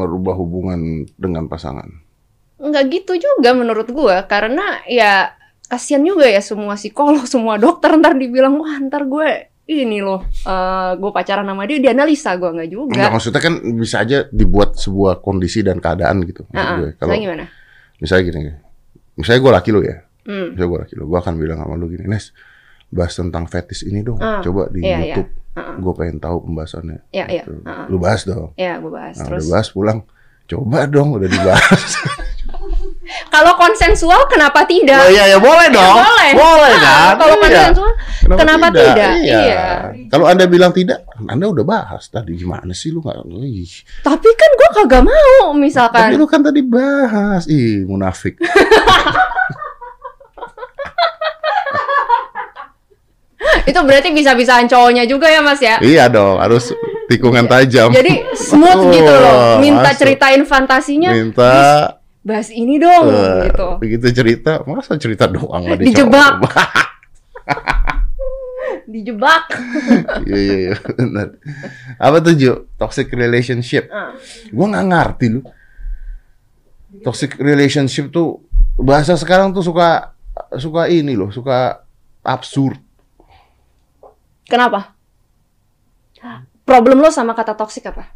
merubah 0.00 0.32
hubungan 0.40 1.04
dengan 1.20 1.44
pasangan. 1.52 2.00
nggak 2.54 2.84
gitu 2.94 3.12
juga 3.18 3.50
menurut 3.52 3.90
gue 3.90 4.16
karena 4.30 4.80
ya 4.86 5.34
kasihan 5.68 6.02
juga 6.04 6.28
ya 6.28 6.40
semua 6.44 6.76
psikolog 6.76 7.24
semua 7.24 7.56
dokter 7.56 7.94
ntar 7.96 8.14
dibilang 8.14 8.60
wah 8.60 8.76
ntar 8.84 9.08
gue 9.08 9.50
ini 9.64 10.04
loh 10.04 10.20
eh 10.44 10.92
gue 11.00 11.10
pacaran 11.10 11.48
sama 11.48 11.64
dia 11.64 11.80
dianalisa 11.80 12.36
gue 12.36 12.50
nggak 12.52 12.70
juga 12.70 13.00
Enggak, 13.00 13.12
maksudnya 13.16 13.40
kan 13.40 13.54
bisa 13.80 13.96
aja 14.04 14.28
dibuat 14.28 14.76
sebuah 14.76 15.24
kondisi 15.24 15.64
dan 15.64 15.80
keadaan 15.80 16.20
gitu. 16.28 16.44
gue. 16.52 16.94
Kalau 17.00 17.12
misalnya 17.16 17.24
gimana 17.24 17.44
misalnya 18.04 18.24
gini, 18.28 18.40
misalnya 19.16 19.40
gue 19.40 19.52
laki 19.54 19.70
lo 19.72 19.80
ya, 19.80 19.96
hmm. 20.28 20.46
misalnya 20.52 20.68
gue 20.68 20.80
laki 20.84 20.94
lo, 20.98 21.04
gue 21.08 21.18
akan 21.18 21.34
bilang 21.38 21.58
sama 21.62 21.74
lo 21.78 21.86
gini, 21.88 22.04
Nes, 22.04 22.34
bahas 22.90 23.14
tentang 23.14 23.44
fetis 23.46 23.86
ini 23.86 24.02
dong, 24.02 24.18
Ah, 24.18 24.42
coba 24.42 24.68
di 24.68 24.82
iya, 24.82 24.98
iya. 25.00 25.14
YouTube, 25.16 25.30
Heeh. 25.56 25.76
gue 25.80 25.92
pengen 25.96 26.18
tahu 26.20 26.36
pembahasannya. 26.44 26.98
Iya, 27.14 27.24
iya. 27.30 27.42
Gitu. 27.46 27.52
Heeh. 27.64 27.86
Lu 27.88 27.96
bahas 27.96 28.22
dong. 28.26 28.52
ya 28.58 28.76
gue 28.82 28.92
bahas 28.92 29.14
Nah, 29.16 29.24
terus 29.30 29.40
udah 29.46 29.50
bahas 29.56 29.68
pulang, 29.70 29.98
coba 30.50 30.78
dong, 30.90 31.08
udah 31.16 31.28
dibahas. 31.30 31.90
kalau 33.34 33.52
konsensual 33.56 34.22
kenapa 34.26 34.62
tidak 34.62 34.94
oh 34.96 35.10
iya 35.10 35.26
ya 35.26 35.38
boleh 35.38 35.66
Ya, 35.66 35.74
dong, 35.74 35.96
boleh. 35.98 36.30
boleh 36.32 36.70
Ah, 36.70 36.78
kan? 36.78 37.12
kalau 37.18 37.34
Iya. 37.34 37.42
konsensual 37.42 37.92
Kenapa 38.24 38.66
tidak? 38.70 39.12
Iya. 39.18 39.36
Iya. 39.36 39.64
Kalau 40.06 40.24
anda 40.24 40.46
bilang 40.46 40.70
tidak, 40.70 40.98
anda 41.20 41.44
udah 41.44 41.60
bahas 41.62 42.06
tadi 42.06 42.32
gimana 42.34 42.72
sih 42.72 42.88
lu 42.88 43.02
nggak? 43.02 43.20
Tapi 44.00 44.28
kan 44.32 44.50
gue 44.50 44.68
kagak 44.72 45.02
mau 45.02 45.44
Tapi 45.44 45.58
misalkan 45.58 46.14
lu 46.14 46.24
kan 46.24 46.40
tadi 46.40 46.62
bahas, 46.62 47.44
ih 47.46 47.84
munafik. 47.84 48.38
itu 53.64 53.76
berarti 53.78 54.08
bisa-bisaan 54.10 54.64
cowoknya 54.66 55.04
juga 55.04 55.26
ya 55.26 55.40
mas 55.40 55.60
ya 55.60 55.76
iya 55.80 56.04
dong, 56.06 56.36
harus 56.38 56.72
tikungan 57.06 57.44
tajam. 57.44 57.92
jadi 57.92 58.24
smooth 58.32 58.88
gitu 58.90 59.12
loh 59.12 59.36
Oh, 59.56 59.58
minta 59.58 59.90
masuk. 59.90 59.98
ceritain 60.00 60.42
fantasinya 60.42 61.10
Minta 61.12 61.52
bahas 62.24 62.48
ini 62.48 62.80
dong 62.80 63.04
eh, 63.12 63.52
gitu 63.52 63.68
begitu 63.78 64.06
cerita, 64.10 64.64
masa 64.64 64.96
cerita 64.96 65.28
doang 65.28 65.60
nggak 65.60 65.84
Dijebak. 65.84 66.32
dijebak 68.84 69.44
Iya 70.28 70.36
iya 70.40 70.56
iya 70.70 70.74
benar. 70.76 71.36
Apa 72.00 72.16
tuh 72.20 72.32
Ju? 72.32 72.52
Toxic 72.76 73.08
relationship. 73.12 73.88
Ah. 73.88 74.16
Gua 74.48 74.66
nggak 74.72 74.86
ngerti 74.88 75.26
lu. 75.32 75.40
Toxic 77.00 77.36
relationship 77.36 78.08
tuh 78.08 78.40
bahasa 78.76 79.16
sekarang 79.16 79.52
tuh 79.52 79.60
suka 79.60 80.12
suka 80.56 80.88
ini 80.88 81.12
loh, 81.14 81.28
suka 81.28 81.84
absurd. 82.24 82.80
kenapa 84.44 84.92
problem 86.64 87.00
lo 87.00 87.08
sama 87.08 87.32
kata 87.32 87.56
toksik 87.56 87.88
apa 87.88 88.12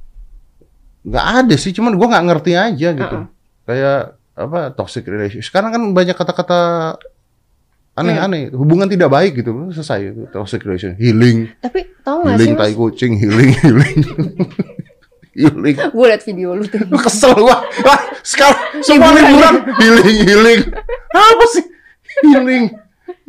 nggak 1.00 1.26
ada 1.40 1.54
sih 1.56 1.72
cuman 1.72 1.96
gua 1.96 2.12
nggak 2.12 2.26
ngerti 2.28 2.52
aja 2.52 2.88
gitu 2.92 3.16
Uh-uh. 3.24 3.37
Kayak 3.68 4.16
apa 4.32 4.72
toxic 4.72 5.04
relationship. 5.04 5.44
Sekarang 5.44 5.70
kan 5.76 5.82
banyak 5.92 6.16
kata-kata 6.16 6.96
aneh-aneh. 7.98 8.48
Hmm. 8.48 8.56
hubungan 8.56 8.88
tidak 8.88 9.12
baik 9.12 9.44
gitu 9.44 9.68
selesai. 9.74 10.14
Itu 10.16 10.22
toxic 10.32 10.64
relationship. 10.64 10.96
Healing. 10.96 11.52
Tapi 11.60 12.00
tau 12.00 12.24
gak 12.24 12.40
sih 12.40 12.48
healing 12.48 12.52
tai 12.56 12.72
kucing 12.72 13.12
healing 13.20 13.50
healing. 13.60 13.98
Healing. 15.38 15.76
Gue 15.94 16.06
liat 16.10 16.22
video 16.26 16.50
lu 16.50 16.66
tuh. 16.66 16.82
Lu 16.90 16.98
kesel 16.98 17.30
gua. 17.38 17.62
Wah, 17.86 18.00
sekarang 18.26 18.82
semua 18.82 19.14
Liburan. 19.14 19.54
healing 19.78 20.18
healing. 20.26 20.60
Apa 21.14 21.44
sih? 21.54 21.64
Healing. 22.26 22.74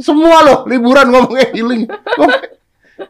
Semua 0.02 0.42
loh 0.42 0.60
liburan 0.66 1.14
ngomongnya 1.14 1.54
healing. 1.54 1.86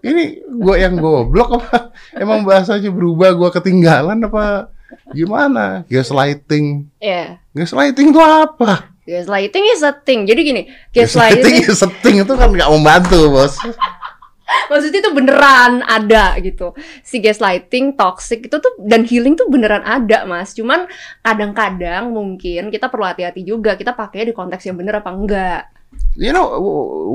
Ini 0.03 0.43
gua 0.51 0.75
yang 0.75 0.99
goblok 0.99 1.63
apa? 1.63 1.95
Emang 2.11 2.43
bahasanya 2.43 2.91
berubah 2.91 3.31
gua 3.39 3.55
ketinggalan 3.55 4.19
apa 4.19 4.67
gimana? 5.11 5.83
Gaslighting. 5.89 6.89
Ya 6.99 7.37
gaslighting 7.53 8.15
itu 8.15 8.21
apa? 8.21 8.93
Gaslighting 9.03 9.65
is 9.75 9.81
a 9.83 9.91
thing. 9.91 10.23
Jadi 10.23 10.41
gini 10.45 10.61
gaslighting 10.93 11.65
gaslighting 11.65 11.75
setting 11.75 12.15
itu 12.23 12.33
kan 12.37 12.49
nggak 12.53 12.69
membantu 12.71 13.19
bos. 13.29 13.57
Maksudnya 14.69 15.05
itu 15.05 15.11
beneran 15.13 15.85
ada 15.85 16.33
gitu. 16.41 16.73
Si 17.05 17.21
gaslighting 17.21 17.93
toxic 17.93 18.49
itu 18.49 18.57
tuh 18.57 18.73
dan 18.81 19.05
healing 19.05 19.37
tuh 19.37 19.45
beneran 19.45 19.85
ada 19.85 20.25
mas. 20.25 20.57
Cuman 20.57 20.89
kadang-kadang 21.21 22.09
mungkin 22.09 22.73
kita 22.73 22.89
perlu 22.89 23.05
hati-hati 23.05 23.45
juga 23.45 23.77
kita 23.77 23.93
pakai 23.93 24.29
di 24.29 24.33
konteks 24.33 24.65
yang 24.65 24.77
bener 24.77 25.01
apa 25.01 25.09
enggak. 25.13 25.61
You 26.17 26.33
know 26.33 26.49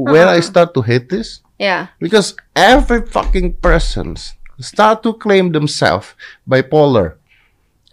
where 0.06 0.26
I 0.30 0.38
Uh-uh. 0.38 0.46
start 0.46 0.74
to 0.78 0.82
hate 0.82 1.10
this? 1.10 1.42
Ya. 1.58 1.94
Because 1.98 2.34
every 2.54 3.06
fucking 3.06 3.58
person 3.62 4.18
start 4.58 5.02
to 5.06 5.14
claim 5.14 5.50
themselves 5.54 6.14
bipolar. 6.46 7.18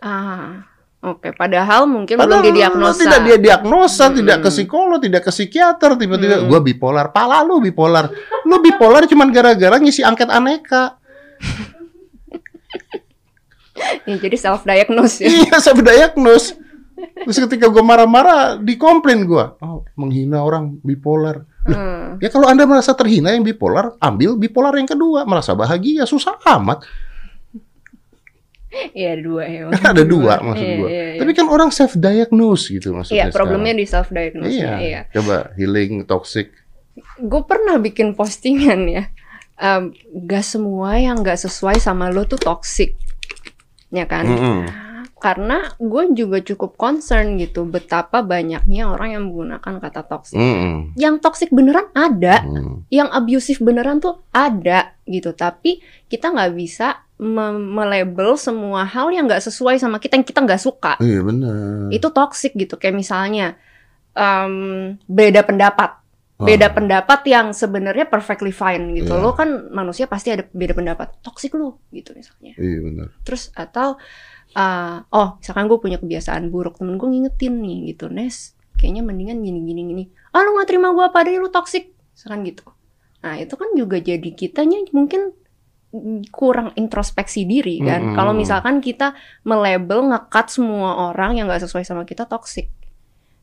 Ah 0.02 0.66
oke 1.02 1.34
padahal 1.34 1.86
mungkin 1.86 2.18
Padahal 2.18 2.42
belum 2.42 2.50
didiagnosa 2.54 3.02
Tidak 3.06 3.22
dia 3.22 3.38
diagnosa, 3.38 4.10
Hmm. 4.10 4.18
tidak 4.22 4.38
ke 4.42 4.50
psikolog, 4.50 5.00
tidak 5.02 5.22
ke 5.26 5.32
psikiater. 5.32 5.98
Tiba-tiba 5.98 6.42
Hmm. 6.42 6.50
gua 6.50 6.60
bipolar. 6.62 7.14
Pala 7.14 7.42
lu 7.42 7.62
bipolar. 7.62 8.10
Lu 8.46 8.58
bipolar 8.60 9.06
cuman 9.06 9.30
gara-gara 9.30 9.78
ngisi 9.78 10.02
angket 10.02 10.30
aneka. 10.30 10.98
Ya, 14.06 14.14
jadi 14.14 14.38
self 14.38 14.62
diagnose 14.62 15.26
ya 15.26 15.30
iya, 15.32 15.56
saya 15.58 15.74
diagnose. 15.74 16.54
Terus 17.26 17.38
ketika 17.50 17.66
gua 17.66 17.82
marah-marah, 17.82 18.62
dikomplain 18.62 19.26
gua. 19.26 19.58
Oh, 19.58 19.82
menghina 19.98 20.46
orang 20.46 20.78
bipolar. 20.86 21.50
Hmm. 21.66 22.22
Ya 22.22 22.30
kalau 22.30 22.46
Anda 22.46 22.70
merasa 22.70 22.94
terhina 22.94 23.34
yang 23.34 23.42
bipolar, 23.42 23.98
ambil 23.98 24.38
bipolar 24.38 24.78
yang 24.78 24.86
kedua. 24.86 25.26
Merasa 25.26 25.58
bahagia, 25.58 26.06
susah 26.06 26.38
amat. 26.62 26.86
Iya 28.92 29.16
ada 29.16 29.22
dua 29.22 29.44
ya 29.44 29.62
Kan 29.70 29.84
ada 29.92 30.04
dua 30.04 30.34
maksud 30.40 30.64
Iya, 30.64 30.76
gua. 30.78 30.88
iya, 30.88 31.04
iya. 31.12 31.20
Tapi 31.20 31.32
kan 31.34 31.48
orang 31.48 31.70
self 31.70 31.94
diagnose 31.94 32.72
gitu 32.72 32.92
maksudnya. 32.92 33.28
Iya, 33.28 33.36
problemnya 33.36 33.74
di 33.74 33.86
self 33.86 34.08
diagnose 34.10 34.52
Iya. 34.54 34.74
iya. 34.80 35.02
Coba 35.12 35.52
healing 35.54 36.04
toxic. 36.06 36.56
Gue 37.18 37.42
pernah 37.44 37.76
bikin 37.78 38.14
postingan 38.14 38.88
ya. 38.88 39.04
Em, 39.56 39.92
gak 40.24 40.42
semua 40.42 40.96
yang 40.96 41.20
gak 41.20 41.38
sesuai 41.38 41.78
sama 41.78 42.08
lo 42.08 42.24
tuh 42.24 42.38
toxic. 42.38 42.96
Ya 43.90 44.04
kan? 44.06 44.24
Mm-mm. 44.26 44.62
karena 45.22 45.70
gue 45.78 46.18
juga 46.18 46.42
cukup 46.42 46.74
concern 46.74 47.38
gitu 47.38 47.62
betapa 47.62 48.26
banyaknya 48.26 48.90
orang 48.90 49.14
yang 49.14 49.24
menggunakan 49.30 49.78
kata 49.78 50.02
toxic. 50.02 50.34
Mm-mm. 50.34 50.98
Yang 50.98 51.22
toxic 51.22 51.54
beneran 51.54 51.94
ada, 51.94 52.42
Mm. 52.42 52.90
yang 52.90 53.06
abusive 53.06 53.62
beneran 53.62 54.02
tuh 54.02 54.26
ada 54.32 54.98
gitu. 55.06 55.30
Tapi 55.32 55.78
kita 56.10 56.34
nggak 56.34 56.58
bisa 56.58 57.06
me- 57.22 57.62
melabel 57.62 58.34
semua 58.34 58.82
hal 58.84 59.14
yang 59.14 59.30
nggak 59.30 59.46
sesuai 59.46 59.78
sama 59.78 60.02
kita 60.02 60.18
yang 60.18 60.26
kita 60.26 60.42
nggak 60.42 60.58
suka. 60.58 60.98
Iya 60.98 61.22
benar. 61.22 61.94
Itu 61.94 62.10
toxic 62.10 62.58
gitu. 62.58 62.76
Kayak 62.76 62.98
misalnya 62.98 63.56
em, 64.12 64.98
beda 65.06 65.46
pendapat. 65.46 66.02
Beda 66.42 66.68
Ah. 66.68 66.74
pendapat 66.74 67.22
yang 67.30 67.54
sebenarnya 67.54 68.10
perfectly 68.10 68.50
fine 68.50 68.98
gitu. 68.98 69.14
Iya. 69.14 69.22
Lo 69.22 69.38
kan 69.38 69.70
manusia 69.70 70.10
pasti 70.10 70.34
ada 70.34 70.42
beda 70.50 70.74
pendapat. 70.74 71.22
Toxic 71.22 71.54
lo 71.54 71.78
gitu 71.94 72.18
misalnya. 72.18 72.58
Iya 72.58 72.80
benar. 72.82 73.08
Terus 73.22 73.54
atau 73.54 74.02
uh, 74.58 74.98
oh 75.08 75.38
misalkan 75.38 75.70
gue 75.70 75.78
punya 75.78 75.98
kebiasaan 75.98 76.50
buruk 76.50 76.82
temen 76.82 76.98
gue 76.98 77.08
ngingetin 77.08 77.62
nih 77.62 77.94
gitu 77.94 78.10
Nes 78.10 78.58
kayaknya 78.76 79.06
mendingan 79.06 79.40
gini 79.40 79.60
gini 79.62 79.82
gini 79.86 80.04
ah 80.34 80.42
lu 80.42 80.58
gak 80.58 80.68
terima 80.68 80.90
gue 80.90 81.04
apa 81.06 81.22
adanya 81.22 81.40
lu 81.40 81.48
toxic 81.48 81.94
misalkan 82.12 82.42
gitu 82.44 82.66
nah 83.22 83.38
itu 83.38 83.54
kan 83.54 83.70
juga 83.78 84.02
jadi 84.02 84.26
kitanya 84.34 84.82
mungkin 84.90 85.32
kurang 86.32 86.72
introspeksi 86.80 87.44
diri 87.44 87.84
kan. 87.84 88.02
Mm-mm. 88.02 88.16
kalau 88.16 88.32
misalkan 88.32 88.80
kita 88.80 89.12
melabel 89.44 90.08
ngekat 90.08 90.48
semua 90.48 91.12
orang 91.12 91.36
yang 91.36 91.52
gak 91.52 91.68
sesuai 91.68 91.84
sama 91.84 92.08
kita 92.08 92.24
toxic. 92.26 92.72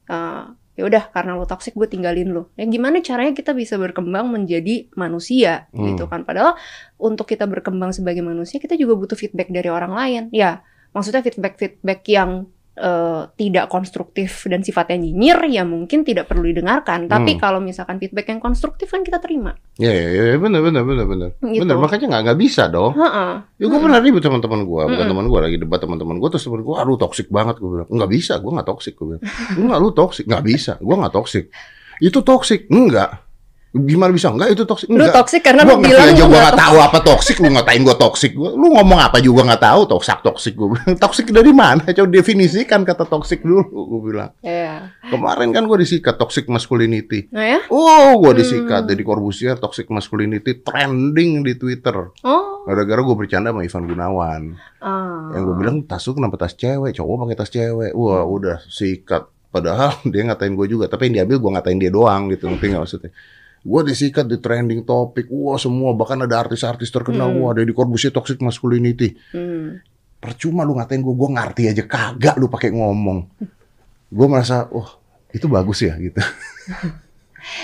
Uh, 0.09 0.57
ya 0.73 0.87
udah 0.89 1.11
karena 1.13 1.37
lu 1.37 1.45
toxic 1.45 1.77
gue 1.77 1.85
tinggalin 1.91 2.33
lu. 2.33 2.49
Ya 2.57 2.65
gimana 2.65 3.05
caranya 3.05 3.37
kita 3.37 3.53
bisa 3.53 3.77
berkembang 3.77 4.33
menjadi 4.33 4.89
manusia 4.97 5.69
Hmm. 5.75 5.93
gitu 5.93 6.09
kan? 6.09 6.25
Padahal 6.25 6.57
untuk 6.97 7.29
kita 7.29 7.45
berkembang 7.45 7.93
sebagai 7.93 8.25
manusia 8.25 8.57
kita 8.57 8.79
juga 8.79 8.97
butuh 8.97 9.19
feedback 9.19 9.53
dari 9.53 9.69
orang 9.69 9.93
lain. 9.93 10.23
Ya 10.33 10.65
maksudnya 10.97 11.21
feedback 11.21 11.61
feedback 11.61 12.01
yang 12.09 12.49
eh, 12.79 13.23
tidak 13.35 13.67
konstruktif 13.67 14.47
dan 14.47 14.63
sifatnya 14.63 15.03
nyinyir 15.03 15.39
ya 15.51 15.67
mungkin 15.67 16.07
tidak 16.07 16.31
perlu 16.31 16.47
didengarkan 16.47 17.11
tapi 17.11 17.35
Hmm. 17.35 17.41
kalau 17.43 17.59
misalkan 17.59 17.99
feedback 17.99 18.31
yang 18.31 18.39
konstruktif 18.39 18.89
kan 18.89 19.03
kita 19.03 19.19
terima 19.19 19.59
Iya 19.77 19.91
iya 19.91 20.23
iya 20.33 20.37
benar 20.39 20.63
benar 20.63 20.83
benar 20.83 21.07
benar. 21.07 21.31
Gitu. 21.39 21.63
Benar 21.63 21.77
makanya 21.79 22.07
nggak 22.11 22.23
nggak 22.27 22.39
bisa 22.39 22.63
dong. 22.67 22.95
Heeh. 22.95 23.33
Ya 23.59 23.67
gue 23.67 23.79
pernah 23.79 23.99
ribut 23.99 24.23
sama 24.23 24.39
teman 24.39 24.63
gue, 24.63 24.83
bukan 24.87 24.95
Mm-mm. 24.95 25.11
teman 25.11 25.27
gue 25.27 25.41
lagi 25.43 25.57
debat 25.59 25.79
teman-teman 25.79 26.17
gue 26.19 26.29
terus 26.31 26.45
teman 26.47 26.63
gue, 26.63 26.75
aduh 26.75 26.99
toksik 26.99 27.29
banget 27.31 27.59
gue 27.59 27.71
bilang, 27.71 27.89
nggak 27.91 28.11
bisa, 28.11 28.39
gue 28.39 28.51
nggak 28.55 28.69
toksik 28.69 28.95
gue 28.95 29.07
bilang, 29.07 29.23
enggak 29.55 29.79
lu 29.79 29.89
toksik, 29.91 30.25
nggak 30.27 30.45
bisa, 30.45 30.73
gue 30.79 30.95
nggak 30.99 31.15
toksik, 31.15 31.45
itu 31.99 32.19
toksik, 32.23 32.61
enggak, 32.71 33.11
gimana 33.81 34.11
bisa 34.11 34.29
enggak 34.29 34.51
itu 34.51 34.63
toksik, 34.63 34.89
lu 34.89 34.97
enggak, 34.97 35.15
toxic 35.15 35.41
karena 35.41 35.63
Gua 35.63 35.75
lu 35.75 35.83
bilang 35.83 36.05
aja 36.05 36.15
lu 36.15 36.19
gue 36.19 36.29
nggak 36.29 36.43
nggak 36.45 36.59
tahu 36.59 36.77
apa 36.79 36.99
toksik, 37.01 37.37
lu 37.39 37.49
ngatain 37.49 37.83
gue 37.83 37.97
toksik, 37.97 38.33
Gua- 38.33 38.53
lu 38.53 38.67
ngomong 38.71 38.99
apa 38.99 39.19
juga 39.19 39.41
nggak 39.45 39.63
tahu, 39.63 39.81
toksak 39.87 40.19
toksik 40.21 40.55
gue 40.55 40.69
bilang, 40.71 40.93
toksik 41.03 41.27
dari 41.29 41.53
mana? 41.53 41.83
Coba 41.87 42.09
definisikan 42.09 42.83
kata 42.83 43.05
toksik 43.05 43.41
dulu, 43.41 43.63
gue 43.65 44.01
bilang. 44.07 44.31
Iya. 44.41 44.91
Kemarin 45.05 45.51
kan 45.51 45.65
gue 45.65 45.79
disikat 45.79 46.15
toxic 46.15 46.45
masculinity. 46.47 47.29
nah 47.29 47.45
ya 47.47 47.61
Oh, 47.69 48.19
gue 48.19 48.33
disikat 48.37 48.81
Hmm. 48.81 48.89
dari 48.89 49.03
Corbusier 49.03 49.57
toxic 49.57 49.87
masculinity 49.89 50.59
trending 50.59 51.43
di 51.43 51.55
Twitter. 51.55 52.13
oh 52.19 52.65
Gara-gara 52.65 53.01
gue 53.01 53.17
bercanda 53.17 53.49
sama 53.49 53.63
Ivan 53.63 53.85
Gunawan. 53.85 54.43
ah. 54.79 55.33
Yang 55.33 55.43
gue 55.43 55.57
bilang 55.57 55.77
tas 55.83 56.05
lu 56.05 56.13
kenapa 56.13 56.37
tas 56.37 56.53
cewek? 56.53 56.93
Cowok 56.93 57.25
pakai 57.25 57.37
tas 57.37 57.49
cewek. 57.49 57.93
Wah 57.93 58.23
udah 58.23 58.61
sikat. 58.63 59.25
Padahal 59.49 59.97
dia 60.13 60.23
ngatain 60.23 60.53
gue 60.53 60.67
juga. 60.69 60.85
Tapi 60.87 61.09
yang 61.09 61.25
diambil 61.25 61.37
gue 61.39 61.51
ngatain 61.57 61.79
dia 61.79 61.89
doang 61.89 62.29
gitu. 62.29 62.45
Ngerti 62.47 62.67
nggak 62.69 62.83
maksudnya? 62.83 63.11
Gue 63.65 63.81
disikat 63.83 64.29
di 64.29 64.39
trending 64.39 64.87
topik. 64.87 65.27
Wah 65.31 65.59
semua. 65.59 65.97
Bahkan 65.97 66.29
ada 66.29 66.43
artis-artis 66.43 66.93
terkenal. 66.93 67.33
Hmm. 67.33 67.41
Wah 67.43 67.51
ada 67.57 67.63
di 67.65 67.75
Corbusier 67.75 68.15
toxic 68.15 68.39
masculinity. 68.45 69.17
Hmm. 69.35 69.81
Percuma 70.19 70.63
lu 70.63 70.79
ngatain 70.79 71.01
gue. 71.01 71.15
Gue 71.15 71.31
ngerti 71.33 71.63
aja. 71.71 71.83
Kagak 71.87 72.37
lu 72.39 72.47
pakai 72.47 72.71
ngomong. 72.75 73.27
Gue 74.09 74.27
merasa, 74.31 74.69
wah 74.71 74.99
itu 75.33 75.47
bagus 75.49 75.85
ya 75.85 75.97
gitu. 76.01 76.21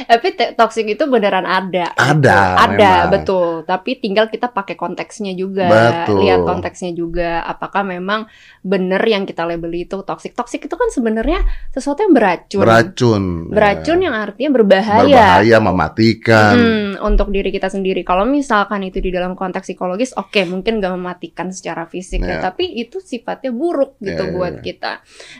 Tapi 0.06 0.28
toxic 0.54 0.86
itu 0.86 1.04
beneran 1.06 1.44
ada. 1.44 1.92
Ada, 1.94 2.38
gitu. 2.54 2.62
Ada, 2.64 2.92
memang. 2.92 3.10
betul. 3.12 3.48
Tapi 3.64 3.90
tinggal 3.98 4.26
kita 4.28 4.50
pakai 4.50 4.74
konteksnya 4.74 5.32
juga. 5.32 5.66
Betul. 5.70 6.24
Lihat 6.24 6.40
konteksnya 6.42 6.90
juga. 6.92 7.42
Apakah 7.44 7.84
memang 7.84 8.26
bener 8.60 9.00
yang 9.04 9.24
kita 9.24 9.44
label 9.44 9.70
itu 9.74 10.00
toxic? 10.02 10.32
Toxic 10.32 10.64
itu 10.64 10.74
kan 10.74 10.88
sebenarnya 10.90 11.42
sesuatu 11.70 12.02
yang 12.02 12.12
beracun. 12.12 12.62
Beracun. 12.62 13.22
Beracun 13.52 13.98
Ya. 14.00 14.04
yang 14.10 14.14
artinya 14.16 14.50
berbahaya. 14.52 15.02
Berbahaya, 15.04 15.56
mematikan. 15.60 16.54
Hmm, 16.54 16.90
untuk 17.04 17.28
diri 17.30 17.50
kita 17.50 17.68
sendiri. 17.68 18.02
Kalau 18.02 18.24
misalkan 18.24 18.82
itu 18.84 18.98
di 19.00 19.12
dalam 19.12 19.34
konteks 19.34 19.70
psikologis, 19.70 20.12
oke 20.14 20.42
mungkin 20.44 20.80
gak 20.80 20.92
mematikan 20.94 21.50
secara 21.50 21.84
fisik 21.86 22.20
ya, 22.20 22.38
Ya. 22.38 22.40
tapi 22.40 22.66
itu 22.74 22.98
sifatnya 23.00 23.54
buruk 23.54 23.96
gitu 24.00 24.22
Ya, 24.24 24.30
ya, 24.30 24.34
buat 24.34 24.54
ya. 24.58 24.62
kita. 24.62 24.92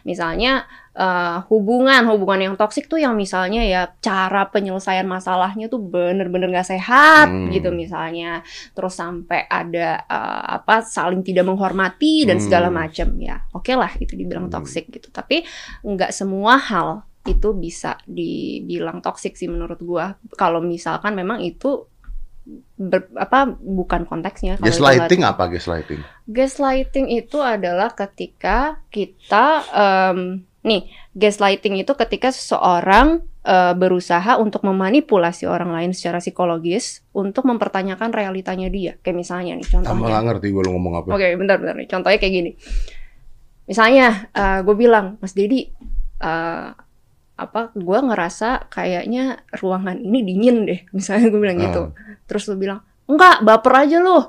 Misalnya 0.04 0.64
eh, 0.94 1.38
hubungan, 1.50 2.06
hubungan 2.06 2.40
yang 2.40 2.54
toksik 2.54 2.86
tuh 2.86 2.96
yang 2.96 3.18
misalnya 3.18 3.66
ya 3.66 3.90
cara 3.98 4.46
penyelesaian 4.46 5.02
masalahnya 5.04 5.66
tuh 5.66 5.82
bener-bener 5.82 6.54
gak 6.54 6.70
sehat 6.70 7.26
Hmm. 7.26 7.50
gitu 7.50 7.74
misalnya. 7.74 8.46
Terus 8.72 8.94
sampai 8.94 9.44
ada 9.44 10.00
eh, 10.00 10.42
apa 10.54 10.86
saling 10.86 11.20
tidak 11.20 11.44
menghormati 11.44 12.22
dan 12.24 12.38
segala 12.38 12.70
Hmm. 12.70 12.78
macam 12.78 13.08
ya. 13.18 13.42
Oke 13.50 13.74
lah 13.74 13.90
itu 13.98 14.14
dibilang 14.14 14.46
Hmm. 14.46 14.54
toksik 14.54 14.86
gitu. 14.88 15.10
Tapi 15.10 15.42
nggak 15.82 16.14
semua 16.14 16.56
hal 16.56 17.02
itu 17.24 17.56
bisa 17.56 17.96
dibilang 18.04 19.00
toksik 19.00 19.34
sih 19.34 19.48
menurut 19.48 19.80
gua. 19.80 20.14
Kalau 20.36 20.60
misalkan 20.60 21.16
memang 21.16 21.40
itu 21.40 21.88
ber- 22.76 23.08
apa 23.16 23.48
bukan 23.48 24.04
konteksnya. 24.04 24.60
Gaslighting 24.60 25.24
apa 25.24 25.48
gaslighting? 25.48 26.04
Gaslighting 26.28 27.08
itu 27.10 27.40
adalah 27.40 27.96
ketika 27.96 28.84
kita 28.92 29.64
em, 29.72 30.44
nih 30.64 30.88
gaslighting 31.12 31.76
itu 31.76 31.92
ketika 31.92 32.32
seseorang 32.32 33.20
eh, 33.44 33.74
berusaha 33.76 34.40
untuk 34.40 34.64
memanipulasi 34.64 35.44
orang 35.44 35.76
lain 35.76 35.90
secara 35.92 36.18
psikologis 36.18 37.04
untuk 37.12 37.44
mempertanyakan 37.44 38.10
realitanya 38.10 38.72
dia. 38.72 38.96
Kayak 39.04 39.16
misalnya 39.20 39.52
nih 39.60 39.68
Tambah 39.68 39.84
contohnya. 39.92 40.08
nggak 40.08 40.22
ngerti 40.32 40.46
gue 40.50 40.62
lu 40.64 40.70
ngomong 40.74 40.94
apa. 41.04 41.08
Oke, 41.12 41.26
bentar, 41.36 41.56
bentar 41.60 41.76
nih. 41.76 41.88
Contohnya 41.88 42.18
kayak 42.18 42.34
gini. 42.34 42.50
Misalnya, 43.64 44.28
gue 44.60 44.76
bilang, 44.76 45.16
Mas 45.24 45.32
Dedi, 45.32 45.72
eh, 46.20 46.68
apa? 47.34 47.74
Gue 47.74 47.98
ngerasa 47.98 48.70
kayaknya 48.70 49.42
ruangan 49.58 49.98
ini 49.98 50.20
dingin 50.22 50.56
deh. 50.68 50.80
Misalnya 50.96 51.28
gue 51.28 51.40
bilang 51.40 51.58
gitu. 51.60 51.82
Terus 52.24 52.48
lu 52.48 52.56
bilang, 52.56 52.80
enggak, 53.04 53.44
baper 53.44 53.74
aja 53.84 53.98
lu, 54.00 54.20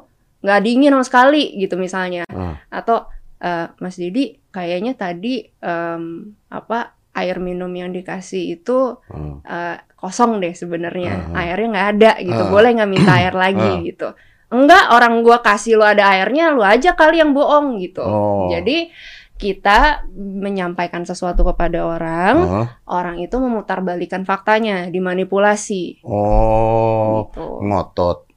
nggak 0.43 0.59
dingin 0.65 0.91
sama 0.95 1.05
sekali, 1.05 1.43
gitu 1.55 1.79
misalnya. 1.79 2.27
Ah. 2.27 2.59
Atau 2.67 3.07
eh, 3.39 3.67
Mas 3.79 3.95
Dedi, 3.95 4.35
kayaknya 4.55 4.95
tadi 4.95 5.43
em, 5.59 6.03
apa? 6.47 6.95
Air 7.11 7.39
minum 7.39 7.71
yang 7.71 7.91
dikasih 7.91 8.55
itu 8.55 8.99
Ah. 9.07 9.39
eh, 9.43 9.77
kosong 9.95 10.39
deh 10.39 10.51
sebenarnya 10.51 11.31
airnya 11.31 11.67
nggak 11.71 11.89
ada 11.95 12.11
gitu 12.19 12.43
Ah. 12.43 12.51
boleh 12.51 12.69
nggak 12.75 12.91
minta 12.91 13.11
air 13.15 13.31
lagi 13.43 13.71
Ah. 13.71 13.79
gitu 13.81 14.07
enggak 14.51 14.83
orang 14.91 15.23
gua 15.23 15.39
kasih 15.39 15.75
lu 15.75 15.83
ada 15.83 16.11
airnya 16.11 16.51
lu 16.51 16.59
aja 16.59 16.91
kali 16.91 17.19
yang 17.19 17.31
bohong 17.31 17.79
gitu 17.79 18.03
Oh. 18.03 18.51
jadi 18.51 18.91
kita 19.35 20.07
menyampaikan 20.15 21.03
sesuatu 21.03 21.43
kepada 21.45 21.87
orang 21.87 22.35
Ah. 22.43 22.67
orang 22.85 23.19
itu 23.19 23.35
memutarbalikan 23.35 24.23
faktanya 24.23 24.87
dimanipulasi 24.87 26.03
Oh, 26.03 27.31
gitu 27.31 27.63
ngotot. 27.63 28.27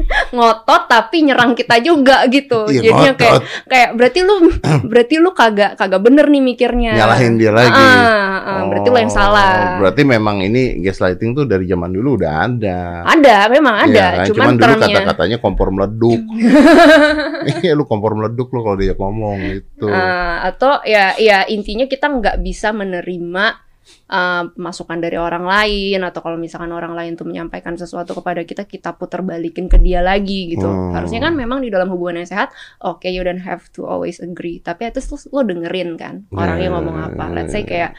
ngotot 0.34 0.82
tapi 0.86 1.22
nyerang 1.22 1.52
kita 1.52 1.76
juga 1.78 2.24
gitu 2.26 2.66
Iya, 2.66 2.80
jadinya 2.82 3.12
kayak 3.14 3.34
ngotot. 3.36 3.68
kayak 3.68 3.88
berarti 3.94 4.20
lu 4.20 4.34
berarti 4.90 5.14
lu 5.16 5.30
kagak 5.30 5.72
kagak 5.76 6.00
bener 6.00 6.26
nih 6.26 6.42
mikirnya 6.42 6.92
Nyalahin 6.94 7.36
dia 7.36 7.52
lagi. 7.52 7.72
Ah, 7.72 8.36
ah, 8.40 8.62
berarti 8.66 8.88
lu 8.88 8.98
yang 8.98 9.08
Oh, 9.08 9.14
salah 9.14 9.76
Berarti 9.76 10.02
memang 10.02 10.40
ini 10.40 10.80
gaslighting 10.80 11.32
tuh 11.32 11.44
dari 11.44 11.64
zaman 11.64 11.90
dulu 11.90 12.16
udah 12.16 12.32
ada. 12.42 12.80
ada 13.04 13.36
memang 13.46 13.74
ada 13.84 14.04
kan? 14.18 14.26
cuman, 14.26 14.34
Cuman 14.34 14.54
dulu 14.54 14.62
termnya 14.72 14.86
kata-katanya 14.96 15.36
kompor 15.38 15.68
meleduk. 15.68 16.20
Iya 17.62 17.74
lu 17.74 17.84
kompor 17.84 18.14
meleduk 18.14 18.48
lu 18.48 18.62
kalau 18.62 18.76
diajak 18.76 18.96
ngomong 18.96 19.36
gitu. 19.50 19.86
Eh, 19.86 20.36
atau 20.44 20.78
ya 20.82 21.14
ya 21.16 21.42
intinya 21.44 21.84
kita 21.84 22.06
nggak 22.08 22.38
bisa 22.38 22.70
menerima 22.70 23.44
eh, 23.84 24.42
masukan 24.54 24.98
dari 24.98 25.14
orang 25.14 25.42
lain 25.42 26.00
atau 26.00 26.20
kalau 26.20 26.34
misalkan 26.34 26.70
orang 26.70 26.92
lain 26.92 27.12
tuh 27.12 27.24
menyampaikan 27.24 27.74
sesuatu 27.74 28.14
kepada 28.14 28.42
kita 28.42 28.62
kita 28.62 28.92
putar 28.92 29.20
balikin 29.20 29.66
ke 29.66 29.76
dia 29.76 30.00
lagi 30.00 30.50
gitu 30.50 30.64
Hmm. 30.64 30.92
harusnya 30.92 31.20
kan 31.20 31.32
memang 31.32 31.58
di 31.58 31.68
dalam 31.68 31.88
hubungan 31.88 32.20
yang 32.20 32.28
sehat 32.28 32.50
oke 32.80 33.04
you 33.04 33.20
don't 33.20 33.40
have 33.40 33.66
to 33.68 33.82
always 33.82 34.18
agree 34.18 34.58
tapi 34.58 34.86
itu 34.86 35.00
lo 35.28 35.42
dengerin 35.42 35.94
kan 35.94 36.26
orangnya 36.30 36.60
Ya, 36.62 36.70
ngomong 36.70 36.96
apa 36.96 37.24
let's 37.30 37.50
say 37.50 37.62
ya, 37.62 37.66
kayak 37.66 37.90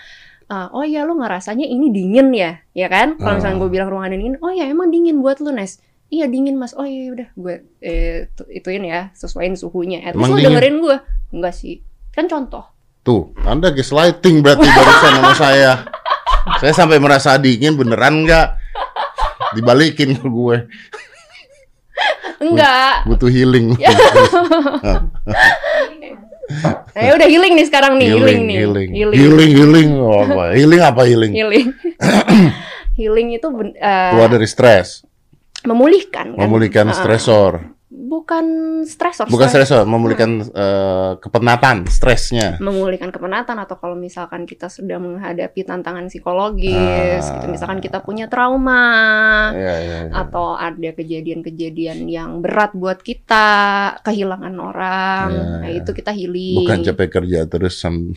eh, 0.46 0.68
oh 0.72 0.84
ya 0.84 1.04
lo 1.04 1.14
ngerasanya 1.14 1.66
ini 1.66 1.88
dingin 1.90 2.32
ya 2.32 2.62
ya 2.72 2.88
kan 2.88 3.16
kalau 3.16 3.38
misalnya 3.38 3.58
Ah. 3.58 3.62
gue 3.62 3.70
bilang 3.70 3.90
ruangan 3.90 4.12
ini 4.12 4.20
dingin 4.20 4.36
oh 4.40 4.50
ya 4.50 4.66
emang 4.66 4.88
dingin 4.88 5.20
buat 5.20 5.40
lu 5.40 5.50
Nes 5.50 5.80
Iya 6.08 6.30
dingin 6.30 6.54
mas. 6.54 6.78
Oh 6.78 6.86
iya 6.86 7.10
udah 7.10 7.26
gue 7.34 7.56
eh, 7.82 8.30
tu- 8.38 8.46
ituin 8.46 8.86
ya 8.86 9.10
sesuaiin 9.18 9.58
suhunya. 9.58 10.06
At 10.06 10.14
least 10.14 10.30
Emang 10.30 10.38
lo 10.38 10.46
dengerin 10.46 10.76
gue. 10.78 10.98
Enggak 11.34 11.58
sih. 11.58 11.82
Kan 12.14 12.30
contoh. 12.30 12.70
Tuh, 13.04 13.36
Anda 13.44 13.70
gaslighting 13.70 14.40
berarti 14.40 14.64
barusan 14.64 15.12
sama 15.20 15.34
saya. 15.36 15.72
Saya 16.60 16.72
sampai 16.74 16.98
merasa 16.98 17.36
dingin 17.36 17.76
beneran 17.76 18.24
nggak? 18.24 18.48
Dibalikin 19.54 20.16
ke 20.16 20.24
gue. 20.24 20.58
Enggak. 22.40 23.04
Butuh 23.06 23.28
healing. 23.28 23.76
Ya. 23.76 23.92
Nah, 26.94 27.16
udah 27.16 27.26
healing 27.26 27.56
nih 27.56 27.66
sekarang 27.66 27.98
nih, 27.98 28.14
healing, 28.14 28.42
nih. 28.46 28.58
healing, 28.62 28.90
Healing. 28.92 29.16
healing, 29.18 29.52
healing, 29.56 29.90
Oh, 29.96 30.22
apa? 30.22 30.54
healing 30.54 30.82
apa 30.84 31.02
healing? 31.08 31.32
Healing. 31.34 31.66
healing 33.00 33.28
itu 33.32 33.48
eh, 33.74 34.12
Keluar 34.14 34.28
dari 34.30 34.46
stres, 34.46 35.02
memulihkan 35.64 36.36
kan? 36.36 36.40
memulihkan 36.44 36.86
Ah, 36.92 36.94
stresor, 36.94 37.73
bukan 38.14 38.46
stresor. 38.86 39.26
bukan 39.26 39.50
stres. 39.50 39.66
stresor, 39.66 39.84
memulihkan 39.84 40.46
eh, 40.46 41.12
kepenatan, 41.18 41.90
stresnya. 41.90 42.62
memulihkan 42.62 43.10
kepenatan 43.10 43.58
atau 43.58 43.76
kalau 43.76 43.98
misalkan 43.98 44.46
kita 44.46 44.70
sudah 44.70 44.98
menghadapi 44.98 45.66
tantangan 45.66 46.06
psikologis, 46.06 47.26
Ah. 47.26 47.42
gitu. 47.42 47.46
misalkan 47.50 47.80
kita 47.80 48.00
punya 48.00 48.30
trauma 48.30 48.86
Ya, 49.52 49.76
ya, 49.80 49.98
ya. 50.06 50.12
atau 50.14 50.54
ada 50.54 50.94
kejadian-kejadian 50.94 52.06
yang 52.06 52.40
berat 52.40 52.72
buat 52.74 53.02
kita, 53.02 53.50
kehilangan 54.02 54.54
orang, 54.54 55.28
Ya, 55.28 55.44
nah 55.60 55.70
ya. 55.70 55.82
itu 55.82 55.92
kita 55.92 56.12
healing. 56.12 56.62
Bukan 56.62 56.86
capek 56.86 57.10
kerja 57.12 57.40
terus 57.46 57.76
sam- 57.76 58.14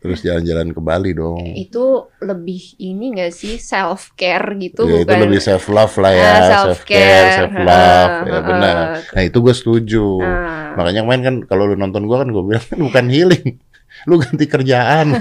terus 0.00 0.24
jalan-jalan 0.24 0.72
ke 0.72 0.80
Bali 0.80 1.12
dong. 1.12 1.44
Itu 1.52 2.08
lebih 2.18 2.80
ini 2.80 3.12
enggak 3.12 3.30
sih 3.30 3.56
self 3.56 4.16
care 4.16 4.56
gitu 4.56 4.88
Ya, 4.88 5.04
itu 5.04 5.12
bukan? 5.12 5.20
lebih 5.28 5.40
self 5.40 5.68
love 5.68 5.92
lah 6.00 6.12
ya, 6.12 6.24
Ah, 6.24 6.40
self 6.64 6.80
care, 6.82 7.36
self 7.36 7.52
love, 7.52 7.68
Ah, 7.68 8.24
ya 8.24 8.32
ah, 8.32 8.42
benar. 8.42 8.76
ah. 8.76 8.88
Nah 9.12 9.22
itu 9.22 9.38
gue 9.38 9.52
setuju. 9.52 10.06
Nah, 10.18 10.72
Makanya 10.74 11.00
kemarin 11.04 11.22
kan 11.22 11.34
kalau 11.44 11.68
lu 11.68 11.76
nonton 11.76 12.08
gue 12.08 12.16
kan 12.16 12.28
gue 12.28 12.42
bilang 12.42 12.64
kan 12.64 12.78
bukan 12.80 13.04
healing, 13.06 13.46
lu 14.08 14.16
ganti 14.16 14.44
kerjaan. 14.44 15.06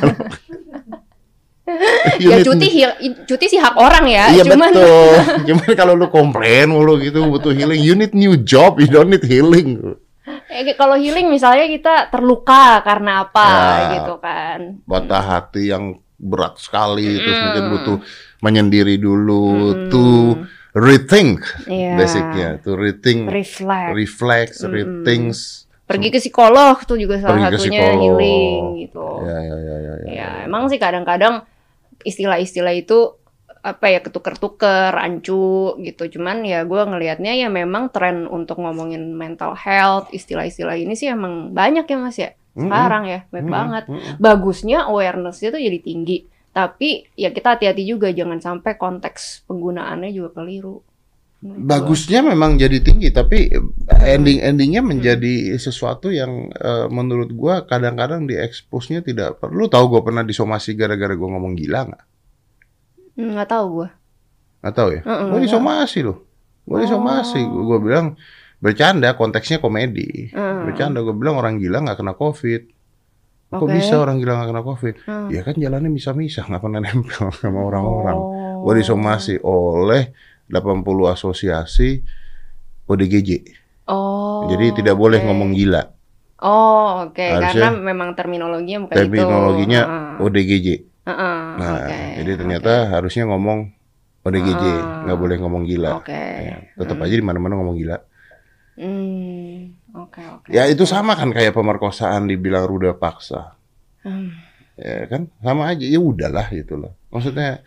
ya 2.17 2.41
cuti 2.41 2.67
cuti 3.27 3.45
sih 3.45 3.59
hak 3.61 3.77
orang 3.77 4.05
ya, 4.09 4.25
Iya 4.33 4.43
cuman 4.47 4.73
betul. 4.73 5.13
Cuman 5.53 5.69
kalau 5.77 5.93
lu 5.93 6.09
komplain 6.09 6.71
mulu 6.71 6.97
gitu 6.97 7.27
butuh 7.27 7.53
healing, 7.53 7.77
you 7.77 7.93
need 7.93 8.15
new 8.15 8.33
job, 8.35 8.81
you 8.81 8.89
don't 8.89 9.11
need 9.11 9.21
healing. 9.21 9.77
Eh, 10.49 10.73
kalau 10.73 10.97
healing 10.97 11.29
misalnya 11.29 11.65
kita 11.65 12.09
terluka 12.09 12.81
karena 12.81 13.23
apa 13.23 13.47
Ya. 13.47 13.87
gitu 13.95 14.17
kan. 14.17 14.81
Patah 14.83 15.23
hati 15.23 15.69
yang 15.69 15.95
berat 16.19 16.59
sekali, 16.59 17.15
terus 17.15 17.37
Mm. 17.37 17.43
mungkin 17.45 17.65
butuh 17.71 17.97
menyendiri 18.41 18.97
dulu, 18.97 19.45
Mm. 19.71 19.87
to 19.87 20.03
rethink 20.75 21.39
Iya. 21.65 21.95
basicnya, 21.95 22.49
to 22.59 22.75
rethink, 22.75 23.29
reflect. 23.29 23.93
reflect, 23.95 24.53
Mm-mm. 24.59 24.73
rethink. 24.73 25.31
Pergi 25.85 26.09
ke 26.13 26.19
psikolog 26.21 26.77
tuh 26.85 27.01
juga 27.01 27.17
salah 27.17 27.49
Pergi 27.49 27.65
satunya 27.65 27.97
healing 27.97 28.61
gitu. 28.85 29.05
Ya, 29.25 29.37
ya, 29.41 29.57
ya, 29.57 29.75
ya, 29.79 29.93
ya. 29.97 30.09
Ya, 30.11 30.29
emang 30.45 30.69
sih 30.69 30.77
kadang-kadang 30.77 31.41
istilah-istilah 32.05 32.77
itu 32.77 33.17
apa 33.59 33.85
ya 33.91 33.99
ketuker-tuker, 33.99 34.95
rancu 34.95 35.75
gitu. 35.83 36.19
Cuman 36.19 36.47
ya 36.47 36.63
gue 36.63 36.81
ngelihatnya 36.81 37.35
ya 37.35 37.47
memang 37.51 37.91
tren 37.91 38.25
untuk 38.25 38.63
ngomongin 38.63 39.13
mental 39.13 39.55
health, 39.55 40.09
istilah-istilah 40.15 40.79
ini 40.79 40.95
sih 40.95 41.11
emang 41.11 41.51
banyak 41.51 41.85
ya 41.85 41.97
Mas 41.99 42.17
ya. 42.17 42.31
Sekarang 42.59 43.07
ya, 43.07 43.23
banyak 43.31 43.47
Mm-mm. 43.47 43.55
banget. 43.55 43.83
Mm-mm. 43.87 44.13
Bagusnya 44.19 44.83
awareness-nya 44.91 45.55
tuh 45.55 45.61
jadi 45.63 45.79
tinggi. 45.79 46.27
Tapi 46.51 47.07
ya 47.15 47.29
kita 47.31 47.55
hati-hati 47.55 47.87
juga 47.87 48.11
jangan 48.11 48.41
sampai 48.41 48.75
konteks 48.75 49.47
penggunaannya 49.47 50.11
juga 50.11 50.41
keliru. 50.41 50.83
Gua. 51.39 51.55
Bagusnya 51.55 52.19
memang 52.19 52.59
jadi 52.59 52.83
tinggi, 52.83 53.15
tapi 53.15 53.47
ending-endingnya 53.87 54.83
menjadi 54.83 55.55
sesuatu 55.55 56.11
yang 56.11 56.51
eh, 56.51 56.91
menurut 56.91 57.31
gua 57.31 57.63
kadang-kadang 57.63 58.27
dieksposnya 58.27 58.99
tidak 58.99 59.39
perlu. 59.39 59.71
Tahu 59.71 59.85
gua 59.87 60.01
pernah 60.03 60.27
disomasi 60.27 60.75
gara-gara 60.75 61.15
gua 61.15 61.39
ngomong 61.39 61.55
gila 61.55 61.87
nggak? 61.87 62.03
Hmm, 63.19 63.35
nggak 63.35 63.49
tahu 63.49 63.65
gue. 63.75 63.89
Nggak 64.59 64.75
tahu 64.75 64.89
ya? 64.91 65.01
Mm-mm, 65.03 65.27
Gua 65.29 65.39
disomasi 65.39 65.99
loh. 66.01 66.17
Gua 66.63 66.79
disomasi. 66.79 67.41
Oh. 67.41 67.63
Gua 67.65 67.77
bilang 67.77 68.15
bercanda, 68.57 69.11
konteksnya 69.13 69.59
komedi. 69.59 70.31
Hmm. 70.31 70.63
Bercanda, 70.63 70.99
gua 70.99 71.11
bilang 71.11 71.35
orang 71.35 71.59
gila 71.59 71.83
nggak 71.83 71.99
kena 71.99 72.13
covid. 72.13 72.63
Kok 73.49 73.65
Oke. 73.65 73.71
bisa 73.73 73.97
orang 73.97 74.19
gila 74.19 74.35
nggak 74.35 74.49
kena 74.49 74.63
covid? 74.63 74.95
Hmm. 75.03 75.27
Ya 75.27 75.41
kan 75.41 75.55
jalannya 75.55 75.89
bisa-bisa, 75.89 76.43
nggak 76.43 76.61
pernah 76.61 76.79
nempel 76.79 77.27
sama 77.35 77.59
orang-orang. 77.61 78.15
Oh. 78.15 78.63
Gua 78.63 78.73
disomasi 78.73 79.35
oleh 79.39 80.15
80 80.47 80.83
asosiasi 81.09 81.89
ODGJ. 82.85 83.29
Oh. 83.85 84.45
Jadi 84.47 84.79
tidak 84.79 84.95
boleh 84.95 85.19
ngomong 85.21 85.51
gila. 85.51 85.81
Oh, 86.39 87.03
oke. 87.05 87.19
Harusnya- 87.19 87.67
Karena 87.67 87.83
memang 87.83 88.15
terminologinya 88.15 88.87
bukan 88.87 88.95
Terminologinya 88.95 89.81
itu. 89.81 89.91
Heeh. 89.91 90.23
ODGJ. 90.23 90.67
Heeh, 91.07 91.39
Nah, 91.57 91.75
oke, 91.85 91.99
jadi 92.21 92.31
ternyata 92.35 92.73
harusnya 92.91 93.23
ngomong 93.27 93.71
ODGJ, 94.21 94.63
Ah. 94.63 95.07
nggak 95.07 95.19
boleh 95.19 95.35
ngomong 95.39 95.63
gila. 95.63 95.97
Oke. 95.97 96.11
Ya, 96.43 96.57
tetap 96.75 96.99
Hmm. 96.99 97.05
aja 97.07 97.15
di 97.15 97.23
mana-mana 97.23 97.55
ngomong 97.55 97.77
gila. 97.77 97.97
Hmm, 98.79 99.75
oke 99.91 100.21
oke. 100.23 100.49
Ya 100.51 100.63
itu 100.67 100.83
sama 100.83 101.15
kan 101.15 101.31
kayak 101.31 101.51
pemerkosaan 101.51 102.27
dibilang 102.27 102.63
ruda 102.63 102.95
paksa. 102.95 103.55
Hmm. 104.03 104.31
Ya 104.79 105.03
kan? 105.07 105.27
Sama 105.39 105.67
aja. 105.67 105.83
Ya 105.83 105.99
udahlah 105.99 106.47
gitu 106.51 106.79
loh. 106.79 106.95
Maksudnya 107.11 107.59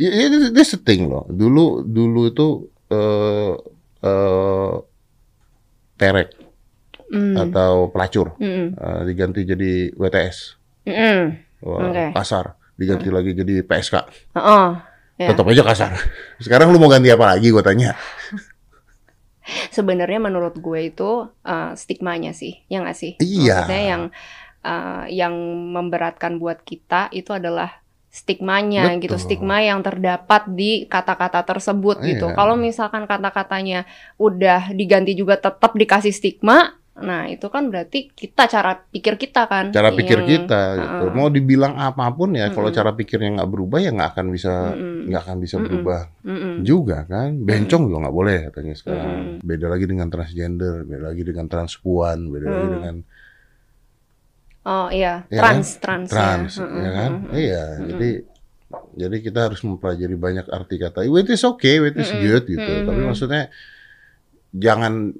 ya, 0.00 0.08
ya 0.08 0.26
dia 0.48 0.64
setting 0.64 1.12
loh. 1.12 1.28
Dulu 1.28 1.84
dulu 1.84 2.32
itu 2.32 2.48
eh 2.88 3.52
eh 4.00 4.72
terek 5.96 6.28
Hmm. 7.10 7.34
atau 7.36 7.90
pelacur 7.90 8.38
Hmm. 8.38 8.72
eh, 8.72 9.00
diganti 9.04 9.44
jadi 9.44 9.92
WTS. 9.92 10.56
Hmm. 10.86 11.36
Wah, 11.60 11.92
Oke. 11.92 12.16
kasar. 12.16 12.56
Diganti 12.76 13.12
lagi 13.12 13.36
jadi 13.36 13.60
PSK. 13.60 13.94
Heeh. 14.36 14.68
Ya. 15.20 15.28
Tetap 15.36 15.44
aja 15.52 15.62
kasar. 15.64 15.92
Sekarang 16.40 16.72
lu 16.72 16.80
mau 16.80 16.88
ganti 16.88 17.12
apa 17.12 17.36
lagi 17.36 17.52
gue 17.52 17.60
tanya? 17.60 17.92
Sebenarnya 19.76 20.16
menurut 20.16 20.56
gue 20.56 20.80
itu 20.88 21.28
eh, 21.44 21.72
stigmanya 21.76 22.32
sih, 22.32 22.64
ya 22.72 22.80
nggak 22.80 22.96
sih? 22.96 23.12
Iya. 23.20 23.68
Maksudnya 23.68 23.82
yang 23.84 24.02
eh, 24.64 25.04
yang 25.12 25.34
memberatkan 25.76 26.40
buat 26.40 26.64
kita 26.64 27.12
itu 27.12 27.36
adalah 27.36 27.84
stigmanya 28.10 28.90
Betul. 28.90 29.06
gitu, 29.06 29.16
stigma 29.22 29.62
yang 29.62 29.86
terdapat 29.86 30.50
di 30.50 30.88
kata-kata 30.90 31.46
tersebut 31.46 32.02
gitu. 32.02 32.26
Iya. 32.32 32.34
Kalau 32.34 32.58
misalkan 32.58 33.06
kata-katanya 33.06 33.86
udah 34.18 34.74
diganti 34.74 35.14
juga 35.14 35.38
tetap 35.38 35.78
dikasih 35.78 36.10
stigma, 36.10 36.79
nah 36.90 37.24
itu 37.24 37.46
kan 37.46 37.70
berarti 37.70 38.10
kita 38.10 38.44
cara 38.44 38.76
pikir 38.76 39.14
kita 39.14 39.46
kan. 39.46 39.70
Cara 39.70 39.88
pikir 39.90 40.20
yang- 40.20 40.28
kita 40.28 40.62
gitu. 40.76 41.04
Heeh. 41.06 41.14
Mau 41.14 41.28
dibilang 41.28 41.74
apa 41.74 42.10
pun 42.10 42.34
ya 42.34 42.50
kalau 42.50 42.68
Mm-mm. 42.68 42.76
cara 42.76 42.90
pikirnya 42.92 43.40
nggak 43.40 43.48
berubah 43.48 43.78
ya 43.78 43.90
nggak 43.90 44.10
akan 44.10 44.26
bisa 44.28 44.52
nggak 45.06 45.22
akan 45.22 45.36
bisa 45.38 45.56
berubah 45.56 46.00
juga 46.60 47.04
kan. 47.04 47.40
Bencong 47.40 47.82
juga 47.84 47.98
nggak 48.04 48.16
boleh 48.16 48.38
katanya 48.48 48.74
sekarang. 48.74 49.40
Beda 49.40 49.66
lagi 49.66 49.86
dengan 49.86 50.08
transgender, 50.08 50.82
beda 50.82 51.04
lagi 51.08 51.22
dengan 51.22 51.46
transpuan, 51.46 52.18
beda 52.26 52.46
lagi 52.46 52.66
Mm. 52.66 52.74
dengan 52.74 52.96
Oh 54.60 54.92
iya, 54.92 55.24
Ya 55.32 55.40
trans 55.40 55.80
trans 55.80 56.12
trans, 56.12 56.60
ya. 56.60 56.68
ya 56.68 56.90
kan? 56.92 57.12
Iya, 57.32 57.64
jadi 57.88 58.10
jadi 58.92 59.16
kita 59.18 59.48
harus 59.48 59.64
mempelajari 59.64 60.12
banyak 60.14 60.46
arti 60.46 60.76
kata. 60.76 61.00
It 61.00 61.32
is 61.32 61.42
okay, 61.42 61.80
it 61.80 61.96
is 61.96 62.12
good 62.12 62.44
gitu. 62.44 62.60
Tapi 62.84 63.00
maksudnya 63.00 63.48
jangan 64.52 65.16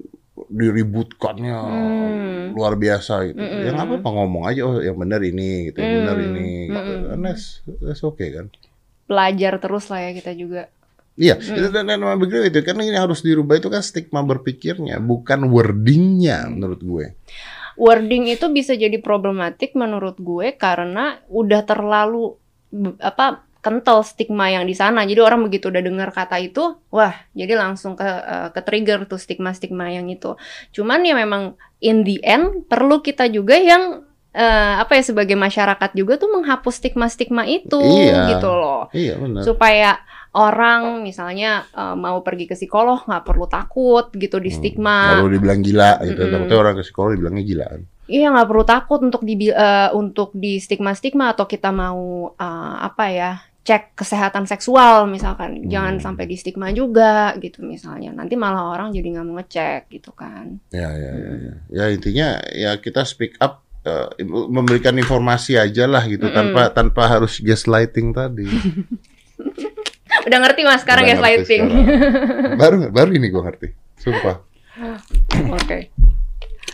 diributkannya 0.48 1.58
Hmm. 1.58 2.44
luar 2.54 2.74
biasa 2.74 3.28
gitu. 3.28 3.38
Mm-mm. 3.38 3.60
Yang 3.66 3.76
apa 3.78 3.92
apa 3.98 4.08
ngomong 4.08 4.44
aja 4.46 4.60
oh 4.64 4.78
yang 4.78 4.96
benar 4.96 5.20
ini 5.20 5.68
gitu, 5.68 5.78
yang 5.78 5.92
benar 6.02 6.16
Mm. 6.16 6.26
ini 6.26 6.48
gitu. 6.66 6.92
That's, 7.18 7.44
that's 7.78 8.02
okay 8.02 8.28
kan. 8.32 8.46
Belajar 9.04 9.58
terus 9.58 9.86
lah 9.86 10.00
ya 10.00 10.10
kita 10.14 10.32
juga. 10.32 10.70
Iya, 11.14 11.36
Mm. 11.36 11.56
itu 11.58 11.68
dan, 11.68 11.84
dan 11.84 11.98
memang 11.98 12.16
begitu 12.16 12.48
itu 12.48 12.58
kan 12.62 12.78
ini 12.78 12.96
harus 12.96 13.20
dirubah 13.20 13.58
itu 13.58 13.68
kan 13.68 13.82
stigma 13.82 14.22
berpikirnya, 14.22 14.96
bukan 14.98 15.46
wordingnya 15.46 16.48
menurut 16.48 16.80
gue. 16.80 17.06
wording 17.80 18.28
itu 18.28 18.44
bisa 18.52 18.76
jadi 18.76 19.00
problematik 19.00 19.72
menurut 19.72 20.20
gue 20.20 20.52
karena 20.52 21.16
udah 21.32 21.64
terlalu 21.64 22.36
apa 23.00 23.40
kental 23.60 24.00
stigma 24.02 24.48
yang 24.48 24.64
di 24.64 24.72
sana. 24.72 25.04
Jadi 25.04 25.20
orang 25.20 25.44
begitu 25.44 25.68
udah 25.68 25.80
dengar 25.80 26.08
kata 26.10 26.36
itu, 26.36 26.80
wah, 26.88 27.12
jadi 27.32 27.54
langsung 27.54 27.94
ke 27.94 28.04
eh, 28.04 28.48
ke 28.50 28.60
trigger 28.60 29.04
tuh 29.04 29.16
stigma-stigma 29.16 29.88
yang 29.88 30.08
itu. 30.08 30.34
Cuman 30.72 31.04
ya 31.04 31.12
memang 31.12 31.54
in 31.78 32.02
the 32.02 32.20
end 32.20 32.64
perlu 32.66 33.00
kita 33.00 33.28
juga 33.28 33.54
yang 33.54 34.04
eh, 34.30 34.74
apa 34.78 34.94
ya 34.94 35.02
sebagai 35.02 35.34
masyarakat 35.34 35.90
juga 35.92 36.14
tuh 36.14 36.30
menghapus 36.30 36.78
stigma-stigma 36.78 37.44
itu 37.44 37.80
Iya. 37.80 38.32
gitu 38.32 38.48
loh. 38.48 38.88
Iya 38.90 39.18
benar. 39.18 39.42
Supaya 39.42 39.90
orang 40.30 41.02
misalnya 41.02 41.66
eh, 41.70 41.96
mau 41.98 42.22
pergi 42.22 42.46
ke 42.46 42.54
psikolog 42.54 43.02
nggak 43.02 43.24
perlu 43.26 43.44
takut 43.44 44.08
gitu 44.14 44.38
di 44.38 44.48
Hmm. 44.48 44.56
stigma. 44.56 45.18
Kalau 45.18 45.28
dibilang 45.28 45.60
gila 45.60 45.98
gitu, 46.00 46.20
Mm-mm. 46.22 46.32
takutnya 46.32 46.58
orang 46.58 46.74
ke 46.78 46.82
psikolog 46.82 47.10
dibilangnya 47.12 47.44
gila 47.44 47.66
kan. 47.66 47.82
Iya 48.06 48.26
nggak 48.30 48.48
perlu 48.50 48.64
takut 48.66 49.00
untuk 49.02 49.22
di 49.22 49.34
eh, 49.46 49.90
untuk 49.92 50.30
di 50.32 50.58
stigma 50.58 50.94
stigma 50.94 51.30
atau 51.30 51.46
kita 51.46 51.70
mau 51.70 52.30
eh, 52.32 52.74
apa 52.80 53.04
ya 53.10 53.32
cek 53.60 53.92
kesehatan 53.94 54.44
seksual 54.44 55.04
misalkan 55.04 55.66
jangan 55.66 55.94
Hmm. 55.94 56.02
sampai 56.02 56.24
di 56.24 56.34
stigma 56.34 56.70
juga 56.70 57.36
gitu 57.36 57.60
misalnya 57.60 58.08
nanti 58.10 58.32
malah 58.32 58.70
orang 58.70 58.88
jadi 58.90 59.12
nggak 59.12 59.24
mau 59.24 59.36
ngecek 59.36 59.82
gitu 59.90 60.10
kan 60.10 60.56
Ya, 60.70 60.88
ya, 60.88 61.12
ya, 61.12 61.32
ya. 61.38 61.54
Ya 61.70 61.84
intinya 61.88 62.28
ya 62.48 62.72
kita 62.76 63.04
speak 63.04 63.36
up, 63.38 63.60
eh, 63.82 64.08
memberikan 64.24 64.94
informasi 64.94 65.54
aja 65.54 65.84
lah 65.84 66.04
gitu 66.04 66.24
Mm-mm. 66.24 66.34
tanpa 66.34 66.62
tanpa 66.70 67.02
harus 67.06 67.36
gaslighting 67.38 68.10
tadi. 68.10 68.48
udah 70.20 70.38
ngerti 70.38 70.60
mas 70.62 70.80
sekarang 70.80 71.04
Udah 71.04 71.10
ya 71.10 71.16
ngerti 71.16 71.36
lighting 71.38 71.62
sekarang. 71.64 72.56
baru 72.56 72.76
baru 72.88 73.10
ini 73.12 73.26
gue 73.26 73.42
ngerti, 73.42 73.68
sumpah. 73.96 74.36
oke 75.50 75.78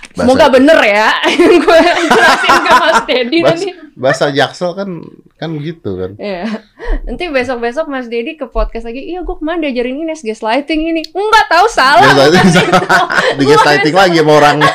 Bahasa- 0.08 0.22
Semoga 0.24 0.46
bener 0.48 0.78
ya. 0.80 1.08
Gue 1.60 1.78
jelasin 2.06 2.52
ke 2.56 2.72
Mas 2.74 3.00
Dedi 3.04 3.38
Bahasa, 3.38 3.52
nanti. 3.52 3.68
Bahasa 3.96 4.28
Jaksel 4.28 4.76
kan 4.76 5.00
kan 5.40 5.50
gitu 5.56 5.96
kan. 5.96 6.12
Iya. 6.20 6.60
Nanti 7.08 7.32
besok-besok 7.32 7.88
Mas 7.88 8.12
Dedi 8.12 8.36
ke 8.36 8.44
podcast 8.44 8.84
lagi. 8.84 9.00
Iya, 9.00 9.24
gue 9.24 9.36
kemarin 9.40 9.64
diajarin 9.64 10.04
ini 10.04 10.12
gaslighting 10.12 10.80
ini. 10.92 11.02
Enggak 11.16 11.46
tahu 11.48 11.66
salah. 11.72 12.04
Gaslighting 12.12 12.52
salah. 12.52 13.08
Di 13.40 13.44
gaslighting 13.48 13.96
lagi 13.96 14.20
sama 14.20 14.32
orangnya. 14.36 14.72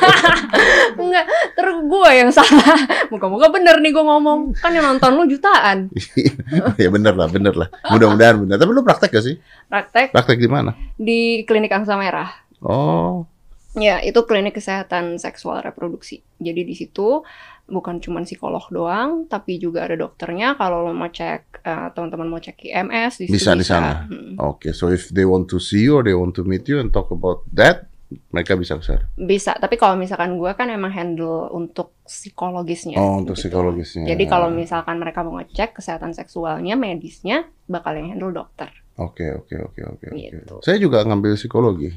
Enggak, 1.02 1.26
terus 1.54 1.78
gue 1.86 2.10
yang 2.18 2.30
salah. 2.34 2.78
Moga-moga 3.14 3.48
bener 3.54 3.78
nih 3.80 3.94
gue 3.94 4.04
ngomong. 4.04 4.58
Kan 4.58 4.74
yang 4.74 4.90
nonton 4.90 5.14
lu 5.14 5.24
jutaan. 5.30 5.94
ya 6.82 6.90
bener 6.90 7.14
lah, 7.14 7.30
bener 7.30 7.54
lah. 7.54 7.70
Mudah-mudahan 7.94 8.42
bener. 8.42 8.58
Tapi 8.58 8.72
lu 8.74 8.82
praktek 8.82 9.14
gak 9.14 9.24
sih? 9.24 9.36
Praktek 9.70 10.12
Praktek 10.12 10.42
di 10.42 10.50
mana? 10.50 10.74
di 10.98 11.46
klinik 11.46 11.74
angsa 11.74 11.98
merah. 11.98 12.30
Oh, 12.62 13.26
Ya, 13.72 14.04
itu 14.04 14.20
klinik 14.28 14.60
kesehatan 14.60 15.16
seksual 15.16 15.64
reproduksi. 15.64 16.20
Jadi 16.44 16.68
di 16.68 16.76
situ 16.76 17.24
bukan 17.72 18.04
cuma 18.04 18.20
psikolog 18.28 18.68
doang, 18.68 19.32
tapi 19.32 19.56
juga 19.64 19.88
ada 19.88 19.96
dokternya. 19.96 20.60
Kalau 20.60 20.84
lo 20.84 20.92
mau 20.92 21.08
cek, 21.08 21.64
eh, 21.64 21.88
teman-teman 21.96 22.28
mau 22.28 22.42
cek 22.44 22.68
IMS, 22.68 23.24
di 23.24 23.26
situ 23.32 23.36
Bisa 23.40 23.56
di 23.56 23.64
sana? 23.64 24.12
Hmm. 24.12 24.36
oke. 24.36 24.76
So 24.76 24.92
if 24.92 25.08
they 25.16 25.24
want 25.24 25.48
to 25.56 25.58
see 25.64 25.88
you 25.88 25.96
or 25.96 26.04
they 26.04 26.12
want 26.12 26.36
to 26.36 26.44
meet 26.44 26.68
you 26.68 26.84
and 26.84 26.92
talk 26.92 27.08
about 27.16 27.48
that, 27.56 27.88
mereka 28.36 28.60
bisa 28.60 28.76
ke 28.76 28.84
sana. 28.84 29.08
Bisa, 29.16 29.56
tapi 29.56 29.80
kalau 29.80 29.96
misalkan 29.96 30.36
gue 30.36 30.52
kan 30.52 30.68
emang 30.68 30.92
handle 30.92 31.48
untuk 31.56 31.96
psikologisnya. 32.04 33.00
Oh, 33.00 33.24
untuk 33.24 33.40
gitu. 33.40 33.48
psikologisnya. 33.48 34.04
Jadi 34.04 34.28
kalau 34.28 34.52
misalkan 34.52 35.00
mereka 35.00 35.24
mau 35.24 35.40
ngecek 35.40 35.80
kesehatan 35.80 36.12
seksualnya, 36.12 36.76
medisnya, 36.76 37.48
bakal 37.72 37.96
yang 37.96 38.12
handle 38.12 38.36
dokter. 38.36 38.68
Oke, 39.00 39.32
oke, 39.32 39.56
oke, 39.72 39.82
oke, 39.96 40.06
oke. 40.12 40.20
Gitu. 40.20 40.56
Saya 40.60 40.76
juga 40.76 41.08
ngambil 41.08 41.40
psikologi, 41.40 41.96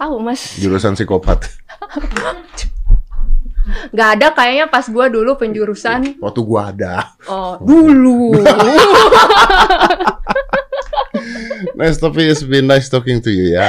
Tahu 0.00 0.16
mas? 0.16 0.56
jurusan 0.56 0.96
psikopat. 0.96 1.44
Gak 3.92 4.08
ada 4.16 4.32
kayaknya 4.32 4.66
pas 4.72 4.88
gue 4.88 5.06
dulu 5.12 5.36
penjurusan. 5.36 6.16
Waktu 6.18 6.40
gua 6.40 6.72
ada. 6.72 7.12
Oh, 7.28 7.60
dulu. 7.60 8.32
Nice, 11.76 12.00
tapi 12.00 12.28
it's 12.28 12.44
been 12.44 12.68
nice 12.68 12.88
talking 12.88 13.20
to 13.20 13.28
you 13.32 13.56
ya. 13.56 13.64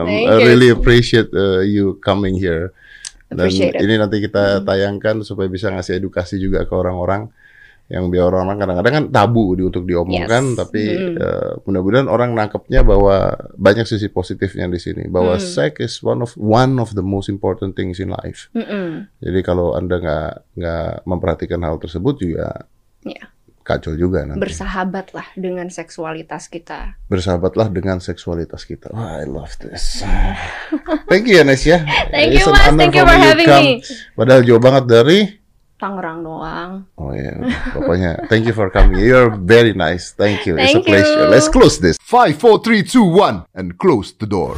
Thank 0.00 0.28
I 0.28 0.36
really 0.40 0.72
appreciate 0.72 1.28
uh, 1.32 1.60
you 1.60 2.00
coming 2.00 2.36
here. 2.36 2.72
Dan 3.28 3.48
ini 3.52 4.00
nanti 4.00 4.20
kita 4.20 4.64
tayangkan 4.64 5.20
supaya 5.24 5.48
bisa 5.48 5.68
ngasih 5.72 6.00
edukasi 6.00 6.40
juga 6.40 6.64
ke 6.64 6.72
orang-orang 6.72 7.28
yang 7.84 8.08
biar 8.08 8.32
orang-orang 8.32 8.56
kadang-kadang 8.56 8.94
kan 8.94 9.04
tabu 9.12 9.52
di 9.52 9.62
untuk 9.62 9.84
diomongkan, 9.84 10.52
Yes. 10.52 10.56
tapi 10.56 10.82
Mm. 10.88 11.14
uh, 11.20 11.52
mudah-mudahan 11.62 12.08
orang 12.08 12.32
nangkepnya 12.32 12.80
bahwa 12.80 13.16
banyak 13.54 13.84
sisi 13.84 14.08
positifnya 14.08 14.64
di 14.66 14.80
sini. 14.80 15.04
Bahwa 15.04 15.36
Mm. 15.36 15.44
sex 15.44 15.72
is 15.78 15.94
one 16.00 16.24
of 16.24 16.32
one 16.34 16.80
of 16.80 16.96
the 16.96 17.04
most 17.04 17.28
important 17.28 17.76
things 17.76 18.00
in 18.00 18.08
life. 18.08 18.48
Mm-mm. 18.52 19.04
Jadi 19.20 19.40
kalau 19.40 19.76
anda 19.76 20.00
nggak 20.00 20.30
nggak 20.56 20.88
memperhatikan 21.04 21.60
hal 21.60 21.76
tersebut 21.76 22.16
juga 22.16 22.64
Ya. 23.04 23.28
kacau 23.60 23.92
juga 23.92 24.24
nanti. 24.24 24.40
Bersahabatlah 24.40 25.36
dengan 25.36 25.68
seksualitas 25.68 26.48
kita. 26.48 26.96
Bersahabatlah 27.08 27.68
dengan 27.68 28.00
seksualitas 28.00 28.64
kita. 28.64 28.96
Wah, 28.96 29.20
I 29.20 29.28
love 29.28 29.60
this. 29.60 30.00
Thank 31.04 31.28
you, 31.28 31.36
Yanes 31.36 31.64
ya. 31.64 31.84
Thank 32.12 32.32
It's 32.32 32.44
you, 32.44 32.52
Mas. 32.52 32.64
Thank 32.72 32.96
you 32.96 33.04
for 33.04 33.12
having 33.12 33.48
me. 33.60 33.84
Padahal 34.16 34.40
jauh 34.40 34.60
banget 34.60 34.84
dari. 34.88 35.43
Tangerang 35.84 36.24
doang. 36.24 36.88
Oh 36.96 37.12
ya, 37.12 37.44
pokoknya 37.76 38.24
thank 38.32 38.48
you 38.48 38.56
for 38.56 38.72
coming. 38.72 39.04
You're 39.04 39.28
very 39.36 39.76
nice. 39.76 40.16
Thank 40.16 40.48
you. 40.48 40.56
It's 40.56 40.72
a 40.72 40.80
Thank 40.80 40.88
you. 40.88 40.96
pleasure. 40.96 41.28
Let's 41.28 41.52
close 41.52 41.76
this. 41.76 42.00
Five, 42.00 42.40
four, 42.40 42.56
three, 42.64 42.80
two, 42.80 43.04
one, 43.04 43.44
and 43.52 43.76
close 43.76 44.16
the 44.16 44.24
door. 44.24 44.56